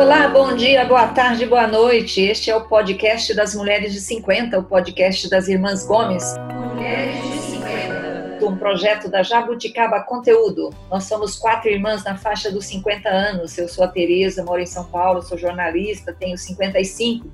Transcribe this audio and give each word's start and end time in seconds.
Olá, 0.00 0.28
bom 0.28 0.56
dia, 0.56 0.82
boa 0.86 1.08
tarde, 1.08 1.44
boa 1.44 1.66
noite. 1.66 2.22
Este 2.22 2.50
é 2.50 2.56
o 2.56 2.62
podcast 2.62 3.34
das 3.34 3.54
Mulheres 3.54 3.92
de 3.92 4.00
50, 4.00 4.58
o 4.58 4.62
podcast 4.62 5.28
das 5.28 5.46
Irmãs 5.46 5.86
Gomes. 5.86 6.24
Mulheres 6.72 7.22
de 7.22 7.38
50. 7.38 8.46
Um 8.46 8.56
projeto 8.56 9.10
da 9.10 9.22
Jabuticaba 9.22 10.00
Conteúdo. 10.00 10.70
Nós 10.90 11.04
somos 11.04 11.36
quatro 11.36 11.68
irmãs 11.68 12.02
na 12.02 12.16
faixa 12.16 12.50
dos 12.50 12.64
50 12.64 13.10
anos. 13.10 13.58
Eu 13.58 13.68
sou 13.68 13.84
a 13.84 13.88
Tereza, 13.88 14.42
moro 14.42 14.62
em 14.62 14.66
São 14.66 14.84
Paulo, 14.84 15.20
sou 15.20 15.36
jornalista, 15.36 16.16
tenho 16.18 16.38
55 16.38 17.28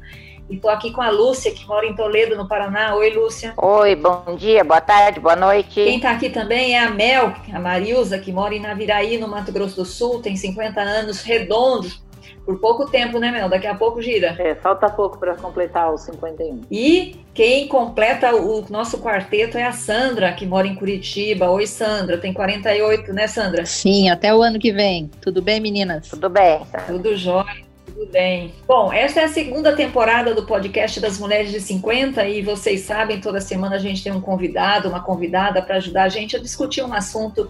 e 0.49 0.55
estou 0.55 0.71
aqui 0.71 0.93
com 0.93 1.03
a 1.03 1.11
Lúcia, 1.11 1.53
que 1.53 1.67
mora 1.67 1.87
em 1.87 1.95
Toledo, 1.95 2.37
no 2.37 2.47
Paraná. 2.47 2.95
Oi, 2.95 3.11
Lúcia. 3.11 3.53
Oi, 3.57 3.97
bom 3.97 4.37
dia, 4.37 4.63
boa 4.63 4.81
tarde, 4.81 5.19
boa 5.19 5.35
noite. 5.35 5.75
Quem 5.75 5.97
está 5.97 6.13
aqui 6.13 6.31
também 6.31 6.75
é 6.75 6.81
a 6.81 6.91
Mel, 6.91 7.33
a 7.53 7.59
Marilza, 7.59 8.19
que 8.19 8.33
mora 8.33 8.55
em 8.55 8.61
Naviraí, 8.61 9.19
no 9.19 9.27
Mato 9.27 9.51
Grosso 9.51 9.77
do 9.77 9.85
Sul, 9.85 10.21
tem 10.21 10.37
50 10.37 10.81
anos, 10.81 11.23
redondos. 11.23 12.05
Por 12.47 12.61
pouco 12.61 12.89
tempo, 12.89 13.19
né, 13.19 13.33
Mel? 13.33 13.49
Daqui 13.49 13.67
a 13.67 13.75
pouco 13.75 14.01
gira. 14.01 14.37
É, 14.39 14.55
falta 14.55 14.89
pouco 14.89 15.19
para 15.19 15.35
completar 15.35 15.93
os 15.93 16.03
51. 16.03 16.63
E 16.71 17.17
quem 17.35 17.67
completa 17.67 18.37
o 18.37 18.65
nosso 18.71 18.99
quarteto 18.99 19.59
é 19.59 19.65
a 19.65 19.73
Sandra, 19.73 20.33
que 20.33 20.47
mora 20.47 20.69
em 20.69 20.77
Curitiba. 20.77 21.51
Oi, 21.51 21.67
Sandra, 21.67 22.17
tem 22.17 22.33
48, 22.33 23.13
né, 23.13 23.27
Sandra? 23.27 23.67
Sim, 23.67 24.09
até 24.11 24.33
o 24.33 24.41
ano 24.43 24.61
que 24.61 24.71
vem. 24.71 25.11
Tudo 25.21 25.43
bem, 25.43 25.59
meninas? 25.59 26.09
Tudo 26.09 26.31
bem. 26.31 26.61
Tudo 26.87 27.17
jóia. 27.17 27.67
Tudo 27.85 28.13
bem. 28.13 28.55
Bom, 28.69 28.93
esta 28.93 29.23
é 29.23 29.25
a 29.25 29.29
segunda 29.29 29.75
temporada 29.75 30.33
do 30.33 30.45
podcast 30.45 31.01
das 31.01 31.19
Mulheres 31.19 31.51
de 31.51 31.61
50 31.61 32.29
e 32.29 32.43
vocês 32.43 32.83
sabem, 32.83 33.21
toda 33.21 33.41
semana 33.41 33.77
a 33.77 33.79
gente 33.79 34.05
tem 34.05 34.13
um 34.13 34.21
convidado, 34.21 34.89
uma 34.89 35.03
convidada 35.03 35.63
para 35.63 35.77
ajudar 35.77 36.05
a 36.05 36.09
gente 36.09 36.37
a 36.37 36.39
discutir 36.39 36.85
um 36.85 36.93
assunto 36.93 37.49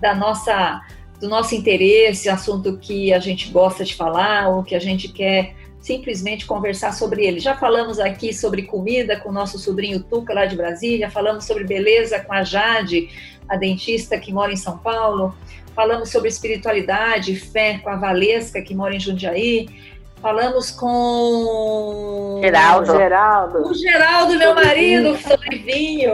da 0.00 0.14
nossa 0.14 0.80
do 1.20 1.28
nosso 1.28 1.54
interesse, 1.54 2.28
assunto 2.28 2.78
que 2.78 3.12
a 3.12 3.18
gente 3.18 3.50
gosta 3.50 3.84
de 3.84 3.94
falar 3.94 4.48
ou 4.48 4.62
que 4.62 4.74
a 4.74 4.78
gente 4.78 5.08
quer 5.08 5.54
simplesmente 5.80 6.46
conversar 6.46 6.92
sobre 6.92 7.24
ele. 7.26 7.40
Já 7.40 7.56
falamos 7.56 7.98
aqui 7.98 8.32
sobre 8.32 8.62
comida 8.62 9.18
com 9.18 9.30
o 9.30 9.32
nosso 9.32 9.58
sobrinho 9.58 10.02
Tuca 10.02 10.34
lá 10.34 10.44
de 10.44 10.56
Brasília, 10.56 11.10
falamos 11.10 11.44
sobre 11.44 11.64
beleza 11.64 12.20
com 12.20 12.32
a 12.32 12.42
Jade, 12.42 13.08
a 13.48 13.56
dentista 13.56 14.18
que 14.18 14.32
mora 14.32 14.52
em 14.52 14.56
São 14.56 14.78
Paulo, 14.78 15.34
falamos 15.74 16.10
sobre 16.10 16.28
espiritualidade, 16.28 17.36
fé 17.36 17.78
com 17.78 17.88
a 17.88 17.96
Valesca, 17.96 18.60
que 18.60 18.74
mora 18.74 18.94
em 18.94 19.00
Jundiaí, 19.00 19.68
falamos 20.20 20.70
com 20.70 22.40
Geraldo. 22.42 22.96
Geraldo. 22.96 23.68
O 23.68 23.74
Geraldo, 23.74 24.36
meu 24.36 24.54
marido, 24.54 25.16
sobre 25.16 25.58
vinho. 25.58 26.12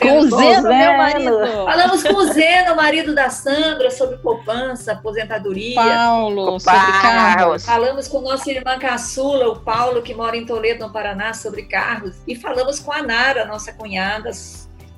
Com 0.00 0.18
o 0.18 0.30
Zeno, 0.30 0.68
meu 0.68 0.96
marido. 0.96 1.38
Falamos 1.64 2.02
com 2.02 2.14
o 2.14 2.32
Zeno, 2.32 2.76
marido 2.76 3.14
da 3.14 3.30
Sandra, 3.30 3.90
sobre 3.90 4.18
poupança, 4.18 4.92
aposentadoria. 4.92 5.74
Paulo, 5.74 6.52
Com 6.52 6.58
sobre 6.60 6.78
Carlos. 6.78 7.02
carros. 7.02 7.64
Falamos 7.66 8.08
com 8.08 8.20
nossa 8.20 8.50
irmã 8.50 8.78
caçula, 8.78 9.48
o 9.48 9.60
Paulo, 9.60 10.02
que 10.02 10.14
mora 10.14 10.36
em 10.36 10.44
Toledo, 10.46 10.86
no 10.86 10.92
Paraná, 10.92 11.34
sobre 11.34 11.62
carros. 11.62 12.16
E 12.26 12.36
falamos 12.36 12.78
com 12.78 12.92
a 12.92 13.02
Nara, 13.02 13.44
nossa 13.44 13.72
cunhada, 13.72 14.30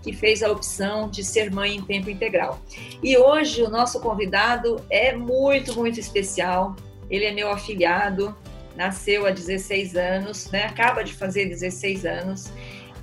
que 0.03 0.13
fez 0.13 0.43
a 0.43 0.51
opção 0.51 1.09
de 1.09 1.23
ser 1.23 1.51
mãe 1.51 1.77
em 1.77 1.83
tempo 1.83 2.11
integral. 2.11 2.59
E 3.03 3.17
hoje 3.17 3.63
o 3.63 3.71
nosso 3.71 4.01
convidado 4.01 4.85
é 4.91 5.15
muito, 5.15 5.75
muito 5.75 6.01
especial. 6.01 6.75
Ele 7.11 7.25
é 7.25 7.33
meu 7.33 7.51
afilhado, 7.51 8.35
nasceu 8.77 9.27
há 9.27 9.31
16 9.31 9.97
anos, 9.97 10.51
né? 10.51 10.65
acaba 10.65 11.03
de 11.03 11.13
fazer 11.13 11.47
16 11.47 12.05
anos. 12.07 12.53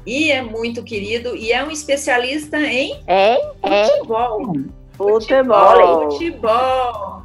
E 0.06 0.32
é 0.32 0.42
muito 0.42 0.84
querido 0.84 1.36
e 1.36 1.52
é 1.52 1.64
um 1.64 1.70
especialista 1.70 2.58
em? 2.58 3.00
Hein? 3.08 3.42
futebol. 3.62 4.54
Futebol. 4.94 6.12
Futebol. 6.12 7.24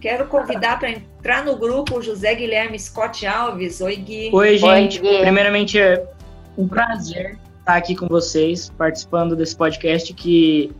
Quero 0.00 0.26
convidar 0.26 0.78
para 0.78 0.90
entrar 0.90 1.44
no 1.44 1.56
grupo 1.56 1.98
o 1.98 2.02
José 2.02 2.34
Guilherme 2.34 2.78
Scott 2.78 3.26
Alves. 3.26 3.80
Oi, 3.80 3.96
Gui. 3.96 4.30
Oi, 4.32 4.56
gente. 4.56 5.00
Gui. 5.00 5.18
Primeiramente, 5.20 5.78
é 5.78 6.06
um 6.56 6.66
prazer 6.66 7.38
estar 7.58 7.76
aqui 7.76 7.94
com 7.94 8.06
vocês, 8.06 8.72
participando 8.78 9.36
desse 9.36 9.54
podcast 9.54 10.14
que 10.14 10.72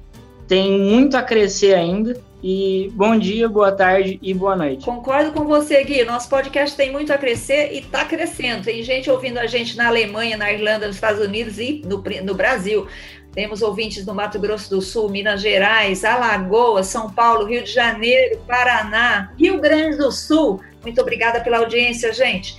tem 0.49 0.81
muito 0.81 1.17
a 1.17 1.23
crescer 1.23 1.75
ainda. 1.75 2.19
E 2.43 2.91
bom 2.95 3.19
dia, 3.19 3.49
boa 3.49 3.73
tarde 3.73 4.19
e 4.23 4.33
boa 4.33 4.57
noite. 4.57 4.85
Concordo 4.85 5.33
com 5.33 5.45
você, 5.45 5.83
Gui. 5.83 6.05
Nosso 6.05 6.29
podcast 6.29 6.77
tem 6.77 6.91
muito 6.91 7.13
a 7.13 7.19
crescer 7.19 7.73
e 7.73 7.81
está 7.81 8.05
crescendo. 8.05 8.65
Tem 8.65 8.83
gente 8.83 9.11
ouvindo 9.11 9.39
a 9.39 9.47
gente 9.47 9.77
na 9.77 9.89
Alemanha, 9.89 10.37
na 10.37 10.51
Irlanda, 10.51 10.87
nos 10.87 10.97
Estados 10.97 11.21
Unidos 11.21 11.59
e 11.59 11.83
no, 11.85 12.03
no 12.25 12.35
Brasil. 12.35 12.87
Temos 13.33 13.61
ouvintes 13.61 14.07
no 14.07 14.15
Mato 14.15 14.39
Grosso 14.39 14.71
do 14.71 14.81
Sul, 14.81 15.11
Minas 15.11 15.43
Gerais, 15.43 16.05
Alagoas, 16.05 16.87
São 16.87 17.11
Paulo, 17.11 17.45
Rio 17.45 17.63
de 17.63 17.73
Janeiro, 17.73 18.41
Paraná, 18.47 19.33
Rio 19.37 19.61
Grande 19.61 19.99
do 19.99 20.11
Sul. 20.11 20.61
Muito 20.83 21.01
obrigada 21.01 21.41
pela 21.41 21.59
audiência, 21.59 22.13
gente. 22.13 22.57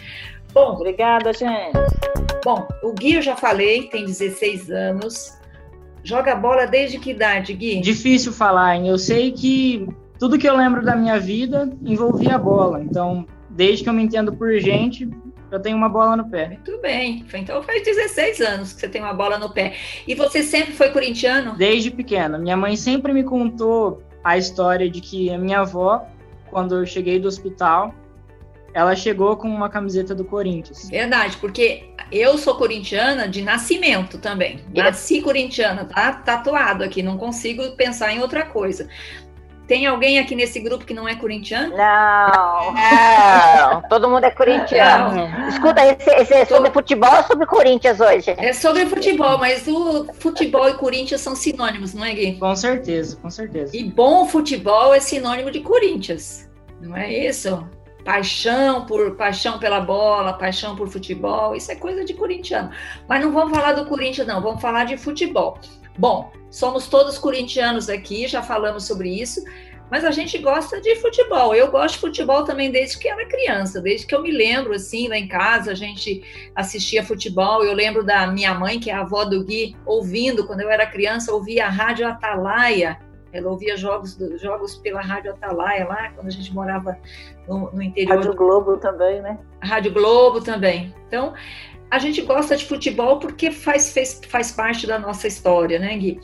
Bom, 0.53 0.73
Obrigada, 0.73 1.31
gente. 1.31 1.71
Bom, 2.43 2.67
o 2.83 2.91
Gui 2.93 3.15
eu 3.15 3.21
já 3.21 3.35
falei, 3.35 3.83
tem 3.83 4.05
16 4.05 4.69
anos. 4.69 5.38
Joga 6.09 6.33
bola 6.33 6.65
desde 6.65 6.97
que 6.97 7.11
idade, 7.11 7.53
Gui? 7.53 7.81
Difícil 7.81 8.33
falar, 8.33 8.75
hein? 8.75 8.87
Eu 8.87 8.97
sei 8.97 9.31
que 9.31 9.87
tudo 10.17 10.39
que 10.39 10.49
eu 10.49 10.57
lembro 10.57 10.83
da 10.83 10.95
minha 10.95 11.19
vida 11.19 11.71
envolvia 11.85 12.35
bola. 12.35 12.81
Então, 12.81 13.27
desde 13.51 13.83
que 13.83 13.89
eu 13.91 13.93
me 13.93 14.01
entendo 14.01 14.35
por 14.35 14.57
gente, 14.57 15.07
eu 15.51 15.59
tenho 15.59 15.77
uma 15.77 15.87
bola 15.87 16.17
no 16.17 16.27
pé. 16.27 16.47
Muito 16.47 16.81
bem. 16.81 17.23
Então 17.31 17.61
faz 17.61 17.83
16 17.83 18.41
anos 18.41 18.73
que 18.73 18.79
você 18.79 18.89
tem 18.89 19.03
uma 19.03 19.13
bola 19.13 19.37
no 19.37 19.51
pé. 19.51 19.75
E 20.07 20.15
você 20.15 20.41
sempre 20.41 20.73
foi 20.73 20.89
corintiano? 20.89 21.55
Desde 21.55 21.91
pequena. 21.91 22.39
Minha 22.39 22.57
mãe 22.57 22.75
sempre 22.75 23.13
me 23.13 23.23
contou 23.23 24.01
a 24.23 24.35
história 24.35 24.89
de 24.89 25.01
que 25.01 25.29
a 25.29 25.37
minha 25.37 25.59
avó, 25.59 26.07
quando 26.49 26.75
eu 26.75 26.87
cheguei 26.87 27.19
do 27.19 27.27
hospital, 27.27 27.93
ela 28.73 28.95
chegou 28.95 29.35
com 29.37 29.47
uma 29.47 29.69
camiseta 29.69 30.13
do 30.13 30.23
Corinthians. 30.23 30.89
Verdade, 30.89 31.37
porque 31.37 31.89
eu 32.11 32.37
sou 32.37 32.55
corintiana 32.55 33.27
de 33.27 33.41
nascimento 33.41 34.17
também. 34.17 34.59
Nasci 34.73 35.21
corintiana, 35.21 35.85
tá 35.85 36.11
tatuado 36.13 36.83
aqui, 36.83 37.03
não 37.03 37.17
consigo 37.17 37.71
pensar 37.71 38.13
em 38.13 38.19
outra 38.19 38.45
coisa. 38.45 38.87
Tem 39.69 39.85
alguém 39.85 40.17
aqui 40.17 40.33
nesse 40.33 40.59
grupo 40.59 40.83
que 40.83 40.95
não 40.95 41.07
é 41.07 41.13
corintiano? 41.13 41.77
Não, 41.77 42.73
não, 42.73 43.81
todo 43.87 44.09
mundo 44.09 44.23
é 44.23 44.31
corintiano. 44.31 45.29
Escuta, 45.47 45.85
esse, 45.85 46.09
esse 46.09 46.33
é 46.33 46.43
sobre 46.43 46.71
futebol 46.71 47.15
ou 47.15 47.23
sobre 47.23 47.45
Corinthians 47.45 47.99
hoje? 47.99 48.33
É 48.35 48.51
sobre 48.51 48.87
futebol, 48.87 49.37
mas 49.37 49.67
o 49.67 50.11
futebol 50.13 50.67
e 50.67 50.73
Corinthians 50.73 51.21
são 51.21 51.35
sinônimos, 51.35 51.93
não 51.93 52.03
é, 52.03 52.11
Gui? 52.15 52.39
Com 52.39 52.55
certeza, 52.55 53.15
com 53.17 53.29
certeza. 53.29 53.77
E 53.77 53.83
bom 53.83 54.25
futebol 54.25 54.91
é 54.91 54.99
sinônimo 54.99 55.51
de 55.51 55.59
Corinthians, 55.59 56.49
não 56.81 56.97
é 56.97 57.13
isso? 57.13 57.63
Paixão 58.09 58.87
por 58.87 59.15
paixão 59.15 59.59
pela 59.59 59.79
bola, 59.79 60.33
paixão 60.33 60.75
por 60.75 60.89
futebol, 60.89 61.55
isso 61.55 61.71
é 61.71 61.75
coisa 61.75 62.03
de 62.03 62.15
corintiano. 62.15 62.71
Mas 63.07 63.21
não 63.21 63.31
vamos 63.31 63.55
falar 63.55 63.73
do 63.73 63.85
Corinthians, 63.85 64.25
não, 64.25 64.41
vamos 64.41 64.59
falar 64.59 64.85
de 64.85 64.97
futebol. 64.97 65.59
Bom, 65.95 66.31
somos 66.49 66.87
todos 66.87 67.19
corintianos 67.19 67.87
aqui, 67.87 68.27
já 68.27 68.41
falamos 68.41 68.87
sobre 68.87 69.09
isso, 69.09 69.43
mas 69.91 70.03
a 70.03 70.09
gente 70.09 70.39
gosta 70.39 70.81
de 70.81 70.95
futebol. 70.95 71.53
Eu 71.53 71.69
gosto 71.69 71.93
de 71.93 72.01
futebol 72.01 72.43
também 72.43 72.71
desde 72.71 72.97
que 72.97 73.07
era 73.07 73.27
criança, 73.27 73.79
desde 73.79 74.07
que 74.07 74.15
eu 74.15 74.23
me 74.23 74.31
lembro, 74.31 74.73
assim, 74.73 75.07
lá 75.07 75.15
em 75.15 75.27
casa 75.27 75.73
a 75.73 75.75
gente 75.75 76.23
assistia 76.55 77.03
futebol. 77.03 77.63
Eu 77.63 77.73
lembro 77.73 78.03
da 78.03 78.25
minha 78.25 78.55
mãe, 78.55 78.79
que 78.79 78.89
é 78.89 78.93
a 78.95 79.01
avó 79.01 79.23
do 79.23 79.43
Gui, 79.43 79.75
ouvindo, 79.85 80.47
quando 80.47 80.61
eu 80.61 80.71
era 80.71 80.87
criança, 80.87 81.31
ouvia 81.31 81.67
a 81.67 81.69
Rádio 81.69 82.07
Atalaia. 82.07 82.97
Ela 83.31 83.49
ouvia 83.49 83.77
jogos, 83.77 84.17
jogos 84.41 84.75
pela 84.75 85.01
Rádio 85.01 85.31
Atalaia 85.31 85.87
lá, 85.87 86.11
quando 86.11 86.27
a 86.27 86.31
gente 86.31 86.53
morava 86.53 86.97
no, 87.47 87.71
no 87.71 87.81
interior. 87.81 88.15
Rádio 88.15 88.35
Globo 88.35 88.77
também, 88.77 89.21
né? 89.21 89.37
Rádio 89.61 89.93
Globo 89.93 90.41
também. 90.41 90.93
Então, 91.07 91.33
a 91.91 91.99
gente 91.99 92.21
gosta 92.21 92.55
de 92.55 92.65
futebol 92.65 93.19
porque 93.19 93.51
faz, 93.51 93.91
fez, 93.91 94.21
faz 94.27 94.51
parte 94.51 94.85
da 94.85 94.99
nossa 94.99 95.27
história, 95.27 95.79
né, 95.79 95.95
Gui? 95.97 96.19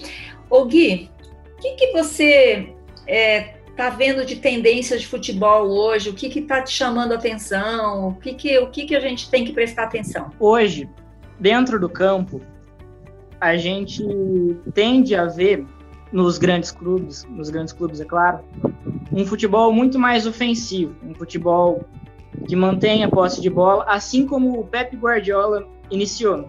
Ô, 0.50 0.66
Gui, 0.66 1.10
o 1.58 1.62
que, 1.62 1.76
que 1.76 1.92
você 1.92 2.74
é, 3.08 3.56
tá 3.76 3.90
vendo 3.90 4.26
de 4.26 4.38
tendência 4.38 4.98
de 4.98 5.08
futebol 5.08 5.68
hoje? 5.68 6.10
O 6.10 6.14
que 6.14 6.30
que 6.30 6.42
tá 6.42 6.62
te 6.62 6.72
chamando 6.72 7.14
a 7.14 7.16
atenção? 7.16 8.10
O 8.10 8.16
que 8.16 8.34
que, 8.34 8.58
o 8.60 8.68
que 8.68 8.86
que 8.86 8.96
a 8.96 9.00
gente 9.00 9.30
tem 9.30 9.44
que 9.44 9.54
prestar 9.54 9.84
atenção? 9.84 10.30
Hoje, 10.40 10.90
dentro 11.40 11.80
do 11.80 11.90
campo, 11.90 12.42
a 13.40 13.58
gente 13.58 14.04
tende 14.74 15.16
a 15.16 15.26
ver 15.26 15.66
nos 16.16 16.38
grandes 16.38 16.72
clubes, 16.72 17.28
nos 17.30 17.50
grandes 17.50 17.74
clubes, 17.74 18.00
é 18.00 18.06
claro, 18.06 18.40
um 19.12 19.26
futebol 19.26 19.74
muito 19.74 20.00
mais 20.00 20.26
ofensivo, 20.26 20.96
um 21.04 21.14
futebol 21.14 21.84
que 22.48 22.56
mantém 22.56 23.04
a 23.04 23.10
posse 23.10 23.42
de 23.42 23.50
bola, 23.50 23.84
assim 23.86 24.26
como 24.26 24.62
o 24.62 24.66
Pep 24.66 24.96
Guardiola 24.96 25.68
iniciou. 25.92 26.48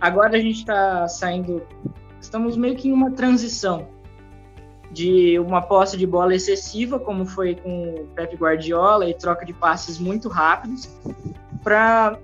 Agora 0.00 0.36
a 0.36 0.40
gente 0.40 0.58
está 0.58 1.06
saindo, 1.06 1.62
estamos 2.20 2.56
meio 2.56 2.74
que 2.74 2.88
em 2.88 2.92
uma 2.92 3.12
transição 3.12 3.86
de 4.90 5.38
uma 5.38 5.62
posse 5.62 5.96
de 5.96 6.08
bola 6.08 6.34
excessiva, 6.34 6.98
como 6.98 7.24
foi 7.24 7.54
com 7.54 7.94
o 7.94 8.06
Pep 8.16 8.34
Guardiola, 8.34 9.08
e 9.08 9.14
troca 9.14 9.46
de 9.46 9.52
passes 9.52 9.96
muito 9.96 10.28
rápidos, 10.28 10.92
para 11.62 12.18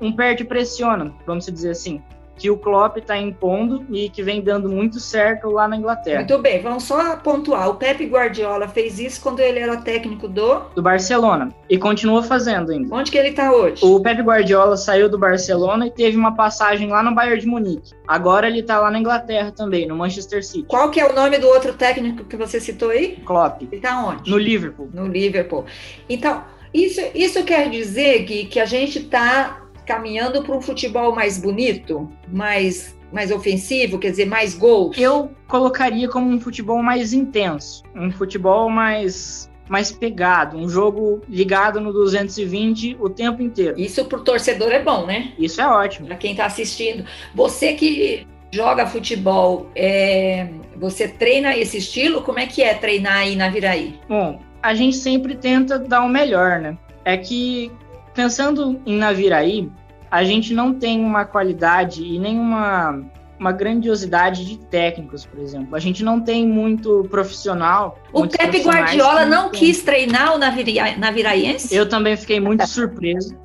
um 0.00 0.10
perde 0.10 0.42
pressiona, 0.42 1.14
vamos 1.26 1.44
dizer 1.44 1.70
assim. 1.70 2.02
Que 2.36 2.50
o 2.50 2.56
Klopp 2.56 2.98
está 2.98 3.16
impondo 3.16 3.84
e 3.90 4.08
que 4.08 4.22
vem 4.22 4.40
dando 4.40 4.68
muito 4.68 4.98
certo 5.00 5.48
lá 5.48 5.68
na 5.68 5.76
Inglaterra. 5.76 6.18
Muito 6.18 6.38
bem, 6.38 6.60
vamos 6.60 6.84
só 6.84 7.16
pontuar. 7.16 7.68
O 7.68 7.74
Pepe 7.74 8.06
Guardiola 8.06 8.68
fez 8.68 8.98
isso 8.98 9.20
quando 9.20 9.40
ele 9.40 9.58
era 9.58 9.76
técnico 9.76 10.28
do. 10.28 10.60
Do 10.74 10.82
Barcelona. 10.82 11.50
E 11.68 11.78
continua 11.78 12.22
fazendo 12.22 12.72
ainda. 12.72 12.94
Onde 12.94 13.10
que 13.10 13.18
ele 13.18 13.28
está 13.28 13.52
hoje? 13.52 13.84
O 13.84 14.00
Pepe 14.00 14.22
Guardiola 14.22 14.76
saiu 14.76 15.08
do 15.08 15.18
Barcelona 15.18 15.86
e 15.86 15.90
teve 15.90 16.16
uma 16.16 16.34
passagem 16.34 16.88
lá 16.88 17.02
no 17.02 17.14
Bayern 17.14 17.40
de 17.40 17.46
Munique. 17.46 17.92
Agora 18.06 18.46
ele 18.46 18.60
está 18.60 18.78
lá 18.78 18.90
na 18.90 18.98
Inglaterra 18.98 19.52
também, 19.52 19.86
no 19.86 19.96
Manchester 19.96 20.44
City. 20.44 20.66
Qual 20.66 20.90
que 20.90 21.00
é 21.00 21.06
o 21.06 21.14
nome 21.14 21.38
do 21.38 21.46
outro 21.48 21.72
técnico 21.72 22.24
que 22.24 22.36
você 22.36 22.60
citou 22.60 22.90
aí? 22.90 23.16
Klopp. 23.24 23.62
Ele 23.62 23.76
está 23.76 24.04
onde? 24.04 24.30
No 24.30 24.38
Liverpool. 24.38 24.90
No 24.92 25.06
Liverpool. 25.06 25.64
Então, 26.08 26.42
isso, 26.72 27.00
isso 27.14 27.44
quer 27.44 27.70
dizer, 27.70 28.24
Gui, 28.24 28.46
que 28.46 28.58
a 28.58 28.66
gente 28.66 28.98
está 28.98 29.63
caminhando 29.86 30.42
para 30.42 30.56
um 30.56 30.60
futebol 30.60 31.14
mais 31.14 31.38
bonito, 31.38 32.10
mais, 32.28 32.96
mais 33.12 33.30
ofensivo, 33.30 33.98
quer 33.98 34.10
dizer, 34.10 34.26
mais 34.26 34.54
gols? 34.54 34.96
Eu 34.98 35.30
colocaria 35.46 36.08
como 36.08 36.30
um 36.30 36.40
futebol 36.40 36.82
mais 36.82 37.12
intenso, 37.12 37.82
um 37.94 38.10
futebol 38.10 38.68
mais 38.68 39.50
mais 39.68 39.90
pegado, 39.90 40.58
um 40.58 40.68
jogo 40.68 41.22
ligado 41.28 41.80
no 41.80 41.92
220 41.92 42.98
o 43.00 43.08
tempo 43.08 43.42
inteiro. 43.42 43.80
Isso 43.80 44.04
para 44.04 44.18
o 44.18 44.22
torcedor 44.22 44.70
é 44.70 44.82
bom, 44.82 45.06
né? 45.06 45.32
Isso 45.38 45.60
é 45.60 45.66
ótimo. 45.66 46.06
Para 46.06 46.16
quem 46.16 46.32
está 46.32 46.44
assistindo. 46.44 47.04
Você 47.34 47.72
que 47.72 48.26
joga 48.50 48.86
futebol, 48.86 49.70
é, 49.74 50.48
você 50.76 51.08
treina 51.08 51.56
esse 51.56 51.78
estilo? 51.78 52.22
Como 52.22 52.38
é 52.38 52.46
que 52.46 52.62
é 52.62 52.74
treinar 52.74 53.18
aí 53.18 53.34
na 53.36 53.48
Viraí? 53.48 53.98
Bom, 54.08 54.38
a 54.62 54.74
gente 54.74 54.96
sempre 54.96 55.34
tenta 55.34 55.78
dar 55.78 56.02
o 56.02 56.08
melhor, 56.08 56.60
né? 56.60 56.76
É 57.04 57.16
que 57.16 57.70
pensando 58.14 58.80
em 58.86 58.96
Naviraí, 58.96 59.70
a 60.10 60.24
gente 60.24 60.54
não 60.54 60.72
tem 60.74 61.04
uma 61.04 61.24
qualidade 61.24 62.04
e 62.04 62.18
nenhuma 62.18 63.04
uma 63.38 63.52
grandiosidade 63.52 64.44
de 64.44 64.58
técnicos, 64.58 65.26
por 65.26 65.40
exemplo. 65.40 65.74
A 65.74 65.80
gente 65.80 66.04
não 66.04 66.20
tem 66.20 66.46
muito 66.46 67.06
profissional. 67.10 67.98
O 68.12 68.26
Pepe 68.26 68.62
Guardiola 68.62 69.26
não 69.26 69.50
tem. 69.50 69.60
quis 69.60 69.82
treinar 69.82 70.34
o 70.34 70.38
Navira, 70.38 70.96
Naviraense? 70.96 71.74
Eu 71.74 71.88
também 71.88 72.16
fiquei 72.16 72.38
muito 72.40 72.66
surpreso. 72.66 73.36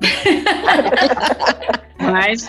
Mas 1.98 2.48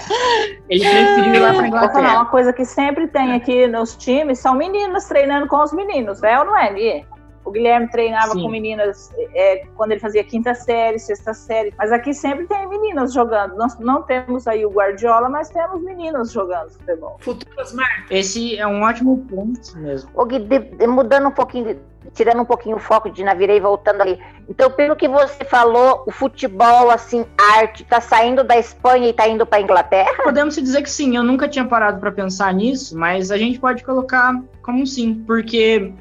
ele 0.70 0.88
preferiu 0.88 1.36
ir 1.36 1.40
lá 1.40 1.54
para 1.54 1.68
Inglaterra. 1.68 2.14
Uma 2.14 2.26
coisa 2.26 2.54
que 2.54 2.64
sempre 2.64 3.08
tem 3.08 3.34
aqui 3.34 3.68
nos 3.68 3.96
times 3.96 4.40
são 4.40 4.56
meninos 4.56 5.04
treinando 5.06 5.48
com 5.48 5.62
os 5.62 5.74
meninos, 5.74 6.24
é 6.24 6.40
ou 6.40 6.46
não 6.46 6.58
é, 6.58 6.74
Gui? 6.74 7.06
O 7.52 7.54
Guilherme 7.54 7.90
treinava 7.90 8.32
Sim. 8.32 8.44
com 8.44 8.50
meninas 8.50 9.12
é, 9.36 9.66
quando 9.76 9.92
ele 9.92 10.00
fazia 10.00 10.24
quinta 10.24 10.56
série, 10.56 10.98
sexta 10.98 11.34
série. 11.34 11.74
Mas 11.78 11.92
aqui 11.92 12.14
sempre 12.14 12.48
tem 12.48 12.66
meninas 12.66 13.12
jogando. 13.14 13.58
Nós 13.58 13.78
não 13.78 14.04
temos 14.04 14.48
aí 14.48 14.66
o 14.66 14.70
Guardiola, 14.70 15.28
mas 15.28 15.50
temos 15.50 15.84
meninas 15.84 16.32
jogando 16.32 16.70
futebol. 16.72 17.18
Futuras 17.20 17.74
marcas. 17.74 18.06
Esse 18.10 18.58
é 18.58 18.66
um 18.66 18.84
ótimo 18.84 19.18
ponto 19.30 19.78
mesmo. 19.78 20.10
O 20.14 20.24
Gui, 20.24 20.40
de, 20.40 20.60
de, 20.60 20.88
mudando 20.88 21.28
um 21.28 21.32
pouquinho, 21.32 21.78
tirando 22.14 22.42
um 22.42 22.46
pouquinho 22.46 22.78
o 22.78 22.80
foco 22.80 23.10
de 23.10 23.22
Navirei 23.22 23.58
e 23.58 23.60
voltando 23.60 24.00
ali. 24.00 24.18
Então, 24.48 24.72
pelo 24.72 24.96
que 24.96 25.10
você 25.10 25.44
falou, 25.44 26.06
o 26.08 26.12
futebol, 26.12 26.90
assim, 26.90 27.26
arte, 27.58 27.84
tá 27.84 28.00
saindo 28.00 28.46
da 28.46 28.58
Espanha 28.58 29.10
e 29.10 29.14
tá 29.14 29.28
indo 29.28 29.46
para 29.46 29.60
Inglaterra? 29.60 30.24
Podemos 30.24 30.56
dizer 30.56 30.84
que 30.84 30.90
sim. 30.90 31.18
Eu 31.18 31.24
nunca 31.24 31.50
tinha 31.50 31.66
parado 31.66 32.00
para 32.00 32.14
pensar 32.14 32.54
nisso, 32.54 32.98
mas 32.98 33.30
a 33.30 33.38
gente 33.38 33.60
pode 33.60 33.84
colocar 33.84 34.42
como 34.62 34.88
sim, 34.88 35.22
porque 35.28 35.94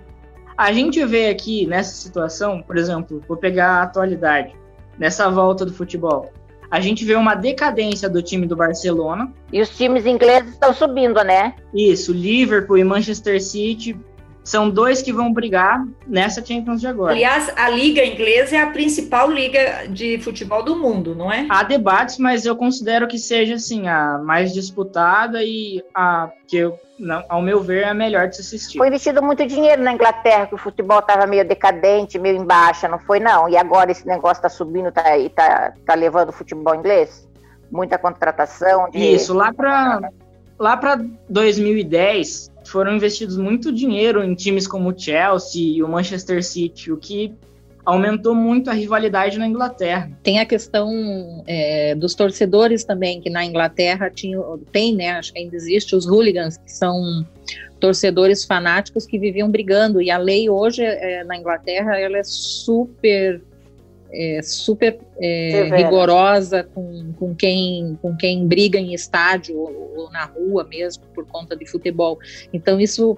a 0.61 0.75
gente 0.75 1.03
vê 1.07 1.31
aqui 1.31 1.67
nessa 1.67 1.95
situação, 1.95 2.61
por 2.61 2.77
exemplo, 2.77 3.23
vou 3.27 3.35
pegar 3.35 3.79
a 3.79 3.83
atualidade, 3.83 4.55
nessa 4.99 5.31
volta 5.31 5.65
do 5.65 5.73
futebol. 5.73 6.31
A 6.71 6.81
gente 6.81 7.03
vê 7.03 7.15
uma 7.15 7.35
decadência 7.35 8.11
do 8.11 8.23
time 8.23 8.47
do 8.47 8.55
Barcelona. 8.55 9.33
E 9.51 9.63
os 9.63 9.71
times 9.71 10.05
ingleses 10.05 10.53
estão 10.53 10.75
subindo, 10.75 11.25
né? 11.25 11.55
Isso, 11.75 12.13
Liverpool 12.13 12.77
e 12.77 12.85
Manchester 12.85 13.43
City 13.43 13.99
são 14.43 14.71
dois 14.71 15.03
que 15.03 15.13
vão 15.13 15.33
brigar 15.33 15.85
nessa 16.07 16.45
Champions 16.45 16.81
de 16.81 16.87
agora. 16.87 17.13
Aliás, 17.13 17.53
a 17.57 17.69
liga 17.69 18.05
inglesa 18.05 18.57
é 18.57 18.61
a 18.61 18.71
principal 18.71 19.31
liga 19.31 19.87
de 19.89 20.19
futebol 20.19 20.63
do 20.63 20.77
mundo, 20.77 21.15
não 21.15 21.31
é? 21.31 21.47
Há 21.49 21.63
debates, 21.63 22.19
mas 22.19 22.47
eu 22.47 22.57
considero 22.57 23.07
que 23.07 23.19
seja 23.19 23.55
assim 23.55 23.89
a 23.89 24.19
mais 24.19 24.53
disputada 24.53 25.43
e 25.45 25.83
a 25.95 26.31
que 26.47 26.57
eu, 26.57 26.79
não, 26.99 27.23
ao 27.29 27.41
meu 27.41 27.61
ver 27.61 27.85
é 27.85 27.89
a 27.91 27.95
melhor 27.95 28.29
de 28.29 28.37
se 28.37 28.43
assistir. 28.43 28.79
Foi 28.79 28.89
investido 28.89 29.23
muito 29.23 29.47
dinheiro 29.47 29.83
na 29.83 29.93
Inglaterra, 29.93 30.47
que 30.47 30.55
o 30.55 30.59
futebol 30.59 30.99
estava 30.99 31.27
meio 31.27 31.47
decadente, 31.47 32.19
meio 32.19 32.37
em 32.37 32.45
baixa, 32.45 32.89
não 32.89 32.99
foi 32.99 33.21
não? 33.21 33.49
E 33.49 33.57
agora 33.57 33.93
esse 33.93 34.07
negócio 34.07 34.39
está 34.39 34.49
subindo 34.49 34.91
tá, 34.91 35.17
e 35.17 35.29
tá, 35.29 35.73
tá 35.87 35.95
levando 35.95 36.31
o 36.31 36.33
futebol 36.33 36.75
inglês? 36.75 37.29
Muita 37.71 37.99
contratação. 37.99 38.91
De... 38.91 38.99
Isso, 38.99 39.33
lá 39.33 39.53
para 39.53 40.11
lá 40.61 40.77
para 40.77 41.03
2010 41.31 42.53
foram 42.67 42.95
investidos 42.95 43.39
muito 43.39 43.73
dinheiro 43.73 44.23
em 44.23 44.35
times 44.35 44.69
como 44.69 44.91
o 44.91 44.99
Chelsea 44.99 45.77
e 45.77 45.83
o 45.83 45.89
Manchester 45.89 46.45
City, 46.45 46.93
o 46.93 46.99
que 46.99 47.33
aumentou 47.85 48.35
muito 48.35 48.69
a 48.69 48.75
rivalidade 48.75 49.39
na 49.39 49.47
Inglaterra. 49.47 50.11
Tem 50.23 50.39
a 50.39 50.45
questão 50.45 51.43
é, 51.47 51.95
dos 51.95 52.15
torcedores 52.15 52.85
também, 52.85 53.21
que 53.23 53.31
na 53.31 53.45
Inglaterra 53.45 54.11
tinha, 54.11 54.39
tem, 54.71 54.95
né, 54.95 55.13
acho 55.13 55.33
que 55.33 55.39
ainda 55.39 55.57
existe, 55.57 55.97
os 55.97 56.07
hooligans, 56.07 56.59
que 56.59 56.71
são 56.71 57.27
torcedores 57.81 58.45
fanáticos 58.45 59.07
que 59.07 59.19
viviam 59.19 59.51
brigando, 59.51 60.03
e 60.03 60.11
a 60.11 60.19
lei 60.19 60.51
hoje 60.51 60.85
é, 60.85 61.25
na 61.25 61.39
Inglaterra, 61.39 61.99
ela 61.99 62.19
é 62.19 62.23
super 62.23 63.41
é, 64.13 64.41
super 64.43 64.99
é, 65.19 65.71
rigorosa 65.77 66.65
com, 66.65 67.13
com, 67.19 67.35
quem, 67.35 67.99
com 68.03 68.17
quem 68.17 68.47
briga 68.47 68.79
em 68.79 68.93
estádio 68.95 69.59
ou, 69.59 69.93
ou, 69.97 70.11
na 70.11 70.25
rua 70.25 70.65
mesmo 70.65 71.05
por 71.15 71.27
conta 71.27 71.57
de 71.57 71.67
futebol. 71.67 72.19
Então 72.53 72.81
isso 72.81 73.17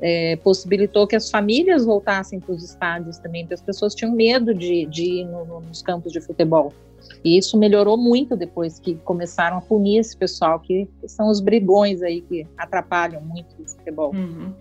é, 0.00 0.36
possibilitou 0.36 1.06
que 1.06 1.16
as 1.16 1.30
famílias 1.30 1.84
voltassem 1.84 2.40
para 2.40 2.52
os 2.54 2.62
estádios 2.62 3.18
também, 3.18 3.42
porque 3.44 3.54
as 3.54 3.62
pessoas 3.62 3.94
tinham 3.94 4.12
medo 4.12 4.54
de, 4.54 4.86
de 4.86 5.04
ir 5.04 5.24
no, 5.24 5.44
no, 5.44 5.60
nos 5.60 5.82
campos 5.82 6.12
de 6.12 6.20
futebol. 6.20 6.72
E 7.24 7.36
isso 7.36 7.58
melhorou 7.58 7.96
muito 7.96 8.36
depois 8.36 8.78
que 8.78 8.94
começaram 8.96 9.58
a 9.58 9.60
punir 9.60 9.98
esse 9.98 10.16
pessoal, 10.16 10.58
que 10.60 10.88
são 11.06 11.28
os 11.28 11.40
brigões 11.40 12.02
aí 12.02 12.20
que 12.20 12.46
atrapalham 12.56 13.20
muito 13.20 13.54
o 13.60 13.68
futebol. 13.68 14.12
Uhum. 14.14 14.52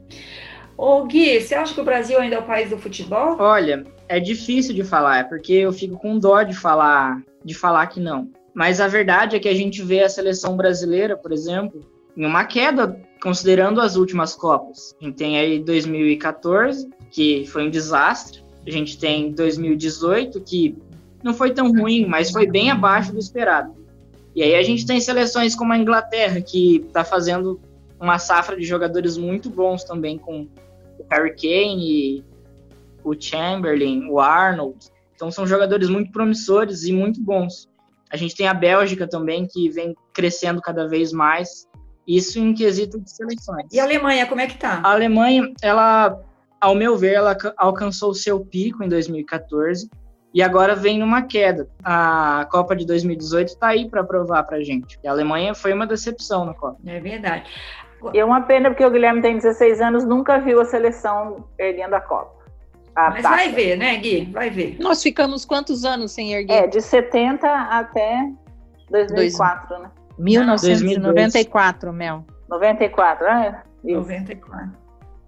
Ô 0.82 1.06
Gui, 1.06 1.40
você 1.40 1.54
acha 1.54 1.76
que 1.76 1.80
o 1.80 1.84
Brasil 1.84 2.18
ainda 2.18 2.38
é 2.38 2.40
o 2.40 2.44
país 2.44 2.72
do 2.72 2.78
futebol? 2.80 3.36
Olha, 3.38 3.86
é 4.10 4.20
difícil 4.20 4.74
de 4.74 4.84
falar, 4.84 5.20
é 5.20 5.24
porque 5.24 5.54
eu 5.54 5.72
fico 5.72 5.96
com 5.96 6.18
dó 6.18 6.42
de 6.42 6.56
falar, 6.56 7.22
de 7.46 7.54
falar 7.54 7.86
que 7.86 8.00
não. 8.00 8.32
Mas 8.52 8.82
a 8.82 8.88
verdade 8.88 9.36
é 9.36 9.40
que 9.40 9.48
a 9.48 9.54
gente 9.54 9.84
vê 9.84 10.02
a 10.02 10.10
seleção 10.10 10.58
brasileira, 10.58 11.16
por 11.16 11.32
exemplo, 11.32 11.88
em 12.18 12.26
uma 12.26 12.46
queda, 12.46 13.00
considerando 13.22 13.80
as 13.80 13.96
últimas 13.96 14.34
Copas. 14.34 14.96
A 15.00 15.06
gente 15.06 15.18
tem 15.18 15.38
aí 15.38 15.60
2014, 15.60 16.90
que 17.12 17.46
foi 17.46 17.68
um 17.68 17.70
desastre. 17.70 18.44
A 18.66 18.72
gente 18.72 18.98
tem 18.98 19.32
2018, 19.32 20.42
que 20.42 20.76
não 21.24 21.36
foi 21.36 21.52
tão 21.52 21.72
ruim, 21.72 22.08
mas 22.08 22.32
foi 22.32 22.48
bem 22.48 22.72
abaixo 22.72 23.14
do 23.14 23.20
esperado. 23.20 23.76
E 24.36 24.42
aí 24.42 24.56
a 24.56 24.64
gente 24.64 24.84
tem 24.88 25.00
seleções 25.00 25.54
como 25.54 25.74
a 25.74 25.78
Inglaterra, 25.78 26.42
que 26.42 26.78
está 26.78 27.04
fazendo 27.04 27.62
uma 28.00 28.18
safra 28.18 28.58
de 28.58 28.66
jogadores 28.66 29.16
muito 29.16 29.48
bons 29.48 29.84
também, 29.84 30.18
com 30.18 30.48
o 31.02 31.06
Harry 31.12 31.36
Kane, 31.36 32.26
o 33.04 33.20
Chamberlain, 33.20 34.08
o 34.10 34.20
Arnold. 34.20 34.78
Então 35.16 35.32
são 35.32 35.46
jogadores 35.46 35.90
muito 35.90 36.12
promissores 36.12 36.84
e 36.84 36.94
muito 36.94 37.22
bons. 37.22 37.70
A 38.12 38.18
gente 38.18 38.36
tem 38.36 38.48
a 38.48 38.54
Bélgica 38.54 39.08
também, 39.08 39.48
que 39.48 39.70
vem 39.70 39.96
crescendo 40.14 40.62
cada 40.62 40.88
vez 40.88 41.14
mais. 41.14 41.68
Isso 42.08 42.40
em 42.40 42.54
quesito 42.54 43.00
de 43.00 43.10
seleções. 43.10 43.68
E 43.72 43.80
a 43.80 43.84
Alemanha, 43.84 44.26
como 44.26 44.42
é 44.42 44.48
que 44.48 44.58
tá? 44.58 44.82
A 44.84 44.92
Alemanha, 44.92 45.54
ela, 45.62 46.20
ao 46.60 46.76
meu 46.76 46.98
ver, 46.98 47.14
ela 47.14 47.38
alcançou 47.58 48.12
o 48.12 48.16
seu 48.16 48.40
pico 48.44 48.84
em 48.84 48.90
2014 48.90 49.90
e 50.34 50.42
agora 50.42 50.76
vem 50.76 51.00
numa 51.00 51.22
queda. 51.22 51.70
A 51.84 52.48
Copa 52.52 52.76
de 52.76 52.86
2018 52.86 53.50
está 53.50 53.68
aí 53.68 53.90
para 53.90 54.04
provar 54.04 54.44
para 54.44 54.62
gente. 54.62 55.00
E 55.04 55.08
a 55.08 55.12
Alemanha 55.12 55.54
foi 55.54 55.74
uma 55.74 55.86
decepção 55.86 56.46
na 56.46 56.54
Copa. 56.54 56.80
É 56.86 57.00
verdade. 57.00 57.50
E 58.14 58.20
é 58.20 58.26
uma 58.26 58.42
pena 58.42 58.70
porque 58.70 58.86
o 58.86 58.92
Guilherme 58.92 59.22
tem 59.22 59.36
16 59.36 59.82
anos, 59.82 60.06
nunca 60.06 60.40
viu 60.40 60.60
a 60.60 60.66
seleção 60.66 61.46
perdendo 61.58 61.94
a 61.94 62.02
Copa. 62.02 62.42
A 62.96 63.10
Mas 63.10 63.24
taça. 63.24 63.36
vai 63.36 63.52
ver, 63.52 63.78
né, 63.78 63.96
Gui? 63.98 64.30
Vai 64.32 64.50
ver. 64.50 64.78
Nós 64.80 65.02
ficamos 65.02 65.46
quantos 65.46 65.86
anos 65.86 66.12
sem 66.12 66.34
erguer? 66.34 66.64
É, 66.64 66.68
de 66.68 66.82
70 66.82 67.48
até 67.48 68.30
2004, 68.90 69.68
Dois... 69.70 69.82
né? 69.82 69.92
1994, 70.18 71.94
Mel. 71.94 72.26
94, 72.50 73.26
né? 73.26 73.64
Isso. 73.84 74.00
94. 74.00 74.82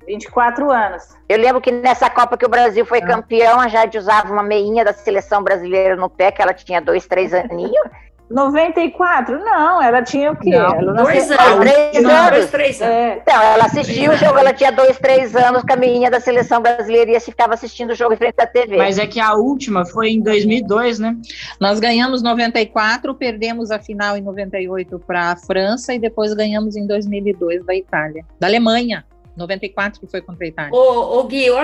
24 0.05 0.71
anos. 0.71 1.17
Eu 1.29 1.37
lembro 1.37 1.61
que 1.61 1.71
nessa 1.71 2.09
Copa 2.09 2.37
que 2.37 2.45
o 2.45 2.49
Brasil 2.49 2.85
foi 2.85 2.99
ah. 2.99 3.05
campeão, 3.05 3.59
a 3.59 3.69
Jade 3.69 3.97
usava 3.97 4.31
uma 4.31 4.43
meinha 4.43 4.83
da 4.83 4.91
seleção 4.91 5.41
brasileira 5.41 5.95
no 5.95 6.09
pé, 6.09 6.31
que 6.31 6.41
ela 6.41 6.53
tinha 6.53 6.81
dois, 6.81 7.07
três 7.07 7.33
aninhos. 7.33 7.89
94? 8.29 9.39
Não, 9.43 9.81
ela 9.81 10.01
tinha 10.01 10.31
o 10.31 10.35
quê? 10.35 10.51
Não, 10.51 10.75
ela 10.75 10.93
dois 10.93 11.29
anos. 11.29 11.69
Três 11.69 12.05
anos. 12.05 12.29
dois, 12.29 12.51
três 12.51 12.81
anos. 12.81 12.93
É, 12.93 13.17
Então, 13.21 13.41
ela 13.41 13.65
assistia 13.65 14.11
o 14.11 14.17
jogo, 14.17 14.37
ela 14.37 14.53
tinha 14.53 14.71
dois, 14.71 14.97
três 14.97 15.35
anos, 15.35 15.63
caminha 15.63 16.09
da 16.09 16.19
seleção 16.19 16.61
brasileira 16.61 17.11
e 17.11 17.19
ficava 17.19 17.53
assistindo 17.53 17.91
o 17.91 17.95
jogo 17.95 18.13
em 18.13 18.17
frente 18.17 18.35
à 18.39 18.47
TV. 18.47 18.77
Mas 18.77 18.97
é 18.97 19.05
que 19.05 19.19
a 19.19 19.33
última 19.33 19.85
foi 19.85 20.11
em 20.11 20.21
2002, 20.21 20.99
né? 20.99 21.15
Nós 21.59 21.79
ganhamos 21.79 22.21
94, 22.21 23.13
perdemos 23.15 23.71
a 23.71 23.79
final 23.79 24.17
em 24.17 24.21
98 24.21 24.99
para 25.05 25.31
a 25.31 25.35
França 25.35 25.93
e 25.93 25.99
depois 25.99 26.33
ganhamos 26.33 26.75
em 26.75 26.87
2002 26.87 27.65
da 27.65 27.75
Itália, 27.75 28.25
da 28.39 28.47
Alemanha. 28.47 29.05
94 29.35 29.99
que 29.99 30.07
foi 30.07 30.21
contra 30.21 30.45
a 30.45 30.47
Itália. 30.47 30.73
Ô, 30.73 31.19
ô 31.19 31.23
Gui, 31.25 31.45
eu 31.45 31.55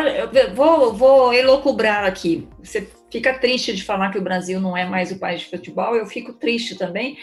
vou, 0.53 0.93
vou 0.93 1.33
elocubrar 1.33 2.03
aqui. 2.03 2.47
Você 2.61 2.89
fica 3.11 3.37
triste 3.37 3.75
de 3.75 3.83
falar 3.83 4.11
que 4.11 4.17
o 4.17 4.21
Brasil 4.21 4.59
não 4.59 4.75
é 4.75 4.85
mais 4.85 5.11
o 5.11 5.19
país 5.19 5.41
de 5.41 5.49
futebol, 5.49 5.95
eu 5.95 6.05
fico 6.05 6.33
triste 6.33 6.75
também, 6.75 7.17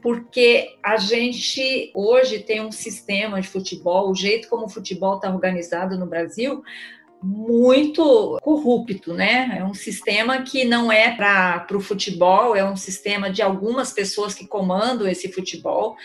porque 0.00 0.76
a 0.82 0.96
gente 0.96 1.90
hoje 1.94 2.38
tem 2.40 2.60
um 2.60 2.72
sistema 2.72 3.40
de 3.40 3.48
futebol, 3.48 4.10
o 4.10 4.14
jeito 4.14 4.48
como 4.48 4.66
o 4.66 4.68
futebol 4.68 5.16
está 5.16 5.30
organizado 5.30 5.98
no 5.98 6.06
Brasil, 6.06 6.62
muito 7.22 8.38
corrupto, 8.42 9.14
né? 9.14 9.56
É 9.58 9.64
um 9.64 9.74
sistema 9.74 10.42
que 10.42 10.64
não 10.64 10.92
é 10.92 11.10
para 11.10 11.66
o 11.72 11.80
futebol, 11.80 12.54
é 12.54 12.64
um 12.64 12.76
sistema 12.76 13.30
de 13.30 13.42
algumas 13.42 13.92
pessoas 13.92 14.34
que 14.34 14.46
comandam 14.46 15.08
esse 15.08 15.32
futebol. 15.32 15.96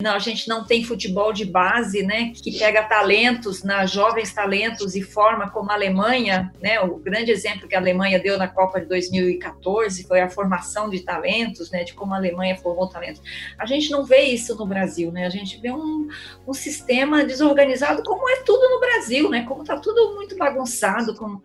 Não, 0.00 0.12
a 0.14 0.18
gente 0.18 0.48
não 0.48 0.64
tem 0.64 0.84
futebol 0.84 1.32
de 1.32 1.44
base, 1.44 2.02
né? 2.02 2.32
Que 2.34 2.56
pega 2.58 2.84
talentos, 2.84 3.62
na 3.62 3.84
jovens 3.84 4.32
talentos 4.32 4.94
e 4.94 5.02
forma 5.02 5.50
como 5.50 5.70
a 5.70 5.74
Alemanha, 5.74 6.52
né? 6.62 6.80
O 6.80 6.96
grande 6.96 7.30
exemplo 7.30 7.68
que 7.68 7.74
a 7.74 7.78
Alemanha 7.78 8.18
deu 8.18 8.38
na 8.38 8.48
Copa 8.48 8.80
de 8.80 8.86
2014 8.86 10.04
foi 10.04 10.20
a 10.20 10.30
formação 10.30 10.88
de 10.88 11.00
talentos, 11.00 11.70
né? 11.70 11.84
De 11.84 11.94
como 11.94 12.14
a 12.14 12.16
Alemanha 12.16 12.56
formou 12.56 12.88
talentos. 12.88 13.20
A 13.58 13.66
gente 13.66 13.90
não 13.90 14.04
vê 14.04 14.22
isso 14.22 14.54
no 14.54 14.66
Brasil, 14.66 15.10
né? 15.10 15.26
A 15.26 15.30
gente 15.30 15.60
vê 15.60 15.70
um, 15.70 16.08
um 16.46 16.54
sistema 16.54 17.24
desorganizado, 17.24 18.02
como 18.04 18.28
é 18.28 18.42
tudo 18.44 18.68
no 18.70 18.80
Brasil, 18.80 19.28
né? 19.28 19.44
Como 19.46 19.62
está 19.62 19.76
tudo 19.76 20.14
muito 20.14 20.36
bagunçado, 20.36 20.59
como 21.14 21.42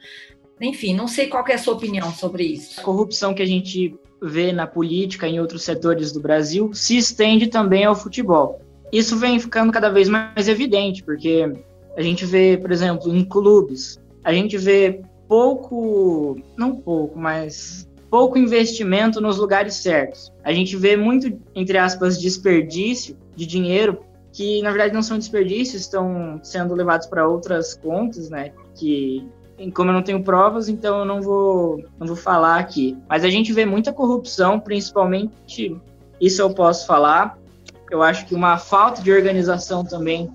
enfim, 0.59 0.95
não 0.95 1.07
sei 1.07 1.27
qual 1.27 1.45
é 1.47 1.53
a 1.53 1.57
sua 1.57 1.73
opinião 1.73 2.11
sobre 2.13 2.43
isso. 2.43 2.79
A 2.79 2.83
corrupção 2.83 3.33
que 3.33 3.41
a 3.41 3.45
gente 3.45 3.93
vê 4.21 4.51
na 4.51 4.65
política 4.65 5.27
em 5.27 5.39
outros 5.39 5.63
setores 5.63 6.11
do 6.11 6.21
Brasil 6.21 6.73
se 6.73 6.97
estende 6.97 7.47
também 7.47 7.83
ao 7.83 7.95
futebol. 7.95 8.61
Isso 8.91 9.17
vem 9.17 9.39
ficando 9.39 9.71
cada 9.71 9.89
vez 9.89 10.07
mais 10.07 10.47
evidente, 10.47 11.03
porque 11.03 11.51
a 11.97 12.01
gente 12.01 12.25
vê, 12.25 12.57
por 12.57 12.71
exemplo, 12.71 13.13
em 13.13 13.25
clubes, 13.25 13.99
a 14.23 14.31
gente 14.33 14.57
vê 14.57 15.01
pouco, 15.27 16.37
não 16.57 16.75
pouco, 16.75 17.17
mas 17.19 17.89
pouco 18.09 18.37
investimento 18.37 19.19
nos 19.19 19.37
lugares 19.37 19.75
certos. 19.75 20.31
A 20.43 20.53
gente 20.53 20.77
vê 20.77 20.95
muito, 20.95 21.37
entre 21.53 21.77
aspas, 21.77 22.19
desperdício 22.19 23.17
de 23.35 23.45
dinheiro 23.45 23.99
que 24.31 24.61
na 24.61 24.69
verdade 24.69 24.93
não 24.93 25.01
são 25.01 25.17
desperdícios, 25.17 25.83
estão 25.83 26.39
sendo 26.43 26.73
levados 26.75 27.07
para 27.07 27.25
outras 27.25 27.73
contas, 27.73 28.29
né? 28.29 28.51
Que 28.75 29.27
como 29.73 29.89
eu 29.89 29.93
não 29.93 30.03
tenho 30.03 30.23
provas, 30.23 30.67
então 30.67 30.99
eu 30.99 31.05
não 31.05 31.21
vou 31.21 31.83
não 31.97 32.07
vou 32.07 32.15
falar 32.15 32.59
aqui. 32.59 32.97
Mas 33.07 33.23
a 33.23 33.29
gente 33.29 33.53
vê 33.53 33.65
muita 33.65 33.93
corrupção, 33.93 34.59
principalmente 34.59 35.75
isso 36.19 36.41
eu 36.41 36.53
posso 36.53 36.85
falar. 36.85 37.37
Eu 37.89 38.01
acho 38.01 38.25
que 38.25 38.35
uma 38.35 38.57
falta 38.57 39.01
de 39.01 39.11
organização 39.11 39.85
também 39.85 40.29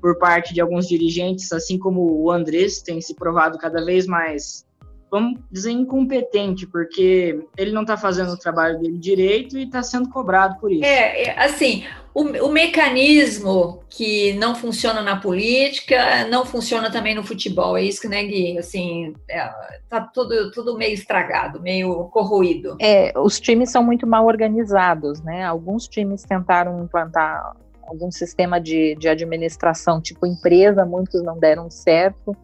por 0.00 0.18
parte 0.18 0.54
de 0.54 0.60
alguns 0.60 0.88
dirigentes, 0.88 1.52
assim 1.52 1.78
como 1.78 2.22
o 2.22 2.30
Andrés 2.30 2.80
tem 2.80 3.00
se 3.00 3.14
provado 3.14 3.58
cada 3.58 3.84
vez 3.84 4.06
mais, 4.06 4.64
vamos 5.10 5.40
dizer, 5.50 5.72
incompetente, 5.72 6.66
porque 6.66 7.44
ele 7.56 7.72
não 7.72 7.82
está 7.82 7.96
fazendo 7.96 8.32
o 8.32 8.38
trabalho 8.38 8.78
dele 8.78 8.96
direito 8.96 9.58
e 9.58 9.64
está 9.64 9.82
sendo 9.82 10.08
cobrado 10.08 10.58
por 10.60 10.70
isso. 10.70 10.84
É, 10.84 11.24
é, 11.24 11.44
assim, 11.44 11.84
o, 12.14 12.22
o, 12.22 12.52
mecanismo 12.52 13.82
que 13.88 14.32
não 14.34 14.54
funciona 14.54 15.02
na 15.02 15.16
política 15.16 16.26
não 16.28 16.44
funciona 16.44 16.90
também 16.90 17.14
no 17.14 17.24
futebol. 17.24 17.76
É 17.76 17.82
isso 17.82 18.00
que, 18.00 18.08
né, 18.08 18.22
Gui? 18.24 18.58
Assim, 18.58 19.14
é, 19.28 19.50
tá 19.88 20.00
tudo, 20.00 20.50
tudo 20.52 20.76
meio 20.76 20.94
estragado, 20.94 21.60
meio 21.60 22.04
corroído. 22.04 22.76
É, 22.80 23.12
os 23.18 23.40
times 23.40 23.70
são 23.70 23.82
muito 23.82 24.06
mal 24.06 24.26
organizados, 24.26 25.20
né? 25.22 25.44
Alguns 25.44 25.88
times 25.88 26.22
tentaram 26.22 26.82
implantar 26.82 27.52
algum 27.82 28.10
sistema 28.10 28.60
de, 28.60 28.94
de 28.94 29.08
administração 29.08 30.00
tipo 30.00 30.24
empresa, 30.24 30.84
muitos 30.84 31.22
não 31.22 31.38
deram 31.38 31.68
certo. 31.68 32.36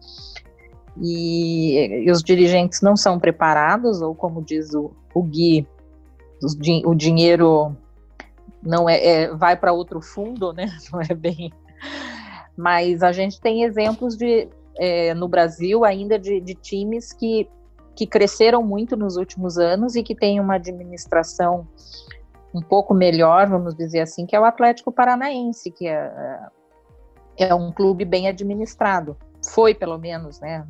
E, 1.01 2.05
e 2.05 2.11
os 2.11 2.23
dirigentes 2.23 2.81
não 2.81 2.95
são 2.97 3.19
preparados, 3.19 4.01
ou 4.01 4.15
como 4.15 4.41
diz 4.41 4.73
o, 4.73 4.91
o 5.13 5.21
Gui, 5.21 5.67
o 6.85 6.95
dinheiro 6.95 7.75
não 8.61 8.89
é, 8.89 9.05
é 9.05 9.35
vai 9.35 9.55
para 9.55 9.71
outro 9.73 10.01
fundo, 10.01 10.53
né? 10.53 10.67
Não 10.91 11.01
é 11.01 11.13
bem. 11.13 11.51
Mas 12.55 13.03
a 13.03 13.11
gente 13.11 13.39
tem 13.39 13.63
exemplos 13.63 14.17
de 14.17 14.47
é, 14.77 15.13
no 15.13 15.27
Brasil 15.27 15.83
ainda 15.83 16.17
de, 16.19 16.39
de, 16.39 16.53
times 16.53 17.13
que, 17.13 17.49
que 17.95 18.05
cresceram 18.05 18.63
muito 18.63 18.95
nos 18.95 19.17
últimos 19.17 19.57
anos 19.57 19.95
e 19.95 20.03
que 20.03 20.15
têm 20.15 20.39
uma 20.39 20.55
administração 20.55 21.67
um 22.53 22.61
pouco 22.61 22.93
melhor, 22.93 23.47
vamos 23.47 23.75
dizer 23.75 24.01
assim, 24.01 24.25
que 24.25 24.35
é 24.35 24.39
o 24.39 24.45
Atlético 24.45 24.91
Paranaense, 24.91 25.71
que 25.71 25.87
é, 25.87 26.39
é 27.37 27.53
um 27.53 27.71
clube 27.71 28.05
bem 28.05 28.27
administrado. 28.27 29.15
Foi, 29.47 29.73
pelo 29.73 29.97
menos, 29.97 30.39
né? 30.39 30.65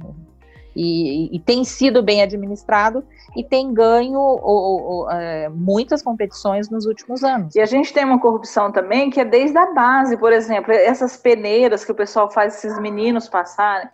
E, 0.75 1.36
e, 1.36 1.39
tem 1.39 1.63
sido 1.63 2.03
bem 2.03 2.22
administrado 2.22 3.03
e 3.36 3.43
tem 3.43 3.74
ganho 3.74 4.19
ou, 4.19 4.84
ou, 4.84 5.12
é, 5.12 5.50
muitas 5.50 6.03
competições 6.03 6.69
nos 6.69 6.86
últimos 6.86 7.24
anos. 7.24 7.55
E 7.55 7.60
a 7.60 7.65
gente 7.65 7.91
tem 7.91 8.05
uma 8.05 8.19
corrupção 8.19 8.72
também 8.72 9.10
que 9.10 9.19
é 9.19 9.25
desde 9.25 9.57
a 9.57 9.74
base, 9.74 10.15
por 10.17 10.31
exemplo, 10.31 10.72
essas 10.72 11.17
peneiras 11.17 11.84
que 11.84 11.91
o 11.91 11.96
pessoal 11.96 12.29
faz 12.29 12.57
esses 12.57 12.79
meninos 12.79 13.27
passarem, 13.27 13.89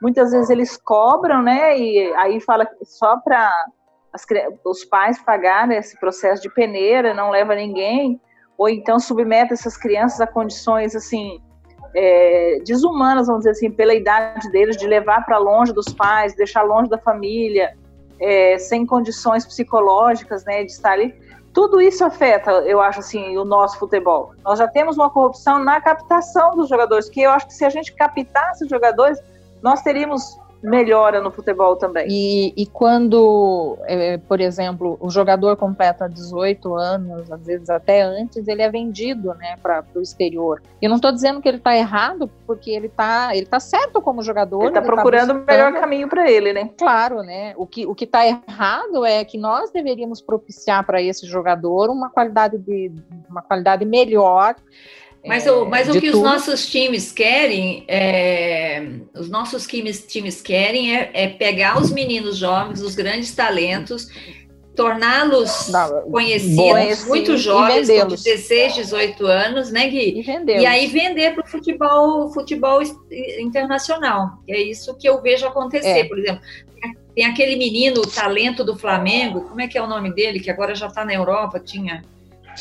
muitas 0.00 0.30
vezes 0.30 0.50
eles 0.50 0.76
cobram, 0.76 1.40
né? 1.40 1.78
E 1.78 2.14
aí 2.16 2.38
fala 2.38 2.68
só 2.82 3.16
para 3.16 3.50
os 4.62 4.84
pais 4.84 5.18
pagarem 5.22 5.78
esse 5.78 5.98
processo 5.98 6.42
de 6.42 6.52
peneira, 6.52 7.14
não 7.14 7.30
leva 7.30 7.54
ninguém, 7.54 8.20
ou 8.58 8.68
então 8.68 9.00
submete 9.00 9.54
essas 9.54 9.76
crianças 9.76 10.20
a 10.20 10.26
condições 10.26 10.94
assim 10.94 11.40
é, 11.94 12.60
desumanas, 12.64 13.26
vamos 13.26 13.40
dizer 13.40 13.50
assim, 13.50 13.70
pela 13.70 13.94
idade 13.94 14.50
deles, 14.50 14.76
de 14.76 14.86
levar 14.86 15.24
para 15.24 15.38
longe 15.38 15.72
dos 15.72 15.92
pais, 15.92 16.34
deixar 16.34 16.62
longe 16.62 16.88
da 16.88 16.98
família, 16.98 17.76
é, 18.20 18.58
sem 18.58 18.86
condições 18.86 19.44
psicológicas, 19.44 20.44
né, 20.44 20.64
de 20.64 20.72
estar 20.72 20.92
ali. 20.92 21.14
Tudo 21.52 21.80
isso 21.80 22.04
afeta, 22.04 22.50
eu 22.66 22.80
acho 22.80 23.00
assim, 23.00 23.36
o 23.38 23.44
nosso 23.44 23.78
futebol. 23.78 24.32
Nós 24.44 24.58
já 24.58 24.68
temos 24.68 24.96
uma 24.98 25.08
corrupção 25.08 25.62
na 25.62 25.80
captação 25.80 26.54
dos 26.54 26.68
jogadores, 26.68 27.08
que 27.08 27.22
eu 27.22 27.30
acho 27.30 27.46
que 27.46 27.54
se 27.54 27.64
a 27.64 27.70
gente 27.70 27.94
captasse 27.94 28.64
os 28.64 28.70
jogadores, 28.70 29.18
nós 29.62 29.80
teríamos 29.82 30.38
melhora 30.66 31.20
no 31.20 31.30
futebol 31.30 31.76
também. 31.76 32.06
E, 32.10 32.52
e 32.56 32.66
quando, 32.66 33.78
é, 33.84 34.18
por 34.18 34.40
exemplo, 34.40 34.96
o 35.00 35.08
jogador 35.08 35.56
completa 35.56 36.08
18 36.08 36.74
anos, 36.74 37.30
às 37.30 37.46
vezes 37.46 37.70
até 37.70 38.02
antes, 38.02 38.48
ele 38.48 38.62
é 38.62 38.68
vendido 38.68 39.32
né, 39.34 39.56
para 39.62 39.84
o 39.94 40.00
exterior. 40.00 40.60
E 40.82 40.88
não 40.88 40.96
estou 40.96 41.12
dizendo 41.12 41.40
que 41.40 41.48
ele 41.48 41.58
está 41.58 41.76
errado, 41.76 42.28
porque 42.44 42.70
ele 42.70 42.86
está 42.86 43.34
ele 43.34 43.46
tá 43.46 43.60
certo 43.60 44.02
como 44.02 44.22
jogador. 44.22 44.60
Ele 44.60 44.68
está 44.68 44.82
procurando 44.82 45.30
o 45.30 45.44
melhor 45.46 45.72
caminho 45.72 46.08
para 46.08 46.28
ele, 46.30 46.52
né? 46.52 46.70
Claro, 46.76 47.22
né? 47.22 47.54
O 47.56 47.66
que 47.66 47.86
o 47.86 47.94
está 47.98 48.26
errado 48.26 49.04
é 49.04 49.24
que 49.24 49.38
nós 49.38 49.70
deveríamos 49.70 50.20
propiciar 50.20 50.84
para 50.84 51.00
esse 51.00 51.26
jogador 51.26 51.90
uma 51.90 52.10
qualidade, 52.10 52.58
de, 52.58 52.92
uma 53.28 53.42
qualidade 53.42 53.84
melhor 53.84 54.56
mas, 55.26 55.46
o, 55.46 55.64
mas 55.66 55.88
o 55.88 55.92
que 55.92 56.10
tudo. 56.10 56.18
os 56.18 56.22
nossos 56.22 56.66
times 56.66 57.10
querem, 57.12 57.84
é, 57.88 58.86
os 59.14 59.28
nossos 59.28 59.66
times, 59.66 60.04
times 60.06 60.40
querem 60.40 60.96
é, 60.96 61.10
é, 61.12 61.28
pegar 61.28 61.80
os 61.80 61.90
meninos 61.90 62.36
jovens, 62.36 62.80
os 62.80 62.94
grandes 62.94 63.34
talentos, 63.34 64.08
torná-los 64.76 65.70
conhecidos, 66.10 67.02
bom, 67.04 67.08
muito 67.08 67.36
jovens, 67.36 67.88
com 67.88 68.08
16, 68.08 68.74
18 68.74 69.26
anos, 69.26 69.72
né, 69.72 69.88
Gui? 69.88 70.20
E, 70.20 70.60
e 70.60 70.66
aí 70.66 70.86
vender 70.86 71.34
para 71.34 71.44
o 71.44 71.48
futebol, 71.48 72.30
futebol 72.32 72.80
internacional. 73.38 74.38
É 74.46 74.60
isso 74.60 74.96
que 74.96 75.08
eu 75.08 75.20
vejo 75.22 75.46
acontecer, 75.46 76.00
é. 76.00 76.04
por 76.04 76.18
exemplo. 76.18 76.42
Tem 77.14 77.24
aquele 77.24 77.56
menino, 77.56 78.02
o 78.02 78.06
talento 78.06 78.62
do 78.62 78.76
Flamengo, 78.76 79.40
como 79.40 79.60
é 79.60 79.66
que 79.66 79.78
é 79.78 79.82
o 79.82 79.86
nome 79.86 80.14
dele, 80.14 80.38
que 80.38 80.50
agora 80.50 80.74
já 80.74 80.86
está 80.86 81.04
na 81.04 81.14
Europa, 81.14 81.58
tinha... 81.58 82.04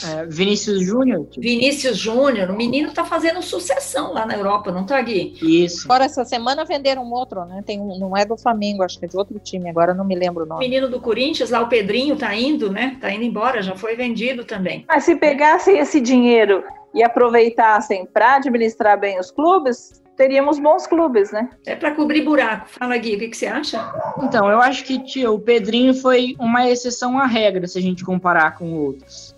É, 0.04 0.26
Vinícius 0.26 0.82
Júnior. 0.82 1.28
Vinícius 1.38 1.98
Júnior, 1.98 2.50
o 2.50 2.56
menino 2.56 2.92
tá 2.92 3.06
fazendo 3.06 3.42
sucessão 3.42 4.14
lá 4.14 4.26
na 4.26 4.36
Europa, 4.36 4.72
não 4.72 4.86
tá, 4.86 5.02
Gui? 5.02 5.36
Isso. 5.42 5.86
Agora, 5.86 6.06
essa 6.06 6.26
semana 6.26 6.66
venderam 6.66 7.04
um 7.04 7.14
outro, 7.14 7.46
né? 7.46 7.64
Tem 7.66 7.80
um, 7.80 7.98
não 8.00 8.16
é 8.16 8.26
do 8.26 8.38
Flamengo, 8.38 8.84
acho 8.84 9.00
que 9.00 9.06
é 9.06 9.08
de 9.08 9.18
outro 9.18 9.40
time, 9.40 9.70
agora 9.70 9.94
não 9.94 10.06
me 10.06 10.16
lembro 10.16 10.44
o 10.44 10.48
nome. 10.48 10.66
O 10.66 10.70
menino 10.70 10.90
do 10.90 11.00
Corinthians, 11.00 11.50
lá 11.50 11.62
o 11.62 11.70
Pedrinho, 11.70 12.16
tá 12.16 12.36
indo, 12.36 12.72
né? 12.72 12.98
Tá 13.00 13.12
indo 13.12 13.24
embora, 13.24 13.62
já 13.62 13.76
foi 13.76 13.96
vendido 13.96 14.44
também. 14.44 14.86
Mas 14.88 15.04
se 15.04 15.16
pegassem 15.16 15.78
esse 15.80 16.02
dinheiro 16.02 16.64
e 16.94 17.04
aproveitassem 17.04 18.06
para 18.06 18.38
administrar 18.38 19.00
bem 19.00 19.20
os 19.20 19.30
clubes, 19.32 20.02
teríamos 20.16 20.60
bons 20.60 20.88
clubes, 20.88 21.32
né? 21.32 21.50
É 21.66 21.76
para 21.76 21.94
cobrir 21.94 22.22
buraco. 22.22 22.70
Fala, 22.70 22.98
Gui, 22.98 23.16
o 23.16 23.20
que, 23.20 23.28
que, 23.30 23.38
você 23.38 23.48
acha? 23.48 23.94
Então, 24.24 24.50
eu 24.50 24.60
acho 24.62 24.84
que 24.84 25.04
tio, 25.04 25.34
o 25.34 25.40
Pedrinho 25.40 25.94
foi 25.94 26.36
uma 26.40 26.70
exceção 26.70 27.20
à 27.20 27.26
regra, 27.26 27.68
se 27.68 27.78
a 27.78 27.82
gente 27.82 28.04
comparar 28.04 28.58
com 28.58 28.74
outros 28.74 29.35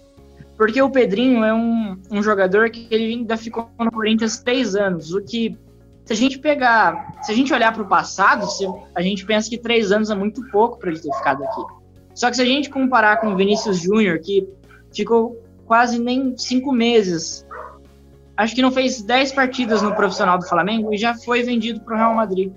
Porque 0.58 0.82
o 0.82 0.90
Pedrinho 0.90 1.44
é 1.44 1.54
um, 1.54 2.02
um 2.10 2.24
jogador 2.24 2.70
que 2.72 2.88
ele 2.90 3.14
ainda 3.14 3.38
ficou 3.38 3.70
no 3.80 3.92
Corinthians 3.92 4.40
três 4.40 4.76
anos, 4.76 5.14
o 5.14 5.22
que 5.22 5.56
se 6.04 6.14
a 6.14 6.16
gente 6.16 6.40
pegar, 6.40 7.20
se 7.22 7.32
a 7.32 7.36
gente 7.36 7.54
olhar 7.54 7.74
para 7.74 7.84
o 7.84 7.88
passado, 7.88 8.50
se, 8.50 8.66
a 8.96 9.02
gente 9.02 9.26
pensa 9.26 9.50
que 9.50 9.58
três 9.58 9.92
anos 9.92 10.10
é 10.10 10.16
muito 10.16 10.42
pouco 10.50 10.80
para 10.80 10.90
ele 10.90 11.00
ter 11.00 11.14
ficado 11.14 11.44
aqui. 11.44 11.62
Só 12.16 12.30
que 12.30 12.38
se 12.38 12.42
a 12.42 12.46
gente 12.46 12.70
comparar 12.70 13.18
com 13.18 13.28
o 13.28 13.36
Vinícius 13.36 13.78
Júnior, 13.78 14.18
que 14.20 14.48
ficou 14.92 15.40
quase 15.66 16.00
nem 16.00 16.36
cinco 16.38 16.72
meses, 16.72 17.46
acho 18.36 18.56
que 18.56 18.62
não 18.62 18.72
fez 18.72 19.02
dez 19.02 19.32
partidas 19.32 19.82
no 19.82 19.94
profissional 19.94 20.40
do 20.40 20.48
Flamengo 20.48 20.94
e 20.94 20.98
já 20.98 21.14
foi 21.14 21.44
vendido 21.44 21.82
para 21.82 21.94
o 21.94 21.98
Real 21.98 22.16
Madrid. 22.16 22.52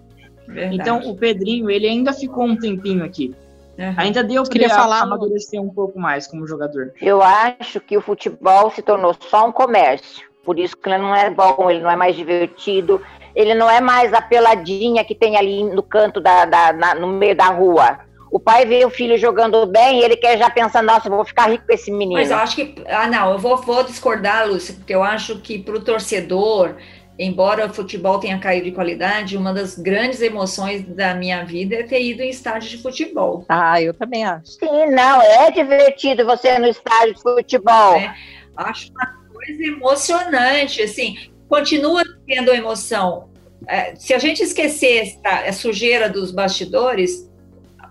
Verdade. 0.46 0.76
Então 0.76 1.10
o 1.10 1.16
Pedrinho 1.16 1.68
ele 1.68 1.86
ainda 1.86 2.12
ficou 2.12 2.44
um 2.44 2.56
tempinho 2.56 3.04
aqui. 3.04 3.34
Uhum. 3.80 3.94
Ainda 3.96 4.22
deu 4.22 4.42
para 4.44 4.68
falar 4.68 5.00
amadurecer 5.00 5.58
um 5.58 5.70
pouco 5.70 5.98
mais 5.98 6.26
como 6.26 6.46
jogador. 6.46 6.92
Eu 7.00 7.22
acho 7.22 7.80
que 7.80 7.96
o 7.96 8.02
futebol 8.02 8.70
se 8.70 8.82
tornou 8.82 9.16
só 9.18 9.48
um 9.48 9.52
comércio. 9.52 10.28
Por 10.44 10.58
isso 10.58 10.76
que 10.76 10.86
ele 10.86 10.98
não 10.98 11.14
é 11.14 11.30
bom, 11.30 11.70
ele 11.70 11.80
não 11.80 11.90
é 11.90 11.96
mais 11.96 12.14
divertido, 12.14 13.00
ele 13.34 13.54
não 13.54 13.70
é 13.70 13.80
mais 13.80 14.12
a 14.12 14.20
peladinha 14.20 15.02
que 15.02 15.14
tem 15.14 15.36
ali 15.36 15.64
no 15.64 15.82
canto 15.82 16.20
da, 16.20 16.44
da 16.44 16.72
na, 16.74 16.94
no 16.94 17.06
meio 17.06 17.34
da 17.34 17.46
rua. 17.46 18.00
O 18.30 18.38
pai 18.38 18.66
vê 18.66 18.84
o 18.84 18.90
filho 18.90 19.16
jogando 19.16 19.66
bem 19.66 20.00
e 20.00 20.04
ele 20.04 20.16
quer 20.16 20.38
já 20.38 20.50
pensar, 20.50 20.82
nossa, 20.82 21.08
eu 21.08 21.12
vou 21.12 21.24
ficar 21.24 21.50
rico 21.50 21.66
com 21.66 21.72
esse 21.72 21.90
menino. 21.90 22.20
Mas 22.20 22.30
eu 22.30 22.36
acho 22.36 22.56
que. 22.56 22.74
Ah, 22.86 23.06
não, 23.06 23.32
eu 23.32 23.38
vou, 23.38 23.56
vou 23.56 23.82
discordar, 23.82 24.46
Lúcia, 24.46 24.74
porque 24.74 24.94
eu 24.94 25.02
acho 25.02 25.40
que 25.40 25.58
para 25.58 25.74
o 25.74 25.80
torcedor 25.80 26.76
embora 27.20 27.66
o 27.66 27.72
futebol 27.72 28.18
tenha 28.18 28.38
caído 28.38 28.64
de 28.64 28.72
qualidade, 28.72 29.36
uma 29.36 29.52
das 29.52 29.78
grandes 29.78 30.22
emoções 30.22 30.82
da 30.82 31.14
minha 31.14 31.44
vida 31.44 31.76
é 31.76 31.82
ter 31.82 32.02
ido 32.02 32.22
em 32.22 32.30
estádio 32.30 32.70
de 32.70 32.78
futebol. 32.78 33.44
Ah, 33.46 33.80
eu 33.80 33.92
também 33.92 34.24
acho. 34.24 34.52
Sim, 34.52 34.86
não, 34.86 35.20
é 35.20 35.50
divertido 35.50 36.24
você 36.24 36.54
ir 36.54 36.58
no 36.58 36.68
estádio 36.68 37.14
de 37.14 37.22
futebol. 37.22 37.96
É, 37.96 38.14
acho 38.56 38.90
uma 38.92 39.20
coisa 39.30 39.62
emocionante, 39.62 40.82
assim, 40.82 41.16
continua 41.46 42.02
tendo 42.26 42.50
emoção. 42.52 43.28
É, 43.68 43.94
se 43.94 44.14
a 44.14 44.18
gente 44.18 44.42
esquecer 44.42 45.18
a 45.22 45.52
sujeira 45.52 46.08
dos 46.08 46.30
bastidores, 46.30 47.29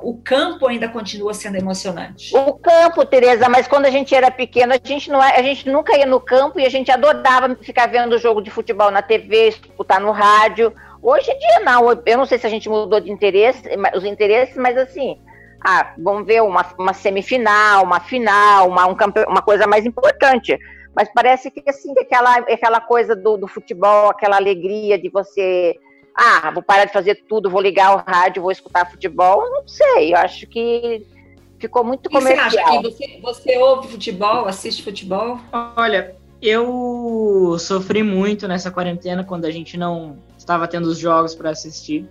o 0.01 0.17
campo 0.17 0.67
ainda 0.67 0.87
continua 0.87 1.33
sendo 1.33 1.57
emocionante. 1.57 2.35
O 2.35 2.53
campo, 2.53 3.05
Tereza, 3.05 3.47
mas 3.49 3.67
quando 3.67 3.85
a 3.85 3.89
gente 3.89 4.13
era 4.15 4.31
pequena, 4.31 4.75
a 4.75 4.87
gente, 4.87 5.09
não, 5.09 5.23
é, 5.23 5.37
a 5.37 5.43
gente 5.43 5.69
nunca 5.69 5.97
ia 5.97 6.05
no 6.05 6.19
campo 6.19 6.59
e 6.59 6.65
a 6.65 6.69
gente 6.69 6.91
adorava 6.91 7.55
ficar 7.61 7.87
vendo 7.87 8.17
jogo 8.17 8.41
de 8.41 8.49
futebol 8.49 8.91
na 8.91 9.01
TV, 9.01 9.49
escutar 9.49 9.99
no 9.99 10.11
rádio. 10.11 10.73
Hoje 11.01 11.31
em 11.31 11.39
dia, 11.39 11.59
não. 11.61 11.89
Eu 12.05 12.17
não 12.17 12.25
sei 12.25 12.37
se 12.37 12.45
a 12.45 12.49
gente 12.49 12.69
mudou 12.69 12.99
de 12.99 13.11
interesse, 13.11 13.63
os 13.95 14.03
interesses, 14.03 14.55
mas 14.55 14.77
assim, 14.77 15.19
ah, 15.65 15.93
vamos 15.97 16.25
ver 16.25 16.41
uma, 16.41 16.65
uma 16.77 16.93
semifinal, 16.93 17.83
uma 17.83 17.99
final, 17.99 18.67
uma, 18.67 18.85
um 18.85 18.95
campe... 18.95 19.23
uma 19.27 19.41
coisa 19.41 19.67
mais 19.67 19.85
importante. 19.85 20.57
Mas 20.95 21.09
parece 21.13 21.51
que 21.51 21.63
assim, 21.69 21.93
aquela, 21.99 22.37
aquela 22.37 22.81
coisa 22.81 23.15
do, 23.15 23.37
do 23.37 23.47
futebol, 23.47 24.09
aquela 24.09 24.37
alegria 24.37 24.97
de 24.97 25.09
você 25.09 25.75
ah, 26.15 26.51
vou 26.51 26.63
parar 26.63 26.85
de 26.85 26.93
fazer 26.93 27.23
tudo, 27.27 27.49
vou 27.49 27.61
ligar 27.61 27.95
o 27.95 28.03
rádio, 28.09 28.41
vou 28.41 28.51
escutar 28.51 28.89
futebol, 28.89 29.49
não 29.49 29.67
sei, 29.67 30.13
eu 30.13 30.17
acho 30.17 30.47
que 30.47 31.05
ficou 31.57 31.83
muito 31.83 32.09
comercial. 32.09 32.49
você 32.49 32.59
acha 32.59 32.71
que 32.71 32.81
você, 32.81 33.19
você 33.21 33.57
ouve 33.57 33.87
futebol, 33.87 34.45
assiste 34.45 34.83
futebol? 34.83 35.39
Olha, 35.75 36.15
eu 36.41 37.57
sofri 37.59 38.01
muito 38.01 38.47
nessa 38.47 38.71
quarentena 38.71 39.23
quando 39.23 39.45
a 39.45 39.51
gente 39.51 39.77
não 39.77 40.17
estava 40.37 40.67
tendo 40.67 40.85
os 40.85 40.97
jogos 40.97 41.35
para 41.35 41.49
assistir. 41.49 42.07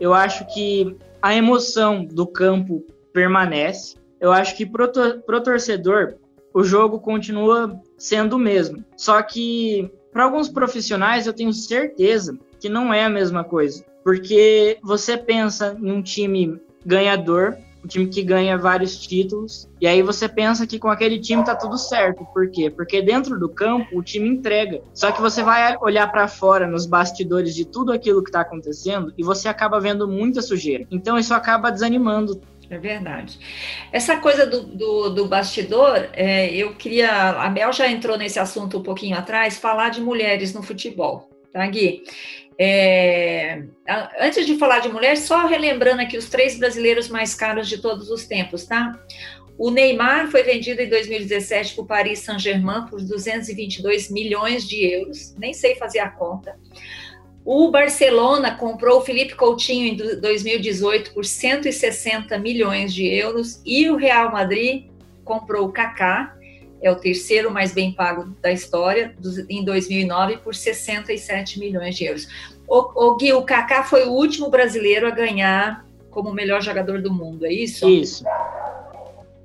Eu 0.00 0.12
acho 0.12 0.44
que 0.52 0.96
a 1.20 1.34
emoção 1.34 2.04
do 2.04 2.26
campo 2.26 2.84
permanece. 3.12 3.96
Eu 4.20 4.32
acho 4.32 4.56
que 4.56 4.66
pro, 4.66 4.90
pro 5.24 5.42
torcedor 5.42 6.16
o 6.52 6.64
jogo 6.64 6.98
continua 6.98 7.80
sendo 7.96 8.34
o 8.36 8.38
mesmo. 8.38 8.84
Só 8.96 9.22
que 9.22 9.90
para 10.12 10.24
alguns 10.24 10.48
profissionais 10.48 11.26
eu 11.26 11.32
tenho 11.32 11.52
certeza 11.52 12.38
que 12.62 12.68
não 12.68 12.94
é 12.94 13.04
a 13.04 13.10
mesma 13.10 13.42
coisa. 13.42 13.84
Porque 14.04 14.78
você 14.82 15.18
pensa 15.18 15.76
em 15.82 15.90
um 15.90 16.00
time 16.00 16.60
ganhador, 16.86 17.56
um 17.84 17.88
time 17.88 18.06
que 18.06 18.22
ganha 18.22 18.56
vários 18.56 18.96
títulos, 18.96 19.68
e 19.80 19.86
aí 19.88 20.02
você 20.02 20.28
pensa 20.28 20.64
que 20.64 20.78
com 20.78 20.88
aquele 20.88 21.18
time 21.18 21.44
tá 21.44 21.56
tudo 21.56 21.76
certo. 21.76 22.24
Por 22.32 22.48
quê? 22.50 22.70
Porque 22.70 23.02
dentro 23.02 23.38
do 23.38 23.48
campo 23.48 23.98
o 23.98 24.02
time 24.02 24.28
entrega. 24.28 24.80
Só 24.94 25.10
que 25.10 25.20
você 25.20 25.42
vai 25.42 25.76
olhar 25.80 26.10
para 26.12 26.28
fora 26.28 26.68
nos 26.68 26.86
bastidores 26.86 27.52
de 27.54 27.64
tudo 27.64 27.92
aquilo 27.92 28.22
que 28.22 28.30
tá 28.30 28.42
acontecendo 28.42 29.12
e 29.18 29.24
você 29.24 29.48
acaba 29.48 29.80
vendo 29.80 30.06
muita 30.06 30.40
sujeira. 30.40 30.86
Então 30.90 31.18
isso 31.18 31.34
acaba 31.34 31.70
desanimando 31.70 32.40
é 32.70 32.78
verdade. 32.78 33.38
Essa 33.92 34.16
coisa 34.16 34.46
do, 34.46 34.62
do, 34.62 35.10
do 35.10 35.26
bastidor, 35.26 36.08
é, 36.14 36.50
eu 36.54 36.74
queria. 36.74 37.32
A 37.32 37.50
Mel 37.50 37.70
já 37.70 37.86
entrou 37.86 38.16
nesse 38.16 38.38
assunto 38.38 38.78
um 38.78 38.82
pouquinho 38.82 39.14
atrás, 39.14 39.58
falar 39.58 39.90
de 39.90 40.00
mulheres 40.00 40.54
no 40.54 40.62
futebol, 40.62 41.28
tá, 41.52 41.66
Gui? 41.66 42.02
É, 42.58 43.62
antes 44.20 44.46
de 44.46 44.58
falar 44.58 44.80
de 44.80 44.88
mulher, 44.88 45.16
só 45.16 45.46
relembrando 45.46 46.02
aqui 46.02 46.16
os 46.16 46.28
três 46.28 46.58
brasileiros 46.58 47.08
mais 47.08 47.34
caros 47.34 47.68
de 47.68 47.78
todos 47.78 48.10
os 48.10 48.26
tempos, 48.26 48.64
tá? 48.64 48.98
O 49.58 49.70
Neymar 49.70 50.30
foi 50.30 50.42
vendido 50.42 50.80
em 50.80 50.88
2017 50.88 51.74
para 51.74 51.82
o 51.82 51.86
Paris 51.86 52.20
Saint-Germain 52.20 52.86
por 52.86 53.00
222 53.00 54.10
milhões 54.10 54.66
de 54.66 54.84
euros, 54.84 55.34
nem 55.38 55.52
sei 55.52 55.74
fazer 55.76 56.00
a 56.00 56.08
conta. 56.08 56.56
O 57.44 57.70
Barcelona 57.70 58.54
comprou 58.54 58.98
o 58.98 59.04
Felipe 59.04 59.34
Coutinho 59.34 59.86
em 59.88 59.96
2018 59.96 61.12
por 61.12 61.24
160 61.24 62.38
milhões 62.38 62.94
de 62.94 63.06
euros 63.06 63.60
e 63.66 63.90
o 63.90 63.96
Real 63.96 64.30
Madrid 64.30 64.86
comprou 65.24 65.66
o 65.66 65.72
Kaká 65.72 66.36
é 66.82 66.90
o 66.90 66.96
terceiro 66.96 67.50
mais 67.50 67.72
bem 67.72 67.92
pago 67.92 68.34
da 68.42 68.50
história, 68.50 69.14
em 69.48 69.64
2009, 69.64 70.38
por 70.38 70.54
67 70.54 71.60
milhões 71.60 71.96
de 71.96 72.04
euros. 72.04 72.28
O, 72.68 73.10
o 73.10 73.16
Gui, 73.16 73.32
o 73.32 73.42
Kaká 73.42 73.84
foi 73.84 74.04
o 74.04 74.10
último 74.12 74.50
brasileiro 74.50 75.06
a 75.06 75.10
ganhar 75.10 75.86
como 76.10 76.32
melhor 76.32 76.60
jogador 76.60 77.00
do 77.00 77.12
mundo, 77.12 77.46
é 77.46 77.52
isso? 77.52 77.88
Isso. 77.88 78.24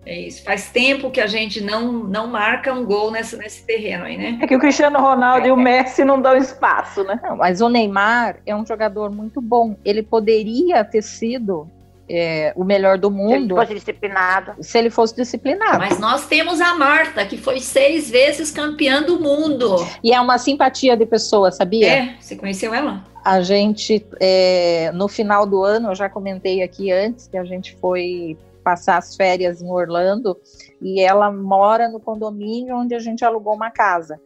É 0.06 0.22
isso. 0.22 0.42
Faz 0.44 0.70
tempo 0.70 1.12
que 1.12 1.20
a 1.20 1.28
gente 1.28 1.62
não, 1.62 1.92
não 1.92 2.28
marca 2.28 2.74
um 2.74 2.86
gol 2.86 3.12
nesse, 3.12 3.36
nesse 3.36 3.66
terreno 3.66 4.06
aí, 4.06 4.18
né? 4.18 4.40
É 4.42 4.48
que 4.48 4.56
o 4.56 4.60
Cristiano 4.60 5.00
Ronaldo 5.00 5.46
é. 5.46 5.50
e 5.50 5.52
o 5.52 5.58
Messi 5.58 6.06
não 6.06 6.22
dão 6.22 6.36
espaço, 6.38 7.04
né? 7.04 7.20
Não, 7.22 7.36
mas 7.36 7.60
o 7.60 7.68
Neymar 7.68 8.38
é 8.46 8.56
um 8.56 8.66
jogador 8.66 9.12
muito 9.12 9.42
bom. 9.42 9.76
Ele 9.84 10.02
poderia 10.02 10.84
ter 10.86 11.02
sido 11.04 11.70
é, 12.10 12.54
o 12.56 12.64
melhor 12.64 12.98
do 12.98 13.12
mundo. 13.12 13.30
Se 13.30 13.36
ele 13.36 13.50
fosse 13.56 13.74
disciplinado. 13.74 14.56
Se 14.62 14.78
ele 14.78 14.90
fosse 14.90 15.16
disciplinado. 15.16 15.80
Mas 15.80 16.00
nós 16.00 16.26
temos 16.28 16.62
a 16.62 16.76
Marta, 16.76 17.26
que 17.26 17.38
foi 17.38 17.60
seis 17.60 18.10
vezes 18.10 18.52
campeã 18.52 19.02
do 19.02 19.20
mundo. 19.20 19.76
E 20.04 20.14
é 20.14 20.20
uma 20.20 20.38
simpatia 20.38 20.96
de 20.96 21.06
pessoa, 21.06 21.52
sabia? 21.52 21.88
É, 21.88 22.16
você 22.20 22.36
conheceu 22.36 22.74
ela? 22.74 23.04
A 23.24 23.42
gente, 23.42 24.06
é, 24.22 24.92
no 24.94 25.08
final 25.08 25.46
do 25.46 25.64
ano, 25.64 25.92
eu 25.92 25.96
já 25.96 26.10
comentei 26.10 26.64
aqui 26.64 26.92
antes 26.92 27.28
que 27.28 27.38
a 27.38 27.44
gente 27.44 27.76
foi 27.82 28.38
passar 28.68 28.98
as 28.98 29.16
férias 29.16 29.62
em 29.62 29.70
Orlando 29.72 30.38
e 30.82 31.00
ela 31.00 31.32
mora 31.32 31.88
no 31.88 32.02
condomínio 32.02 32.76
onde 32.76 32.94
a 32.94 33.00
gente 33.00 33.24
alugou 33.24 33.54
uma 33.54 33.72
casa. 33.72 34.20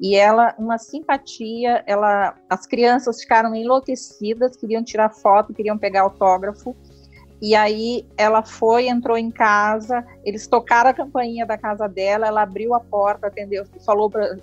E 0.00 0.16
ela, 0.16 0.54
uma 0.58 0.78
simpatia, 0.78 1.84
ela, 1.86 2.34
as 2.48 2.66
crianças 2.66 3.20
ficaram 3.20 3.54
enlouquecidas, 3.54 4.56
queriam 4.56 4.82
tirar 4.82 5.10
foto, 5.10 5.52
queriam 5.52 5.76
pegar 5.76 6.02
autógrafo. 6.02 6.74
E 7.42 7.56
aí 7.56 8.06
ela 8.16 8.40
foi, 8.44 8.86
entrou 8.86 9.18
em 9.18 9.28
casa, 9.28 10.06
eles 10.24 10.46
tocaram 10.46 10.90
a 10.90 10.94
campainha 10.94 11.44
da 11.44 11.58
casa 11.58 11.88
dela, 11.88 12.28
ela 12.28 12.42
abriu 12.42 12.72
a 12.72 12.78
porta, 12.78 13.26
atendeu, 13.26 13.64
falou 13.84 14.08
para 14.08 14.38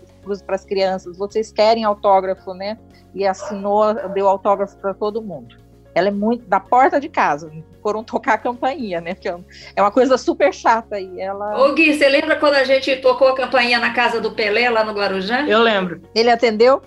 as 0.49 0.65
crianças: 0.65 1.17
vocês 1.17 1.49
querem 1.49 1.85
autógrafo, 1.85 2.53
né? 2.53 2.77
E 3.15 3.25
assinou, 3.25 3.93
deu 4.09 4.27
autógrafo 4.27 4.75
para 4.77 4.93
todo 4.93 5.21
mundo. 5.21 5.55
Ela 5.95 6.09
é 6.09 6.12
muito 6.12 6.45
da 6.45 6.59
porta 6.59 6.99
de 6.99 7.07
casa, 7.07 7.49
foram 7.81 8.03
tocar 8.03 8.33
a 8.33 8.38
campainha, 8.38 8.99
né? 8.99 9.15
Que 9.15 9.29
é, 9.29 9.38
é 9.77 9.81
uma 9.81 9.91
coisa 9.91 10.17
super 10.17 10.53
chata 10.53 10.99
e 10.99 11.21
ela. 11.21 11.57
Ô 11.57 11.73
Gui, 11.73 11.97
você 11.97 12.09
lembra 12.09 12.35
quando 12.35 12.55
a 12.55 12.65
gente 12.65 12.97
tocou 12.97 13.29
a 13.29 13.35
campainha 13.35 13.79
na 13.79 13.93
casa 13.93 14.19
do 14.19 14.31
Pelé 14.31 14.69
lá 14.69 14.83
no 14.83 14.91
Guarujá? 14.91 15.47
Eu 15.47 15.62
lembro. 15.62 16.01
Ele 16.13 16.29
atendeu? 16.29 16.81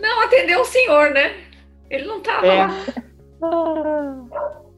Não, 0.00 0.22
atendeu 0.22 0.60
o 0.60 0.64
senhor, 0.64 1.10
né? 1.10 1.34
Ele 1.90 2.06
não 2.06 2.18
estava 2.18 2.46
é. 2.46 2.66
lá. 2.66 2.70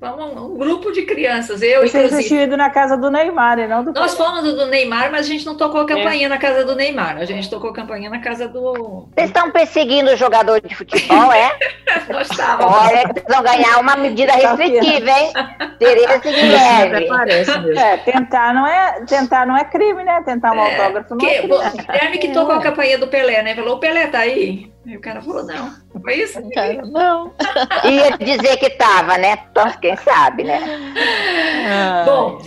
Vamos, 0.01 0.35
um 0.35 0.57
grupo 0.57 0.91
de 0.93 1.03
crianças, 1.03 1.61
eu 1.61 1.81
Vocês 1.81 1.95
inclusive. 1.95 2.23
Vocês 2.23 2.43
ido 2.45 2.57
na 2.57 2.71
casa 2.71 2.97
do 2.97 3.11
Neymar, 3.11 3.59
e 3.59 3.69
não 3.69 3.85
do 3.85 3.93
Nós 3.93 4.15
fomos 4.15 4.43
do 4.43 4.65
Neymar, 4.65 5.11
mas 5.13 5.27
a 5.27 5.29
gente 5.29 5.45
não 5.45 5.55
tocou 5.55 5.83
a 5.83 5.87
campainha 5.87 6.25
é. 6.25 6.29
na 6.29 6.39
casa 6.39 6.65
do 6.65 6.75
Neymar. 6.75 7.19
A 7.19 7.27
gente 7.27 7.51
tocou 7.51 7.69
a 7.69 7.75
campainha 7.75 8.09
na 8.09 8.19
casa 8.19 8.49
do. 8.49 9.11
Vocês 9.15 9.29
estão 9.29 9.51
perseguindo 9.51 10.11
o 10.11 10.17
jogador 10.17 10.59
de 10.63 10.75
futebol, 10.75 11.31
é? 11.31 11.51
Nós 12.09 12.31
estávamos. 12.31 12.75
Olha, 12.75 13.03
vocês 13.03 13.27
vão 13.29 13.43
ganhar 13.43 13.79
uma 13.79 13.95
medida 13.97 14.33
restritiva, 14.33 15.11
hein? 15.11 15.33
Tereza 15.79 16.19
Guilherme. 16.19 17.79
É, 17.79 17.97
tentar 17.99 18.55
não 18.55 18.67
é, 18.67 19.05
tentar 19.05 19.47
não 19.47 19.55
é 19.55 19.65
crime, 19.65 20.03
né? 20.03 20.23
Tentar 20.25 20.53
um 20.53 20.61
é, 20.61 20.71
autógrafo 20.71 21.11
não 21.11 21.19
que, 21.19 21.27
é 21.27 21.43
crime. 21.43 21.59
Guilherme 21.77 22.19
que 22.19 22.29
tocou 22.29 22.55
a 22.55 22.63
campainha 22.63 22.97
do 22.97 23.09
Pelé, 23.09 23.43
né? 23.43 23.55
Falou, 23.55 23.77
o 23.77 23.79
Pelé 23.79 24.07
tá 24.07 24.21
aí. 24.21 24.73
Aí 24.87 24.97
o 24.97 25.01
cara 25.01 25.21
falou, 25.21 25.45
não. 25.45 25.75
Foi 26.03 26.15
isso? 26.15 26.41
Cara, 26.51 26.83
não. 26.87 27.33
Ia 27.85 28.17
dizer 28.17 28.57
que 28.57 28.71
tava, 28.71 29.19
né? 29.19 29.37
Quem 29.81 29.97
sabe, 29.97 30.45
né? 30.45 30.61
Bom, 32.07 32.41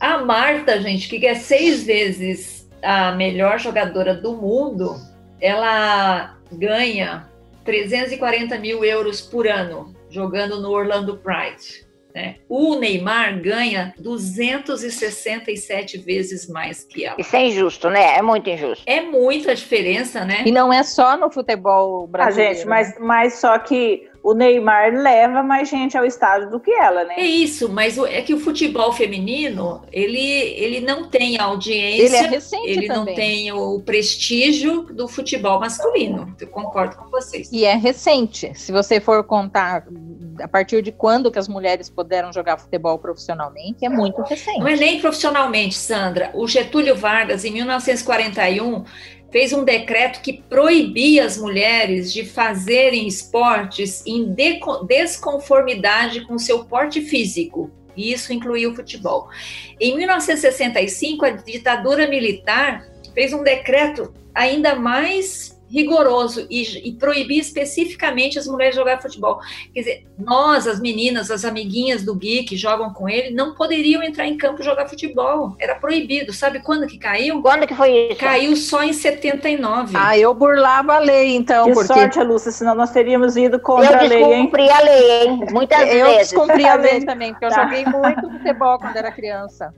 a 0.00 0.18
Marta, 0.18 0.80
gente, 0.80 1.08
que 1.08 1.26
é 1.26 1.34
seis 1.34 1.84
vezes 1.84 2.68
a 2.82 3.12
melhor 3.12 3.58
jogadora 3.58 4.14
do 4.14 4.34
mundo, 4.34 4.96
ela 5.40 6.36
ganha 6.52 7.28
340 7.64 8.58
mil 8.58 8.84
euros 8.84 9.20
por 9.20 9.46
ano 9.46 9.94
jogando 10.08 10.60
no 10.60 10.70
Orlando 10.70 11.18
Pride. 11.18 11.86
Né? 12.14 12.36
O 12.48 12.76
Neymar 12.76 13.40
ganha 13.40 13.94
267 13.98 15.98
vezes 15.98 16.48
mais 16.48 16.84
que 16.84 17.04
ela. 17.04 17.16
Isso 17.18 17.36
é 17.36 17.46
injusto, 17.46 17.88
né? 17.88 18.16
É 18.16 18.22
muito 18.22 18.50
injusto. 18.50 18.84
É 18.86 19.00
muita 19.00 19.54
diferença, 19.54 20.24
né? 20.24 20.42
E 20.44 20.50
não 20.50 20.72
é 20.72 20.82
só 20.82 21.16
no 21.16 21.30
futebol 21.30 22.06
brasileiro. 22.06 22.50
Ah, 22.50 22.54
gente, 22.54 22.66
mas, 22.66 22.88
né? 22.88 22.96
mas 23.00 23.34
só 23.34 23.58
que 23.58 24.10
o 24.22 24.34
Neymar 24.34 24.92
leva 24.92 25.42
mais 25.42 25.68
gente 25.68 25.96
ao 25.96 26.04
estádio 26.04 26.50
do 26.50 26.60
que 26.60 26.70
ela, 26.70 27.04
né? 27.04 27.14
É 27.16 27.24
isso, 27.24 27.68
mas 27.68 27.96
é 27.96 28.20
que 28.20 28.34
o 28.34 28.38
futebol 28.38 28.92
feminino, 28.92 29.82
ele, 29.90 30.18
ele 30.18 30.80
não 30.80 31.08
tem 31.08 31.40
audiência, 31.40 32.04
ele, 32.04 32.16
é 32.16 32.28
recente 32.28 32.68
ele 32.68 32.88
não 32.88 33.06
tem 33.06 33.50
o 33.52 33.80
prestígio 33.80 34.82
do 34.82 35.08
futebol 35.08 35.58
masculino. 35.58 36.34
Eu 36.38 36.48
concordo 36.48 36.96
com 36.96 37.10
vocês. 37.10 37.50
E 37.50 37.64
é 37.64 37.74
recente. 37.74 38.52
Se 38.54 38.70
você 38.70 39.00
for 39.00 39.24
contar 39.24 39.86
a 40.40 40.48
partir 40.48 40.82
de 40.82 40.92
quando 40.92 41.30
que 41.30 41.38
as 41.38 41.48
mulheres 41.48 41.88
puderam 41.88 42.32
jogar 42.32 42.58
futebol 42.58 42.98
profissionalmente, 42.98 43.84
é 43.84 43.88
muito 43.88 44.22
recente. 44.22 44.58
Não 44.58 44.68
é 44.68 44.76
nem 44.76 45.00
profissionalmente, 45.00 45.74
Sandra. 45.74 46.30
O 46.34 46.46
Getúlio 46.46 46.96
Vargas, 46.96 47.44
em 47.44 47.52
1941, 47.52 48.84
fez 49.30 49.52
um 49.52 49.64
decreto 49.64 50.20
que 50.20 50.42
proibia 50.48 51.24
as 51.24 51.38
mulheres 51.38 52.12
de 52.12 52.24
fazerem 52.24 53.06
esportes 53.06 54.04
em 54.06 54.34
desconformidade 54.86 56.26
com 56.26 56.38
seu 56.38 56.64
porte 56.64 57.00
físico. 57.00 57.70
E 57.96 58.12
isso 58.12 58.32
incluía 58.32 58.68
o 58.68 58.74
futebol. 58.74 59.28
Em 59.80 59.96
1965, 59.96 61.24
a 61.24 61.30
ditadura 61.30 62.06
militar 62.08 62.86
fez 63.14 63.32
um 63.32 63.42
decreto 63.42 64.12
ainda 64.34 64.74
mais 64.74 65.59
rigoroso 65.70 66.46
e, 66.50 66.88
e 66.88 66.92
proibir 66.92 67.38
especificamente 67.38 68.38
as 68.38 68.46
mulheres 68.46 68.74
jogar 68.74 69.00
futebol. 69.00 69.38
Quer 69.72 69.80
dizer, 69.80 70.06
nós, 70.18 70.66
as 70.66 70.80
meninas, 70.80 71.30
as 71.30 71.44
amiguinhas 71.44 72.02
do 72.02 72.14
Gui 72.14 72.42
que 72.42 72.56
jogam 72.56 72.92
com 72.92 73.08
ele, 73.08 73.30
não 73.30 73.54
poderiam 73.54 74.02
entrar 74.02 74.26
em 74.26 74.36
campo 74.36 74.62
jogar 74.62 74.88
futebol. 74.88 75.54
Era 75.58 75.76
proibido. 75.76 76.32
Sabe 76.32 76.60
quando 76.60 76.86
que 76.86 76.98
caiu? 76.98 77.40
Quando 77.40 77.66
que 77.66 77.74
foi 77.74 78.08
isso? 78.08 78.18
Caiu 78.18 78.56
só 78.56 78.82
em 78.82 78.92
79. 78.92 79.94
Ah, 79.96 80.18
eu 80.18 80.34
burlava 80.34 80.94
a 80.94 80.98
lei, 80.98 81.36
então. 81.36 81.66
Que 81.66 81.72
porque... 81.72 81.94
sorte, 81.94 82.20
Lúcia, 82.22 82.50
senão 82.50 82.74
nós 82.74 82.90
teríamos 82.90 83.36
ido 83.36 83.60
contra 83.60 83.92
eu 83.92 83.98
a 83.98 84.02
lei, 84.02 84.18
hein? 84.18 84.24
Eu 84.24 84.30
descumpri 84.30 84.70
a 84.70 84.80
lei, 84.80 85.10
hein? 85.10 85.44
Muitas 85.52 85.80
eu 85.80 85.86
vezes. 85.86 86.32
Eu 86.32 86.38
descumpri 86.40 86.66
a 86.66 86.74
lei 86.74 87.00
também, 87.06 87.32
porque 87.32 87.44
eu 87.44 87.50
tá. 87.50 87.62
joguei 87.62 87.84
muito 87.84 88.30
futebol 88.30 88.78
quando 88.78 88.96
era 88.96 89.12
criança. 89.12 89.72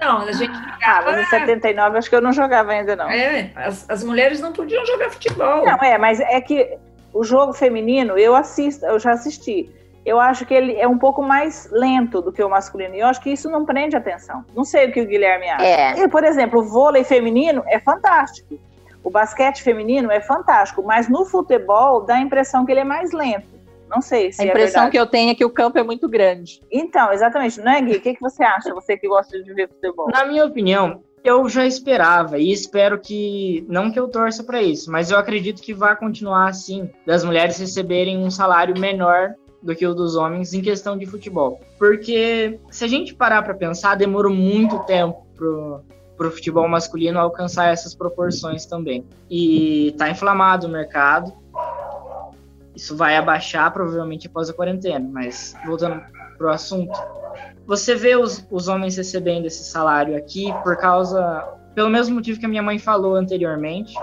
Não, 0.00 0.18
a 0.18 0.32
gente 0.32 0.52
jogava. 0.52 0.80
Ah, 0.82 1.02
mas 1.02 1.26
em 1.26 1.30
79 1.30 1.98
acho 1.98 2.10
que 2.10 2.16
eu 2.16 2.20
não 2.20 2.32
jogava 2.32 2.72
ainda, 2.72 2.94
não. 2.94 3.08
É, 3.08 3.50
as, 3.56 3.88
as 3.88 4.04
mulheres 4.04 4.40
não 4.40 4.52
podiam 4.52 4.84
jogar 4.84 5.10
futebol. 5.10 5.64
Não, 5.64 5.76
é, 5.78 5.96
mas 5.96 6.20
é 6.20 6.40
que 6.40 6.78
o 7.12 7.24
jogo 7.24 7.52
feminino, 7.52 8.18
eu 8.18 8.34
assisto, 8.34 8.84
eu 8.84 8.98
já 8.98 9.12
assisti. 9.12 9.70
Eu 10.04 10.18
acho 10.20 10.44
que 10.44 10.52
ele 10.52 10.76
é 10.76 10.86
um 10.86 10.98
pouco 10.98 11.22
mais 11.22 11.70
lento 11.70 12.20
do 12.20 12.32
que 12.32 12.42
o 12.42 12.50
masculino. 12.50 12.94
E 12.94 13.00
eu 13.00 13.06
acho 13.06 13.20
que 13.20 13.30
isso 13.30 13.48
não 13.48 13.64
prende 13.64 13.96
atenção. 13.96 14.44
Não 14.54 14.64
sei 14.64 14.88
o 14.88 14.92
que 14.92 15.00
o 15.00 15.06
Guilherme 15.06 15.48
acha. 15.48 15.64
É. 15.64 15.98
E, 16.00 16.08
por 16.08 16.24
exemplo, 16.24 16.60
o 16.60 16.64
vôlei 16.64 17.04
feminino 17.04 17.62
é 17.66 17.78
fantástico. 17.78 18.58
O 19.04 19.10
basquete 19.10 19.62
feminino 19.62 20.10
é 20.10 20.20
fantástico, 20.20 20.82
mas 20.82 21.08
no 21.08 21.24
futebol 21.24 22.02
dá 22.02 22.16
a 22.16 22.20
impressão 22.20 22.66
que 22.66 22.72
ele 22.72 22.80
é 22.80 22.84
mais 22.84 23.12
lento. 23.12 23.46
Não 23.92 24.00
sei 24.00 24.32
se 24.32 24.40
A 24.40 24.46
é 24.46 24.48
impressão 24.48 24.84
é 24.84 24.90
que 24.90 24.98
eu 24.98 25.06
tenho 25.06 25.30
é 25.30 25.34
que 25.34 25.44
o 25.44 25.50
campo 25.50 25.78
é 25.78 25.82
muito 25.82 26.08
grande. 26.08 26.60
Então, 26.70 27.12
exatamente. 27.12 27.60
Não 27.60 27.72
é, 27.72 27.80
Gui? 27.82 27.96
O 27.96 28.00
que, 28.00 28.14
que 28.14 28.20
você 28.20 28.42
acha, 28.42 28.72
você 28.72 28.96
que 28.96 29.06
gosta 29.06 29.42
de 29.42 29.52
ver 29.52 29.68
futebol? 29.68 30.08
Na 30.10 30.24
minha 30.24 30.44
opinião, 30.46 31.02
eu 31.22 31.48
já 31.48 31.66
esperava 31.66 32.38
e 32.38 32.50
espero 32.50 32.98
que, 32.98 33.64
não 33.68 33.92
que 33.92 34.00
eu 34.00 34.08
torça 34.08 34.42
para 34.42 34.62
isso, 34.62 34.90
mas 34.90 35.10
eu 35.10 35.18
acredito 35.18 35.62
que 35.62 35.72
vai 35.72 35.94
continuar 35.94 36.48
assim, 36.48 36.90
das 37.06 37.22
mulheres 37.22 37.58
receberem 37.58 38.18
um 38.18 38.30
salário 38.30 38.78
menor 38.78 39.34
do 39.62 39.76
que 39.76 39.86
o 39.86 39.94
dos 39.94 40.16
homens 40.16 40.52
em 40.52 40.60
questão 40.60 40.98
de 40.98 41.06
futebol. 41.06 41.60
Porque 41.78 42.58
se 42.70 42.84
a 42.84 42.88
gente 42.88 43.14
parar 43.14 43.42
para 43.42 43.54
pensar, 43.54 43.94
demorou 43.94 44.32
muito 44.32 44.80
tempo 44.80 45.24
pro, 45.36 45.84
pro 46.16 46.30
futebol 46.32 46.68
masculino 46.68 47.18
alcançar 47.18 47.72
essas 47.72 47.94
proporções 47.94 48.66
também. 48.66 49.06
E 49.30 49.94
tá 49.96 50.10
inflamado 50.10 50.66
o 50.66 50.70
mercado. 50.70 51.32
Isso 52.82 52.96
vai 52.96 53.16
abaixar 53.16 53.72
provavelmente 53.72 54.26
após 54.26 54.50
a 54.50 54.52
quarentena, 54.52 55.08
mas 55.08 55.54
voltando 55.64 56.02
pro 56.36 56.50
assunto, 56.50 56.92
você 57.64 57.94
vê 57.94 58.16
os, 58.16 58.44
os 58.50 58.66
homens 58.66 58.96
recebendo 58.96 59.46
esse 59.46 59.62
salário 59.62 60.16
aqui 60.16 60.52
por 60.64 60.76
causa, 60.76 61.46
pelo 61.76 61.88
mesmo 61.88 62.16
motivo 62.16 62.40
que 62.40 62.44
a 62.44 62.48
minha 62.48 62.62
mãe 62.62 62.80
falou 62.80 63.14
anteriormente, 63.14 63.94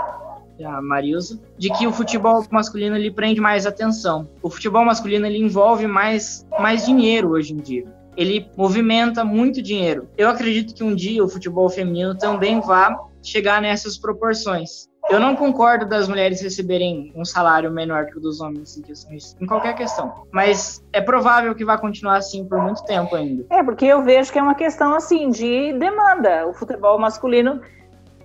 a 0.64 0.82
Marilza, 0.82 1.42
de 1.58 1.70
que 1.74 1.88
o 1.88 1.92
futebol 1.92 2.42
masculino 2.50 2.96
ele 2.96 3.12
prende 3.12 3.42
mais 3.42 3.66
atenção. 3.68 4.30
O 4.42 4.50
futebol 4.50 4.86
masculino 4.86 5.26
ele 5.26 5.40
envolve 5.40 5.86
mais, 5.86 6.48
mais 6.58 6.86
dinheiro 6.86 7.32
hoje 7.32 7.52
em 7.52 7.58
dia. 7.58 7.84
Ele 8.16 8.50
movimenta 8.56 9.26
muito 9.26 9.62
dinheiro. 9.62 10.08
Eu 10.18 10.30
acredito 10.30 10.74
que 10.74 10.86
um 10.86 10.96
dia 10.96 11.22
o 11.22 11.28
futebol 11.28 11.70
feminino 11.70 12.18
também 12.18 12.62
vá 12.62 12.98
chegar 13.22 13.62
nessas 13.62 13.98
proporções. 13.98 14.89
Eu 15.10 15.20
não 15.20 15.36
concordo 15.36 15.88
das 15.88 16.08
mulheres 16.08 16.40
receberem 16.40 17.12
um 17.16 17.26
salário 17.26 17.72
menor 17.72 18.06
que 18.06 18.18
o 18.18 18.22
dos 18.22 18.40
homens 18.40 18.78
em 18.78 18.82
questões, 18.84 19.36
em 19.42 19.48
qualquer 19.48 19.76
questão. 19.76 20.24
Mas 20.32 20.84
é 20.94 21.02
provável 21.02 21.56
que 21.56 21.66
vai 21.66 21.80
continuar 21.80 22.18
assim 22.18 22.46
por 22.48 22.62
muito 22.62 22.84
tempo 22.86 23.16
ainda. 23.16 23.44
É, 23.50 23.64
porque 23.64 23.86
eu 23.86 24.04
vejo 24.04 24.32
que 24.32 24.38
é 24.38 24.42
uma 24.42 24.54
questão 24.54 24.94
assim 24.94 25.32
de 25.32 25.74
demanda. 25.74 26.46
O 26.48 26.54
futebol 26.54 27.00
masculino 27.00 27.60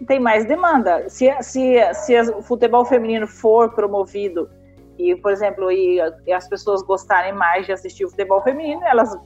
tem 0.07 0.21
mais 0.21 0.45
demanda. 0.45 1.09
Se, 1.09 1.31
se, 1.43 1.95
se 1.95 2.21
o 2.33 2.43
futebol 2.43 2.85
feminino 2.85 3.27
for 3.27 3.73
promovido 3.75 4.51
e, 4.99 5.17
por 5.17 5.33
exemplo, 5.33 5.71
e, 5.73 5.99
e 6.27 6.33
as 6.33 6.47
pessoas 6.49 6.83
gostarem 6.83 7.33
mais 7.33 7.65
de 7.65 7.73
assistir 7.73 8.05
o 8.05 8.11
futebol 8.11 8.43
feminino, 8.43 8.83
elas 8.85 9.17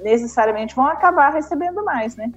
necessariamente 0.00 0.74
vão 0.74 0.86
acabar 0.86 1.32
recebendo 1.32 1.82
mais, 1.82 2.14
né? 2.14 2.30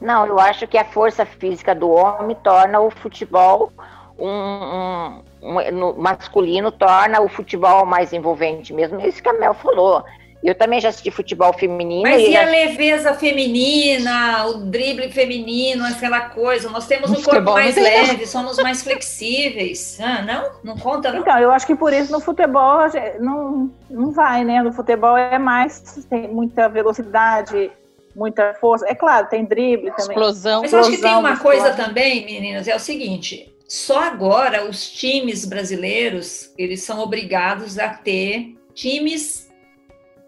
Não, 0.00 0.26
eu 0.26 0.38
acho 0.38 0.66
que 0.66 0.76
a 0.76 0.84
força 0.84 1.24
física 1.24 1.74
do 1.74 1.90
homem 1.90 2.36
torna 2.42 2.80
o 2.80 2.90
futebol 2.90 3.72
um, 4.18 5.22
um, 5.42 5.58
um 5.58 5.94
masculino 5.96 6.70
torna 6.70 7.20
o 7.20 7.28
futebol 7.28 7.84
mais 7.84 8.12
envolvente 8.12 8.72
mesmo. 8.72 9.00
É 9.00 9.08
isso 9.08 9.22
que 9.22 9.28
a 9.28 9.32
Mel 9.32 9.54
falou. 9.54 10.04
Eu 10.42 10.54
também 10.54 10.78
já 10.78 10.90
assisti 10.90 11.10
futebol 11.10 11.54
feminino. 11.54 12.02
Mas 12.02 12.20
e, 12.22 12.32
já... 12.32 12.42
a 12.42 12.44
leveza 12.44 13.14
feminina, 13.14 14.46
o 14.46 14.58
drible 14.66 15.10
feminino, 15.10 15.86
aquela 15.86 16.20
coisa? 16.20 16.68
Nós 16.68 16.86
temos 16.86 17.10
um 17.10 17.22
corpo 17.22 17.52
mais 17.52 17.74
leve, 17.74 18.26
somos 18.26 18.58
mais 18.58 18.82
flexíveis. 18.82 19.98
Ah, 19.98 20.20
não? 20.20 20.50
Não 20.62 20.76
conta, 20.76 21.10
não? 21.10 21.20
Então, 21.20 21.38
eu 21.38 21.50
acho 21.50 21.66
que 21.66 21.74
por 21.74 21.94
isso 21.94 22.12
no 22.12 22.20
futebol 22.20 22.80
não, 23.18 23.70
não 23.88 24.10
vai, 24.10 24.44
né? 24.44 24.62
No 24.62 24.70
futebol 24.70 25.16
é 25.16 25.38
mais, 25.38 26.04
tem 26.10 26.28
muita 26.28 26.68
velocidade, 26.68 27.72
muita 28.14 28.54
força. 28.54 28.86
É 28.88 28.94
claro, 28.94 29.28
tem 29.28 29.44
drible 29.44 29.90
também. 29.90 30.16
Explosão. 30.16 30.62
Mas 30.62 30.72
eu 30.72 30.80
acho 30.80 30.90
que 30.90 30.98
tem 30.98 31.14
uma 31.14 31.38
coisa 31.38 31.72
também, 31.72 32.24
meninas, 32.24 32.68
é 32.68 32.74
o 32.74 32.80
seguinte: 32.80 33.54
só 33.68 34.00
agora 34.04 34.68
os 34.68 34.90
times 34.90 35.44
brasileiros 35.44 36.52
eles 36.56 36.82
são 36.82 37.00
obrigados 37.00 37.78
a 37.78 37.88
ter 37.88 38.56
times 38.74 39.50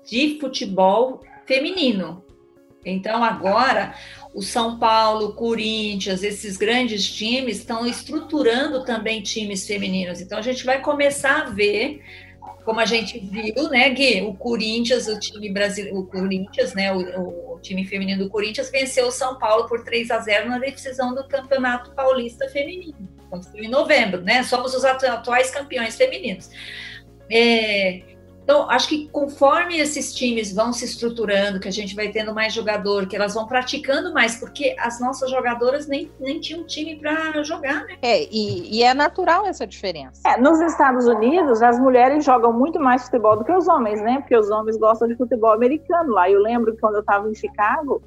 de 0.04 0.38
futebol 0.40 1.22
feminino. 1.44 2.24
Então 2.84 3.22
agora 3.22 3.94
o 4.32 4.42
São 4.42 4.78
Paulo, 4.78 5.28
o 5.28 5.32
Corinthians, 5.32 6.22
esses 6.22 6.56
grandes 6.56 7.10
times 7.10 7.58
estão 7.58 7.86
estruturando 7.86 8.84
também 8.84 9.22
times 9.22 9.66
femininos. 9.66 10.20
Então 10.20 10.38
a 10.38 10.42
gente 10.42 10.64
vai 10.64 10.80
começar 10.80 11.42
a 11.42 11.50
ver 11.50 12.02
como 12.66 12.80
a 12.80 12.84
gente 12.84 13.18
viu, 13.20 13.70
né, 13.70 13.88
Gui? 13.90 14.22
O 14.22 14.34
Corinthians, 14.34 15.06
o 15.06 15.18
time 15.20 15.52
brasileiro, 15.52 16.00
o 16.00 16.06
Corinthians, 16.06 16.74
né, 16.74 16.92
o, 16.92 16.98
o, 16.98 17.55
time 17.66 17.84
feminino 17.84 18.24
do 18.24 18.30
Corinthians 18.30 18.70
venceu 18.70 19.08
o 19.08 19.12
São 19.12 19.38
Paulo 19.38 19.66
por 19.66 19.82
3 19.82 20.10
a 20.10 20.18
0 20.18 20.48
na 20.48 20.58
decisão 20.58 21.14
do 21.14 21.26
Campeonato 21.26 21.92
Paulista 21.92 22.48
Feminino. 22.48 23.08
Aconteceu 23.26 23.62
em 23.62 23.68
novembro, 23.68 24.22
né? 24.22 24.42
Somos 24.42 24.74
os 24.74 24.84
atuais 24.84 25.50
campeões 25.50 25.96
femininos. 25.96 26.50
É, 27.30 28.02
então, 28.46 28.70
acho 28.70 28.88
que 28.88 29.08
conforme 29.08 29.76
esses 29.76 30.14
times 30.14 30.54
vão 30.54 30.72
se 30.72 30.84
estruturando, 30.84 31.58
que 31.58 31.66
a 31.66 31.72
gente 31.72 31.96
vai 31.96 32.10
tendo 32.10 32.32
mais 32.32 32.54
jogador, 32.54 33.08
que 33.08 33.16
elas 33.16 33.34
vão 33.34 33.44
praticando 33.44 34.14
mais, 34.14 34.36
porque 34.36 34.76
as 34.78 35.00
nossas 35.00 35.28
jogadoras 35.32 35.88
nem, 35.88 36.12
nem 36.20 36.38
tinham 36.38 36.62
time 36.62 36.94
para 36.94 37.42
jogar, 37.42 37.84
né? 37.86 37.96
É, 38.00 38.22
e, 38.22 38.78
e, 38.78 38.84
é 38.84 38.94
natural 38.94 39.44
essa 39.46 39.66
diferença. 39.66 40.22
É, 40.24 40.40
nos 40.40 40.60
Estados 40.60 41.08
Unidos, 41.08 41.60
as 41.60 41.76
mulheres 41.80 42.24
jogam 42.24 42.52
muito 42.52 42.78
mais 42.78 43.06
futebol 43.06 43.36
do 43.36 43.44
que 43.44 43.52
os 43.52 43.66
homens, 43.66 44.00
né? 44.00 44.18
Porque 44.20 44.36
os 44.36 44.48
homens 44.48 44.76
gostam 44.76 45.08
de 45.08 45.16
futebol 45.16 45.52
americano 45.52 46.12
lá. 46.12 46.30
Eu 46.30 46.40
lembro 46.40 46.72
que 46.72 46.80
quando 46.80 46.94
eu 46.94 47.00
estava 47.00 47.28
em 47.28 47.34
Chicago, 47.34 48.00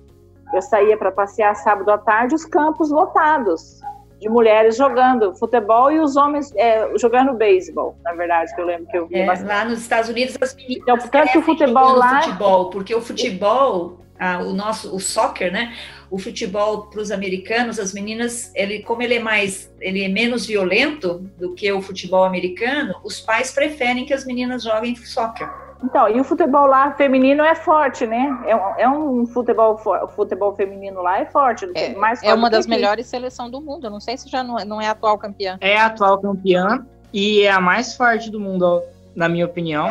eu 0.54 0.62
saía 0.62 0.95
para 0.95 1.12
passear 1.12 1.54
sábado 1.58 1.91
à 1.91 1.97
tarde, 1.97 2.34
os 2.34 2.45
campos 2.45 2.89
lotados 2.89 3.82
de 4.20 4.30
mulheres 4.30 4.76
jogando 4.76 5.34
futebol 5.36 5.92
e 5.92 6.00
os 6.00 6.16
homens 6.16 6.54
é, 6.56 6.92
jogando 6.98 7.34
beisebol, 7.34 7.98
na 8.04 8.14
verdade, 8.14 8.54
que 8.54 8.62
eu 8.62 8.66
lembro 8.66 8.88
que 8.88 8.98
eu 8.98 9.08
vi 9.08 9.20
é, 9.20 9.26
Lá 9.26 9.66
nos 9.66 9.80
Estados 9.80 10.10
Unidos, 10.10 10.36
as 10.42 10.56
meninas 10.56 10.82
então, 10.82 10.98
portanto, 10.98 11.40
o 11.40 11.42
futebol 11.42 11.96
lá... 11.96 12.22
Futebol, 12.22 12.70
porque 12.70 12.94
o 12.94 13.02
futebol 13.02 14.00
a, 14.20 14.40
o 14.40 14.54
nosso 14.54 14.94
o 14.94 15.00
soccer, 15.00 15.52
né? 15.52 15.74
O 16.12 16.20
futebol 16.20 16.88
para 16.88 17.00
os 17.00 17.12
americanos, 17.12 17.80
as 17.80 17.94
meninas, 17.94 18.52
ele 18.54 18.84
como 18.84 19.02
ele 19.02 19.16
é 19.16 19.20
mais, 19.20 19.72
ele 19.80 20.04
é 20.04 20.10
menos 20.10 20.46
violento 20.46 21.20
do 21.38 21.54
que 21.54 21.72
o 21.72 21.82
futebol 21.82 22.26
americano, 22.26 22.96
os 23.04 23.22
pais 23.22 23.52
preferem 23.52 24.06
que 24.06 24.14
as 24.14 24.26
meninas 24.26 24.64
joguem 24.64 24.96
soccer. 24.96 25.50
Então, 25.84 26.10
e 26.10 26.20
o 26.20 26.24
futebol 26.24 26.65
lá 26.65 26.92
feminino 26.92 27.44
é 27.44 27.56
forte, 27.56 28.06
né? 28.06 28.38
É, 28.46 28.56
um, 28.56 28.76
é 28.78 28.89
um 28.89 29.26
futebol, 29.26 29.80
futebol 30.15 30.54
feminino 30.54 31.02
lá 31.02 31.20
é 31.20 31.26
forte. 31.26 31.70
É, 31.74 31.96
mais 31.96 32.20
forte 32.20 32.32
é 32.32 32.34
uma 32.34 32.50
das 32.50 32.65
aqui. 32.65 32.70
melhores 32.70 33.08
seleções 33.08 33.52
do 33.52 33.62
mundo. 33.62 33.89
não 33.89 34.00
sei 34.00 34.18
se 34.18 34.30
já 34.30 34.44
não, 34.44 34.60
é, 34.60 34.65
não 34.65 34.82
é 34.82 34.88
a 34.88 34.92
atual 34.92 35.18
campeã. 35.18 35.58
É 35.62 35.78
a 35.78 35.86
atual 35.86 36.20
campeã 36.20 36.86
e 37.13 37.42
é 37.42 37.52
a 37.52 37.62
mais 37.62 37.96
forte 37.96 38.30
do 38.30 38.39
mundo, 38.39 38.82
na 39.15 39.30
minha 39.30 39.46
opinião. 39.46 39.88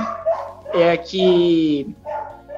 É 0.75 0.97
que 0.97 1.95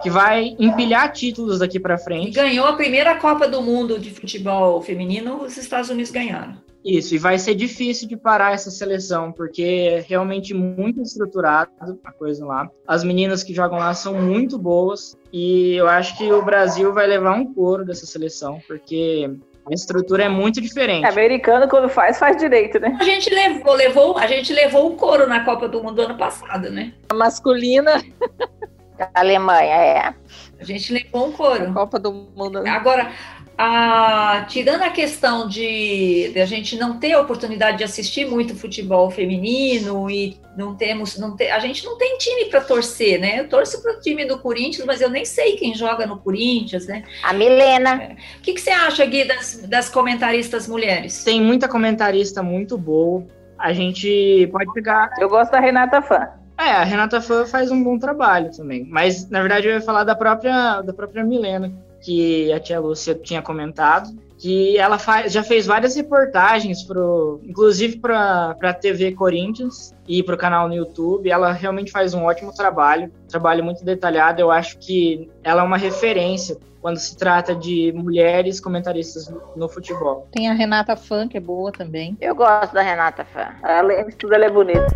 que 0.03 0.09
vai 0.09 0.57
empilhar 0.59 1.13
títulos 1.13 1.59
daqui 1.59 1.79
para 1.79 1.99
frente. 1.99 2.31
Ganhou 2.31 2.67
a 2.67 2.73
primeira 2.73 3.17
Copa 3.17 3.47
do 3.47 3.61
Mundo 3.61 3.99
de 3.99 4.11
futebol 4.11 4.81
feminino, 4.81 5.43
os 5.43 5.57
Estados 5.57 5.91
Unidos 5.91 6.11
ganharam. 6.11 6.55
Isso, 6.85 7.15
e 7.15 7.19
vai 7.19 7.39
ser 7.39 7.55
difícil 7.55 8.09
de 8.09 8.17
parar 8.17 8.55
essa 8.55 8.71
seleção, 8.71 9.33
porque 9.33 9.63
é 9.63 10.01
realmente 10.01 10.55
muito 10.55 11.03
estruturado 11.03 11.71
a 12.03 12.13
coisa 12.13 12.45
lá. 12.47 12.71
As 12.87 13.05
meninas 13.05 13.43
que 13.43 13.55
jogam 13.55 13.79
lá 13.79 13.93
são 13.93 14.15
muito 14.15 14.59
boas, 14.59 15.17
e 15.33 15.75
eu 15.75 15.89
acho 15.89 16.17
que 16.17 16.33
o 16.33 16.43
Brasil 16.43 16.93
vai 16.93 17.07
levar 17.07 17.35
um 17.35 17.53
couro 17.53 17.85
dessa 17.85 18.07
seleção, 18.07 18.61
porque 18.67 19.31
a 19.71 19.75
estrutura 19.75 20.25
é 20.25 20.29
muito 20.29 20.61
diferente. 20.61 21.05
É, 21.05 21.09
americano, 21.09 21.69
quando 21.69 21.89
faz, 21.89 22.19
faz 22.19 22.37
direito, 22.39 22.81
né? 22.81 22.97
A 22.99 23.05
gente 23.05 23.29
levou, 23.33 23.75
levou, 23.75 24.19
a 24.19 24.27
gente 24.27 24.53
levou 24.53 24.93
o 24.93 24.97
couro 24.97 25.27
na 25.27 25.45
Copa 25.45 25.69
do 25.69 25.83
Mundo 25.83 25.97
do 25.97 26.03
ano 26.03 26.17
passado, 26.17 26.71
né? 26.71 26.95
A 27.11 27.15
masculina. 27.15 28.03
Da 28.97 29.11
Alemanha, 29.15 29.75
é. 29.75 30.15
A 30.59 30.65
gente 30.65 30.93
levou 30.93 31.29
um 31.29 31.33
couro. 31.33 31.73
Copa 31.73 31.99
do 31.99 32.13
Mundo. 32.13 32.67
Agora, 32.67 33.13
a, 33.63 34.47
tirando 34.49 34.81
a 34.81 34.89
questão 34.89 35.47
de, 35.47 36.31
de, 36.33 36.41
a 36.41 36.47
gente 36.47 36.79
não 36.79 36.99
ter 36.99 37.13
a 37.13 37.21
oportunidade 37.21 37.77
de 37.77 37.85
assistir 37.85 38.25
muito 38.25 38.57
futebol 38.57 39.11
feminino 39.11 40.11
e 40.11 40.39
não 40.57 40.75
temos, 40.75 41.19
não 41.19 41.37
ter, 41.37 41.51
a 41.51 41.59
gente 41.59 41.85
não 41.85 41.99
tem 41.99 42.17
time 42.17 42.47
para 42.47 42.63
torcer, 42.63 43.21
né? 43.21 43.39
Eu 43.39 43.51
torço 43.51 43.83
para 43.83 43.99
o 43.99 44.01
time 44.01 44.25
do 44.25 44.39
Corinthians, 44.39 44.87
mas 44.87 45.03
eu 45.03 45.11
nem 45.11 45.27
sei 45.27 45.59
quem 45.59 45.75
joga 45.75 46.07
no 46.07 46.17
Corinthians, 46.17 46.87
né? 46.87 47.05
A 47.23 47.35
Milena. 47.35 48.03
É. 48.03 48.17
O 48.39 48.41
que, 48.41 48.55
que 48.55 48.63
você 48.63 48.71
acha, 48.71 49.05
Gui, 49.05 49.27
das, 49.27 49.59
das 49.69 49.91
comentaristas 49.91 50.67
mulheres? 50.67 51.23
Tem 51.23 51.39
muita 51.39 51.69
comentarista 51.69 52.43
muito 52.43 52.79
boa. 52.79 53.27
A 53.59 53.75
gente 53.75 54.49
pode 54.51 54.73
pegar. 54.73 55.11
Eu 55.21 55.29
gosto 55.29 55.53
da 55.53 55.61
Renata 55.61 56.01
Fã. 56.01 56.31
É, 56.59 56.71
a 56.71 56.83
Renata 56.83 57.21
Fã 57.21 57.45
faz 57.45 57.71
um 57.71 57.85
bom 57.85 57.99
trabalho 57.99 58.51
também. 58.57 58.87
Mas, 58.89 59.29
na 59.29 59.41
verdade, 59.41 59.69
eu 59.69 59.75
ia 59.75 59.83
falar 59.83 60.05
da 60.05 60.15
própria, 60.15 60.81
da 60.81 60.95
própria 60.95 61.23
Milena 61.23 61.90
que 62.01 62.53
a 62.53 62.61
tia 62.61 62.81
Lúcia 62.81 63.15
tinha 63.15 63.43
comentado, 63.43 64.11
que 64.39 64.79
ela 64.79 64.99
faz, 64.99 65.33
já 65.33 65.43
fez 65.43 65.67
várias 65.67 65.95
reportagens, 65.95 66.83
pro, 66.83 67.41
inclusive 67.45 67.99
para 67.99 68.57
a 68.63 68.73
TV 68.73 69.13
Corinthians 69.13 69.95
e 70.09 70.23
para 70.23 70.35
o 70.35 70.39
canal 70.39 70.67
no 70.67 70.75
YouTube. 70.75 71.31
Ela 71.31 71.53
realmente 71.53 71.91
faz 71.91 72.15
um 72.15 72.25
ótimo 72.25 72.53
trabalho, 72.55 73.13
trabalho 73.29 73.63
muito 73.63 73.85
detalhado. 73.85 74.41
Eu 74.41 74.51
acho 74.51 74.79
que 74.79 75.31
ela 75.45 75.61
é 75.61 75.65
uma 75.65 75.77
referência 75.77 76.57
quando 76.81 76.97
se 76.97 77.15
trata 77.19 77.55
de 77.55 77.93
mulheres 77.95 78.59
comentaristas 78.59 79.31
no, 79.55 79.69
futebol. 79.69 80.27
Tem 80.33 80.49
a 80.49 80.55
Renata 80.55 80.97
Fã, 80.97 81.29
que 81.29 81.37
é 81.37 81.41
boa 81.41 81.71
também. 81.71 82.17
Eu 82.19 82.35
gosto 82.35 82.73
da 82.73 82.81
Renata 82.81 83.27
Fã. 83.27 83.49
Ela, 83.63 84.05
tudo 84.19 84.35
ela 84.35 84.47
é 84.47 84.51
bonita. 84.51 84.87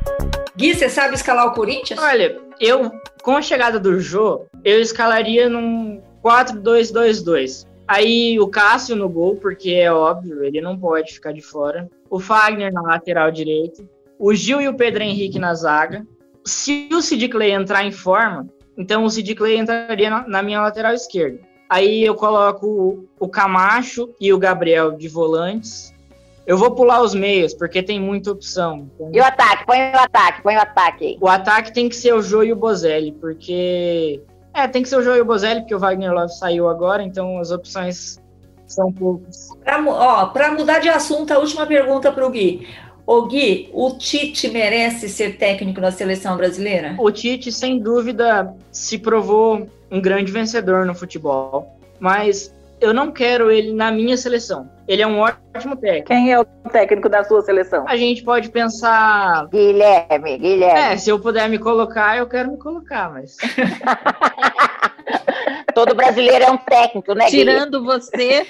Gui, 0.56 0.74
você 0.74 0.88
sabe 0.88 1.14
escalar 1.14 1.48
o 1.48 1.52
Corinthians? 1.52 2.00
Olha, 2.00 2.40
eu, 2.58 2.90
com 3.22 3.36
a 3.36 3.42
chegada 3.42 3.78
do 3.78 4.00
Jô, 4.00 4.46
eu 4.64 4.80
escalaria 4.80 5.48
num 5.50 6.00
4-2-2-2. 6.24 7.66
Aí 7.86 8.40
o 8.40 8.48
Cássio 8.48 8.96
no 8.96 9.08
gol, 9.08 9.36
porque 9.36 9.72
é 9.72 9.92
óbvio, 9.92 10.42
ele 10.42 10.60
não 10.60 10.78
pode 10.78 11.12
ficar 11.12 11.32
de 11.32 11.42
fora. 11.42 11.88
O 12.08 12.18
Fagner 12.18 12.72
na 12.72 12.80
lateral 12.80 13.30
direito. 13.30 13.86
O 14.18 14.32
Gil 14.34 14.60
e 14.60 14.68
o 14.68 14.74
Pedro 14.74 15.02
Henrique 15.02 15.38
na 15.38 15.54
zaga. 15.54 16.06
Se 16.44 16.88
o 16.92 17.02
Sid 17.02 17.28
Clay 17.28 17.52
entrar 17.52 17.84
em 17.84 17.92
forma, 17.92 18.46
então 18.76 19.04
o 19.04 19.10
Sid 19.10 19.34
Clay 19.34 19.58
entraria 19.58 20.08
na, 20.08 20.26
na 20.26 20.42
minha 20.42 20.62
lateral 20.62 20.94
esquerda. 20.94 21.40
Aí 21.68 22.04
eu 22.04 22.14
coloco 22.14 22.66
o, 22.66 23.08
o 23.18 23.28
Camacho 23.28 24.14
e 24.20 24.32
o 24.32 24.38
Gabriel 24.38 24.92
de 24.92 25.08
volantes. 25.08 25.92
Eu 26.46 26.58
vou 26.58 26.74
pular 26.74 27.02
os 27.02 27.14
meios, 27.14 27.54
porque 27.54 27.82
tem 27.82 27.98
muita 27.98 28.30
opção. 28.30 28.90
Então... 28.94 29.10
E 29.12 29.18
o 29.18 29.24
ataque? 29.24 29.64
Põe 29.66 29.78
o 29.78 29.98
ataque, 29.98 30.42
põe 30.42 30.56
o 30.56 30.60
ataque. 30.60 31.18
O 31.20 31.28
ataque 31.28 31.72
tem 31.72 31.88
que 31.88 31.96
ser 31.96 32.14
o 32.14 32.22
Jô 32.22 32.42
e 32.42 32.52
o 32.52 32.56
Bozelli, 32.56 33.12
porque 33.12 34.22
é, 34.54 34.68
tem 34.68 34.82
que 34.82 34.88
ser 34.88 34.96
o 34.96 35.02
Joey 35.02 35.24
Bozelli, 35.24 35.60
porque 35.60 35.74
o 35.74 35.78
Wagner 35.78 36.12
Love 36.12 36.32
saiu 36.32 36.68
agora, 36.68 37.02
então 37.02 37.38
as 37.38 37.50
opções 37.50 38.20
são 38.66 38.92
poucas. 38.92 39.48
Para 39.64 40.52
mudar 40.52 40.78
de 40.78 40.88
assunto, 40.88 41.32
a 41.32 41.38
última 41.38 41.66
pergunta 41.66 42.12
para 42.12 42.26
o 42.26 42.30
Gui. 42.30 42.66
O 43.06 43.26
Gui, 43.26 43.68
o 43.72 43.98
Tite 43.98 44.48
merece 44.48 45.08
ser 45.08 45.36
técnico 45.36 45.80
da 45.80 45.90
seleção 45.90 46.36
brasileira? 46.36 46.94
O 46.98 47.10
Tite, 47.10 47.52
sem 47.52 47.78
dúvida, 47.78 48.54
se 48.70 48.96
provou 48.96 49.68
um 49.90 50.00
grande 50.00 50.32
vencedor 50.32 50.86
no 50.86 50.94
futebol, 50.94 51.76
mas 52.00 52.54
eu 52.80 52.92
não 52.92 53.10
quero 53.10 53.50
ele 53.50 53.72
na 53.72 53.90
minha 53.90 54.16
seleção. 54.16 54.70
Ele 54.86 55.02
é 55.02 55.06
um 55.06 55.18
ótimo 55.18 55.76
técnico. 55.76 56.08
Quem 56.08 56.32
é 56.32 56.38
o 56.38 56.44
técnico 56.44 57.08
da 57.08 57.24
sua 57.24 57.40
seleção? 57.42 57.88
A 57.88 57.96
gente 57.96 58.22
pode 58.22 58.50
pensar. 58.50 59.48
Guilherme, 59.48 60.38
Guilherme. 60.38 60.80
É, 60.80 60.96
se 60.96 61.08
eu 61.10 61.18
puder 61.18 61.48
me 61.48 61.58
colocar, 61.58 62.18
eu 62.18 62.26
quero 62.26 62.50
me 62.50 62.58
colocar, 62.58 63.10
mas. 63.10 63.36
Todo 65.74 65.94
brasileiro 65.94 66.44
é 66.44 66.50
um 66.50 66.56
técnico, 66.56 67.14
né? 67.14 67.26
Tirando 67.26 67.82
você, 67.82 68.46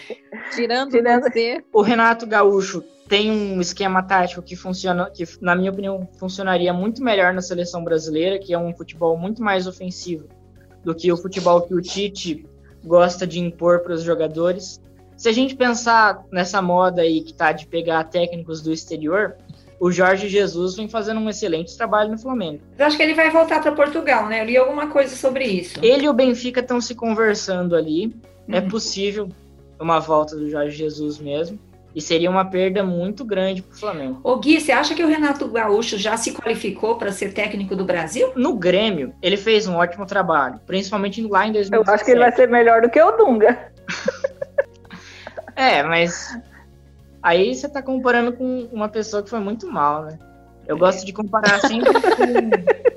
tirando, 0.54 0.90
tirando 0.90 1.22
você. 1.22 1.64
O 1.72 1.80
Renato 1.80 2.26
Gaúcho 2.26 2.82
tem 3.08 3.30
um 3.30 3.60
esquema 3.60 4.02
tático 4.02 4.42
que 4.42 4.56
funciona, 4.56 5.10
que 5.10 5.24
na 5.40 5.54
minha 5.54 5.70
opinião 5.70 6.08
funcionaria 6.18 6.72
muito 6.72 7.02
melhor 7.02 7.32
na 7.32 7.40
seleção 7.40 7.82
brasileira, 7.82 8.38
que 8.38 8.52
é 8.52 8.58
um 8.58 8.74
futebol 8.74 9.16
muito 9.16 9.42
mais 9.42 9.66
ofensivo 9.66 10.28
do 10.84 10.94
que 10.94 11.10
o 11.10 11.16
futebol 11.16 11.62
que 11.62 11.74
o 11.74 11.80
Tite 11.80 12.46
gosta 12.84 13.26
de 13.26 13.40
impor 13.40 13.80
para 13.80 13.94
os 13.94 14.02
jogadores. 14.02 14.80
Se 15.16 15.28
a 15.28 15.32
gente 15.32 15.54
pensar 15.54 16.24
nessa 16.30 16.60
moda 16.60 17.02
aí 17.02 17.22
que 17.22 17.32
tá 17.32 17.52
de 17.52 17.66
pegar 17.66 18.04
técnicos 18.04 18.60
do 18.60 18.72
exterior, 18.72 19.36
o 19.80 19.90
Jorge 19.90 20.28
Jesus 20.28 20.76
vem 20.76 20.88
fazendo 20.88 21.20
um 21.20 21.28
excelente 21.28 21.76
trabalho 21.76 22.10
no 22.10 22.18
Flamengo. 22.18 22.60
Eu 22.78 22.86
acho 22.86 22.96
que 22.96 23.02
ele 23.02 23.14
vai 23.14 23.30
voltar 23.30 23.60
para 23.60 23.72
Portugal, 23.72 24.28
né? 24.28 24.40
Eu 24.40 24.46
li 24.46 24.56
alguma 24.56 24.88
coisa 24.88 25.14
sobre 25.14 25.44
isso. 25.44 25.78
Ele 25.82 26.06
e 26.06 26.08
o 26.08 26.12
Benfica 26.12 26.60
estão 26.60 26.80
se 26.80 26.94
conversando 26.94 27.76
ali. 27.76 28.14
É 28.48 28.52
uhum. 28.52 28.58
É 28.58 28.60
possível 28.60 29.28
uma 29.78 30.00
volta 30.00 30.36
do 30.36 30.48
Jorge 30.48 30.76
Jesus 30.76 31.18
mesmo. 31.18 31.58
E 31.94 32.00
seria 32.00 32.28
uma 32.28 32.44
perda 32.44 32.82
muito 32.82 33.24
grande 33.24 33.62
para 33.62 33.74
o 33.74 33.78
Flamengo. 33.78 34.20
Ô 34.24 34.36
Gui, 34.36 34.60
você 34.60 34.72
acha 34.72 34.94
que 34.94 35.04
o 35.04 35.06
Renato 35.06 35.46
Gaúcho 35.46 35.96
já 35.96 36.16
se 36.16 36.32
qualificou 36.32 36.96
para 36.96 37.12
ser 37.12 37.32
técnico 37.32 37.76
do 37.76 37.84
Brasil? 37.84 38.32
No 38.34 38.54
Grêmio, 38.54 39.14
ele 39.22 39.36
fez 39.36 39.68
um 39.68 39.76
ótimo 39.76 40.04
trabalho, 40.04 40.58
principalmente 40.66 41.22
lá 41.22 41.46
em 41.46 41.52
2017. 41.52 41.88
Eu 41.88 41.94
acho 41.94 42.04
que 42.04 42.10
ele 42.10 42.20
vai 42.20 42.32
ser 42.32 42.48
melhor 42.48 42.82
do 42.82 42.90
que 42.90 43.00
o 43.00 43.12
Dunga. 43.12 43.72
é, 45.54 45.84
mas 45.84 46.36
aí 47.22 47.54
você 47.54 47.66
está 47.66 47.80
comparando 47.80 48.32
com 48.32 48.68
uma 48.72 48.88
pessoa 48.88 49.22
que 49.22 49.30
foi 49.30 49.40
muito 49.40 49.70
mal, 49.70 50.04
né? 50.04 50.18
Eu 50.66 50.76
gosto 50.78 51.04
de 51.04 51.12
comparar 51.12 51.60
sempre 51.60 51.92
com 51.92 52.00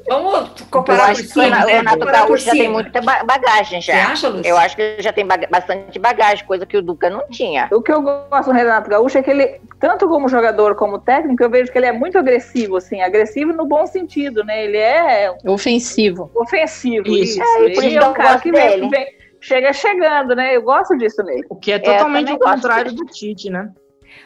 Vamos 0.07 0.49
comparar 0.71 1.07
por 1.07 1.15
cima. 1.17 1.65
O 1.65 1.67
Renato 1.67 2.05
Gaúcho 2.05 2.45
já 2.45 2.51
tem 2.51 2.69
muita 2.69 3.01
bagagem 3.01 3.81
já. 3.81 3.93
Você 3.93 3.99
acha, 3.99 4.29
Lúcia? 4.29 4.49
Eu 4.49 4.57
acho 4.57 4.75
que 4.75 4.81
ele 4.81 5.01
já 5.01 5.11
tem 5.11 5.25
bastante 5.25 5.99
bagagem, 5.99 6.45
coisa 6.45 6.65
que 6.65 6.77
o 6.77 6.81
Duca 6.81 7.09
não 7.09 7.27
tinha. 7.29 7.67
O 7.71 7.81
que 7.81 7.91
eu 7.91 8.01
gosto 8.01 8.45
do 8.45 8.51
Renato 8.51 8.89
Gaúcho 8.89 9.17
é 9.17 9.23
que 9.23 9.29
ele, 9.29 9.59
tanto 9.79 10.07
como 10.07 10.29
jogador 10.29 10.75
como 10.75 10.99
técnico, 10.99 11.43
eu 11.43 11.49
vejo 11.49 11.71
que 11.71 11.77
ele 11.77 11.87
é 11.87 11.91
muito 11.91 12.17
agressivo, 12.17 12.77
assim, 12.77 13.01
agressivo 13.01 13.51
no 13.51 13.65
bom 13.65 13.85
sentido, 13.85 14.43
né? 14.43 14.63
Ele 14.63 14.77
é 14.77 15.35
ofensivo. 15.45 16.31
Ofensivo. 16.33 17.07
Isso. 17.07 17.41
É, 17.41 17.65
e 17.65 17.73
por 17.73 17.83
isso 17.83 17.97
é 17.97 18.07
um 18.07 18.13
cara 18.13 18.39
que 18.39 18.51
vem, 18.51 18.89
vem, 18.89 19.07
chega 19.41 19.73
chegando, 19.73 20.35
né? 20.35 20.55
Eu 20.55 20.61
gosto 20.61 20.97
disso 20.97 21.21
nele. 21.23 21.45
O 21.49 21.55
que 21.55 21.73
é 21.73 21.79
totalmente 21.79 22.31
é, 22.31 22.35
o 22.35 22.39
contrário 22.39 22.93
do 22.93 23.05
Tite, 23.05 23.49
né? 23.49 23.69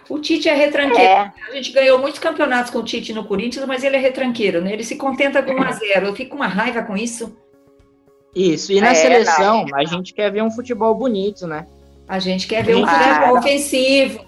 O 0.10 0.20
Tite 0.20 0.50
é 0.50 0.54
retranqueiro. 0.54 1.02
É. 1.02 1.32
A 1.50 1.52
gente 1.54 1.72
ganhou 1.72 2.00
muitos 2.00 2.20
campeonatos 2.20 2.72
com 2.72 2.80
o 2.80 2.84
Tite 2.84 3.14
no 3.14 3.24
Corinthians, 3.24 3.66
mas 3.66 3.84
ele 3.84 3.96
é 3.96 4.00
retranqueiro, 4.00 4.62
né? 4.62 4.74
Ele 4.74 4.84
se 4.84 4.96
contenta 4.96 5.42
com 5.42 5.54
1 5.54 5.64
a 5.64 5.72
0 5.72 6.06
Eu 6.08 6.16
fico 6.16 6.32
com 6.32 6.36
uma 6.38 6.48
raiva 6.48 6.82
com 6.84 6.96
isso. 6.98 7.38
Isso. 8.36 8.72
E 8.72 8.80
na 8.80 8.92
é, 8.92 8.96
seleção, 8.96 9.66
não. 9.66 9.78
a 9.78 9.84
gente 9.86 10.14
quer 10.14 10.32
ver 10.32 10.42
um 10.42 10.52
futebol 10.52 10.96
bonito, 10.96 11.46
né? 11.46 11.66
A 12.08 12.20
gente 12.20 12.48
quer 12.48 12.64
ver 12.64 12.76
um 12.76 12.86
futebol 12.86 13.38
ofensivo. 13.38 14.26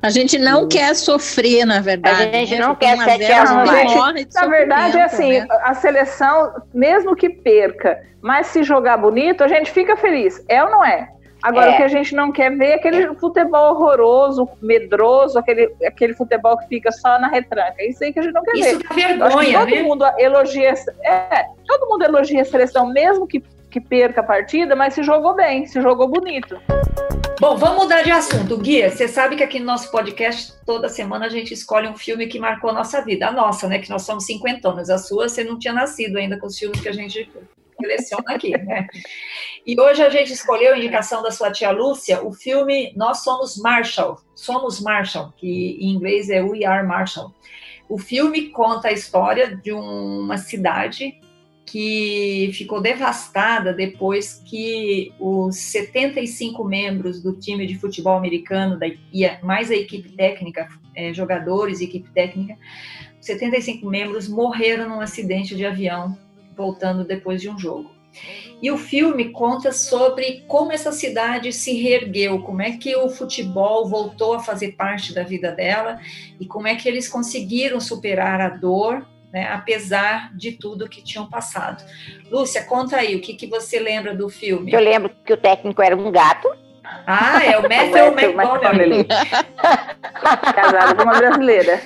A 0.00 0.10
gente 0.10 0.38
não 0.38 0.62
Sim. 0.62 0.68
quer 0.68 0.94
sofrer, 0.94 1.64
na 1.64 1.80
verdade. 1.80 2.22
A 2.22 2.44
gente 2.44 2.58
não 2.58 2.74
quer 2.74 2.96
sete 2.98 3.32
anos 3.32 4.34
Na 4.34 4.46
verdade, 4.46 4.98
é 4.98 5.02
assim, 5.02 5.40
né? 5.40 5.46
a 5.62 5.74
seleção, 5.74 6.52
mesmo 6.72 7.16
que 7.16 7.28
perca, 7.28 8.00
mas 8.20 8.48
se 8.48 8.62
jogar 8.62 8.96
bonito, 8.96 9.42
a 9.42 9.48
gente 9.48 9.70
fica 9.70 9.96
feliz. 9.96 10.42
É 10.48 10.62
ou 10.62 10.70
não 10.70 10.84
é? 10.84 11.08
Agora, 11.42 11.70
é. 11.70 11.74
o 11.74 11.76
que 11.76 11.82
a 11.82 11.88
gente 11.88 12.14
não 12.14 12.32
quer 12.32 12.50
ver 12.56 12.66
é 12.66 12.74
aquele 12.74 13.14
futebol 13.14 13.74
horroroso, 13.74 14.48
medroso, 14.60 15.38
aquele, 15.38 15.72
aquele 15.84 16.14
futebol 16.14 16.56
que 16.58 16.66
fica 16.66 16.90
só 16.90 17.18
na 17.18 17.28
retranca. 17.28 17.82
Isso 17.84 18.02
aí 18.02 18.12
que 18.12 18.18
a 18.18 18.22
gente 18.22 18.34
não 18.34 18.42
quer 18.42 18.56
Isso 18.56 18.78
ver. 18.78 18.84
Isso 18.84 18.94
vergonha, 18.94 19.58
todo 19.60 19.70
né? 19.70 19.82
Mundo 19.82 20.04
elogia, 20.18 20.74
é, 21.04 21.44
todo 21.66 21.88
mundo 21.88 22.04
elogia 22.04 22.42
a 22.42 22.44
seleção, 22.44 22.88
mesmo 22.92 23.26
que, 23.26 23.42
que 23.70 23.80
perca 23.80 24.20
a 24.20 24.24
partida, 24.24 24.74
mas 24.74 24.94
se 24.94 25.02
jogou 25.02 25.34
bem, 25.34 25.66
se 25.66 25.80
jogou 25.80 26.08
bonito. 26.08 26.58
Bom, 27.38 27.54
vamos 27.54 27.82
mudar 27.82 28.02
de 28.02 28.10
assunto. 28.10 28.56
Guia, 28.56 28.90
você 28.90 29.06
sabe 29.06 29.36
que 29.36 29.42
aqui 29.42 29.60
no 29.60 29.66
nosso 29.66 29.90
podcast, 29.90 30.54
toda 30.64 30.88
semana 30.88 31.26
a 31.26 31.28
gente 31.28 31.52
escolhe 31.52 31.86
um 31.86 31.94
filme 31.94 32.26
que 32.26 32.38
marcou 32.38 32.70
a 32.70 32.72
nossa 32.72 33.02
vida. 33.02 33.28
A 33.28 33.32
nossa, 33.32 33.68
né? 33.68 33.78
Que 33.78 33.90
nós 33.90 34.02
somos 34.02 34.24
cinquentonas. 34.24 34.88
A 34.88 34.96
sua, 34.96 35.28
você 35.28 35.44
não 35.44 35.58
tinha 35.58 35.74
nascido 35.74 36.16
ainda 36.16 36.38
com 36.38 36.46
os 36.46 36.58
filmes 36.58 36.80
que 36.80 36.88
a 36.88 36.92
gente 36.92 37.30
seleciona 37.80 38.34
aqui, 38.34 38.50
né? 38.50 38.86
E 39.66 39.80
hoje 39.80 40.02
a 40.02 40.08
gente 40.08 40.32
escolheu 40.32 40.74
a 40.74 40.78
indicação 40.78 41.22
da 41.22 41.30
sua 41.30 41.50
tia 41.50 41.70
Lúcia, 41.70 42.22
o 42.24 42.32
filme 42.32 42.92
Nós 42.96 43.22
Somos 43.22 43.56
Marshall. 43.56 44.18
Somos 44.34 44.80
Marshall, 44.80 45.32
que 45.36 45.78
em 45.80 45.90
inglês 45.90 46.30
é 46.30 46.42
We 46.42 46.64
Are 46.64 46.86
Marshall. 46.86 47.34
O 47.88 47.98
filme 47.98 48.50
conta 48.50 48.88
a 48.88 48.92
história 48.92 49.56
de 49.56 49.72
uma 49.72 50.38
cidade 50.38 51.20
que 51.64 52.50
ficou 52.54 52.80
devastada 52.80 53.72
depois 53.72 54.40
que 54.46 55.12
os 55.18 55.56
75 55.56 56.64
membros 56.64 57.20
do 57.20 57.32
time 57.32 57.66
de 57.66 57.76
futebol 57.76 58.16
americano, 58.16 58.78
mais 59.42 59.70
a 59.70 59.74
equipe 59.74 60.10
técnica, 60.12 60.68
é, 60.94 61.12
jogadores 61.12 61.80
e 61.80 61.84
equipe 61.84 62.08
técnica, 62.10 62.56
75 63.20 63.84
membros 63.88 64.28
morreram 64.28 64.88
num 64.88 65.00
acidente 65.00 65.56
de 65.56 65.66
avião 65.66 66.16
voltando 66.56 67.04
depois 67.04 67.40
de 67.40 67.48
um 67.48 67.58
jogo. 67.58 67.94
E 68.62 68.70
o 68.70 68.78
filme 68.78 69.30
conta 69.30 69.72
sobre 69.72 70.44
como 70.48 70.72
essa 70.72 70.90
cidade 70.90 71.52
se 71.52 71.74
reergueu, 71.74 72.40
como 72.40 72.62
é 72.62 72.72
que 72.72 72.96
o 72.96 73.10
futebol 73.10 73.86
voltou 73.86 74.32
a 74.34 74.40
fazer 74.40 74.72
parte 74.72 75.14
da 75.14 75.22
vida 75.22 75.52
dela 75.52 76.00
e 76.40 76.46
como 76.46 76.66
é 76.66 76.74
que 76.74 76.88
eles 76.88 77.08
conseguiram 77.08 77.78
superar 77.78 78.40
a 78.40 78.48
dor 78.48 79.06
né, 79.32 79.46
apesar 79.52 80.34
de 80.34 80.52
tudo 80.52 80.88
que 80.88 81.02
tinham 81.02 81.28
passado. 81.28 81.84
Lúcia, 82.30 82.64
conta 82.64 82.96
aí, 82.96 83.16
o 83.16 83.20
que, 83.20 83.34
que 83.34 83.46
você 83.46 83.78
lembra 83.78 84.14
do 84.14 84.30
filme? 84.30 84.72
Eu 84.72 84.80
lembro 84.80 85.10
que 85.24 85.32
o 85.32 85.36
técnico 85.36 85.82
era 85.82 85.94
um 85.94 86.10
gato. 86.10 86.48
Ah, 87.06 87.44
é 87.44 87.58
o 87.58 87.62
Matthew 87.62 88.12
McConaughey. 88.12 89.04
Casado 90.54 90.96
com 90.96 91.02
uma 91.02 91.14
brasileira. 91.14 91.80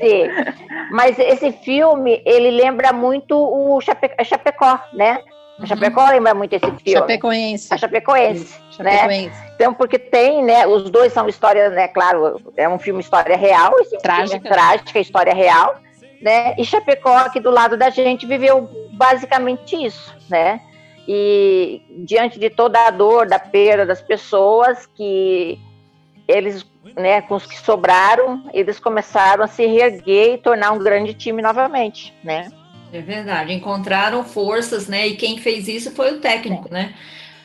Sim. 0.00 0.28
Mas 0.90 1.18
esse 1.18 1.52
filme, 1.52 2.22
ele 2.24 2.50
lembra 2.50 2.92
muito 2.92 3.36
o 3.36 3.80
Chape 3.80 4.10
Chapecó, 4.24 4.80
né? 4.92 5.18
A 5.60 5.66
Chapecó 5.66 6.04
uhum. 6.04 6.10
lembra 6.10 6.34
muito 6.34 6.54
esse 6.54 6.66
filme. 6.66 6.92
Chapecoense. 6.92 7.74
A 7.74 7.76
Chapecoense, 7.76 8.60
né? 8.78 8.92
Chapecoense. 8.92 9.42
Então, 9.56 9.74
porque 9.74 9.98
tem, 9.98 10.44
né? 10.44 10.66
Os 10.66 10.88
dois 10.88 11.12
são 11.12 11.28
histórias, 11.28 11.72
né? 11.72 11.88
Claro, 11.88 12.40
é 12.56 12.68
um 12.68 12.78
filme 12.78 13.00
história 13.00 13.36
real. 13.36 13.74
Esse 13.80 13.96
é 13.96 13.98
trágica. 13.98 14.40
Filme 14.40 14.46
é 14.46 14.52
trágica, 14.52 14.98
história 15.00 15.34
real 15.34 15.76
né? 16.20 16.54
E 16.58 16.64
Chapecó, 16.64 17.16
aqui 17.16 17.40
do 17.40 17.50
lado 17.50 17.76
da 17.76 17.90
gente, 17.90 18.26
viveu 18.26 18.68
basicamente 18.92 19.76
isso, 19.76 20.14
né? 20.28 20.60
E 21.10 21.80
diante 22.04 22.38
de 22.38 22.50
toda 22.50 22.86
a 22.86 22.90
dor, 22.90 23.26
da 23.26 23.38
perda 23.38 23.86
das 23.86 24.02
pessoas, 24.02 24.84
que 24.84 25.58
eles, 26.28 26.66
né, 26.94 27.22
com 27.22 27.36
os 27.36 27.46
que 27.46 27.58
sobraram, 27.58 28.44
eles 28.52 28.78
começaram 28.78 29.42
a 29.42 29.46
se 29.46 29.64
reerguer 29.64 30.34
e 30.34 30.38
tornar 30.38 30.72
um 30.72 30.78
grande 30.78 31.14
time 31.14 31.40
novamente, 31.40 32.12
né? 32.22 32.50
É 32.92 33.00
verdade, 33.00 33.54
encontraram 33.54 34.22
forças, 34.22 34.86
né? 34.86 35.06
E 35.06 35.16
quem 35.16 35.38
fez 35.38 35.66
isso 35.66 35.90
foi 35.92 36.12
o 36.12 36.20
técnico, 36.20 36.68
né? 36.70 36.92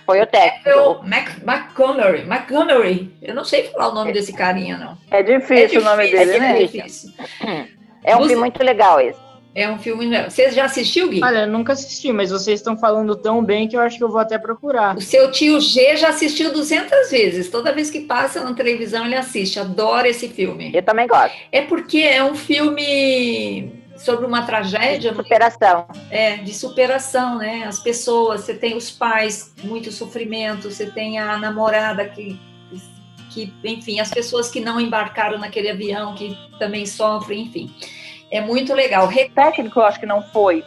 Foi 0.06 0.22
o 0.22 0.28
técnico. 0.28 1.02
Mac, 1.06 1.30
Montgomery, 1.46 2.26
Montgomery. 2.26 3.14
Eu 3.22 3.34
não 3.34 3.46
sei 3.46 3.64
falar 3.70 3.90
o 3.90 3.96
nome 3.96 4.12
desse 4.12 4.34
carinha, 4.34 4.78
não. 4.78 4.98
É 5.10 5.24
difícil, 5.24 5.56
é 5.56 5.62
difícil 5.68 5.82
o 5.82 5.84
nome 5.86 6.12
dele, 6.12 6.32
é 6.32 6.40
né? 6.40 6.60
Difícil. 6.60 7.14
É 8.04 8.18
um 8.18 8.28
filme 8.28 8.36
muito 8.36 8.62
legal 8.62 9.00
esse. 9.00 9.23
É 9.56 9.70
um 9.70 9.78
filme. 9.78 10.10
Você 10.24 10.52
já 10.52 10.66
assistiu, 10.66 11.10
Gui? 11.10 11.24
Olha, 11.24 11.46
nunca 11.46 11.74
assisti, 11.74 12.12
mas 12.12 12.32
vocês 12.32 12.60
estão 12.60 12.76
falando 12.76 13.16
tão 13.16 13.44
bem 13.44 13.68
que 13.68 13.76
eu 13.76 13.82
acho 13.82 13.98
que 13.98 14.04
eu 14.04 14.10
vou 14.10 14.20
até 14.20 14.38
procurar. 14.38 14.98
O 14.98 15.02
seu 15.02 15.32
tio 15.32 15.60
G 15.62 15.96
já 15.96 16.10
assistiu 16.10 16.52
200 16.52 17.12
vezes. 17.12 17.50
Toda 17.50 17.72
vez 17.72 17.92
que 17.92 18.02
passa 18.02 18.44
na 18.44 18.54
televisão, 18.54 19.06
ele 19.06 19.16
assiste. 19.16 19.60
Adora 19.60 20.08
esse 20.08 20.28
filme. 20.28 20.72
Eu 20.74 20.82
também 20.82 21.08
gosto. 21.08 21.36
É 21.52 21.62
porque 21.62 22.00
é 22.00 22.24
um 22.24 22.36
filme 22.36 23.72
sobre 23.96 24.26
uma 24.26 24.42
tragédia. 24.42 25.12
De 25.12 25.18
superação. 25.18 25.88
É, 26.10 26.38
de 26.38 26.54
superação, 26.54 27.38
né? 27.38 27.66
As 27.68 27.80
pessoas, 27.80 28.42
você 28.42 28.56
tem 28.56 28.76
os 28.76 28.90
pais, 28.90 29.54
muito 29.64 29.92
sofrimento, 29.92 30.72
você 30.72 30.88
tem 30.88 31.20
a 31.20 31.38
namorada 31.38 32.06
que 32.06 32.40
que, 33.34 33.52
enfim, 33.64 34.00
as 34.00 34.12
pessoas 34.12 34.52
que 34.52 34.60
não 34.60 34.80
embarcaram 34.80 35.40
naquele 35.40 35.68
avião, 35.68 36.14
que 36.14 36.38
também 36.60 36.86
sofrem, 36.86 37.44
enfim. 37.44 37.74
É 38.34 38.42
muito 38.42 38.74
legal. 38.74 39.08
O 39.08 39.30
técnico, 39.30 39.80
eu 39.80 39.86
acho 39.86 40.00
que 40.00 40.08
não 40.08 40.22
foi. 40.22 40.64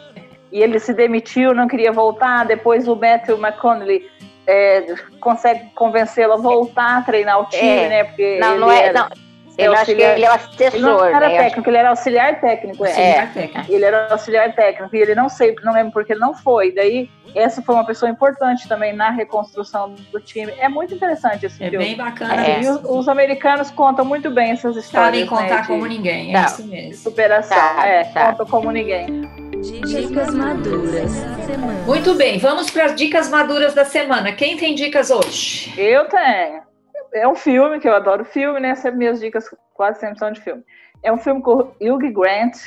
E 0.51 0.63
ele 0.63 0.79
se 0.79 0.93
demitiu, 0.93 1.53
não 1.53 1.67
queria 1.67 1.91
voltar. 1.91 2.45
Depois 2.45 2.87
o 2.87 2.95
Matthew 2.95 3.37
McConaughey 3.37 4.09
é, 4.47 4.95
consegue 5.19 5.69
convencê-lo 5.75 6.33
a 6.33 6.37
voltar 6.37 6.99
a 6.99 7.01
treinar 7.01 7.41
o 7.41 7.45
time, 7.45 7.67
é. 7.67 7.89
né? 7.89 8.03
Porque 8.05 8.39
não, 8.39 8.57
não 8.57 8.71
é. 8.71 8.85
Era... 8.85 9.09
Não 9.09 9.26
eu 9.57 9.73
acho 9.73 9.85
que 9.85 9.91
ele 9.91 10.23
é 10.23 10.29
o 10.29 10.33
assessor. 10.33 10.73
Ele 10.73 10.79
não 10.79 11.03
era 11.03 11.27
né? 11.27 11.37
técnico, 11.37 11.69
ele 11.69 11.77
era 11.77 11.89
auxiliar 11.89 12.39
técnico. 12.39 12.85
É. 12.85 12.89
Auxiliar 12.89 13.33
técnico. 13.33 13.71
Ele 13.73 13.85
era 13.85 14.11
auxiliar 14.11 14.55
técnico. 14.55 14.95
E 14.95 14.99
ele 14.99 15.15
não 15.15 15.29
sei, 15.29 15.55
não 15.63 15.73
lembro 15.73 15.91
porque 15.91 16.13
ele 16.13 16.19
não 16.19 16.33
foi. 16.33 16.71
Daí, 16.71 17.09
essa 17.33 17.61
foi 17.61 17.75
uma 17.75 17.85
pessoa 17.85 18.09
importante 18.09 18.67
também 18.67 18.93
na 18.93 19.09
reconstrução 19.09 19.95
do 20.11 20.19
time. 20.19 20.53
É 20.59 20.69
muito 20.69 20.93
interessante 20.93 21.45
esse 21.45 21.63
é 21.63 21.69
filme. 21.69 21.85
É 21.85 21.87
bem 21.87 21.97
bacana. 21.97 22.45
É. 22.45 22.61
E 22.61 22.69
os, 22.69 22.81
os, 22.83 23.07
americanos 23.07 23.71
contam 23.71 24.05
muito 24.05 24.29
bem 24.29 24.51
essas 24.51 24.75
histórias. 24.75 24.91
Sabem 24.91 25.25
contar 25.25 25.55
né, 25.55 25.61
de... 25.61 25.67
como 25.67 25.85
ninguém, 25.85 26.35
é 26.35 26.39
tá. 26.39 26.45
isso 26.45 26.67
mesmo. 26.67 26.93
Superação, 26.95 27.57
tá, 27.57 27.87
é, 27.87 28.03
tá. 28.05 28.31
contam 28.31 28.45
como 28.45 28.71
ninguém. 28.71 29.21
Dicas 29.87 30.33
maduras 30.33 31.11
semana. 31.47 31.81
Muito 31.85 32.13
bem, 32.13 32.37
vamos 32.37 32.69
para 32.69 32.85
as 32.85 32.95
dicas 32.95 33.29
maduras 33.29 33.73
da 33.73 33.85
semana. 33.85 34.31
Quem 34.31 34.57
tem 34.57 34.75
dicas 34.75 35.09
hoje? 35.09 35.73
Eu 35.77 36.05
tenho 36.05 36.66
é 37.17 37.27
um 37.27 37.35
filme, 37.35 37.79
que 37.79 37.87
eu 37.87 37.95
adoro 37.95 38.25
filme, 38.25 38.59
né? 38.59 38.75
Sempre 38.75 38.99
minhas 38.99 39.19
dicas 39.19 39.45
quase 39.73 39.99
sempre 39.99 40.19
são 40.19 40.31
de 40.31 40.41
filme. 40.41 40.63
É 41.03 41.11
um 41.11 41.17
filme 41.17 41.41
com 41.41 41.71
Hugh 41.81 42.11
Grant, 42.13 42.57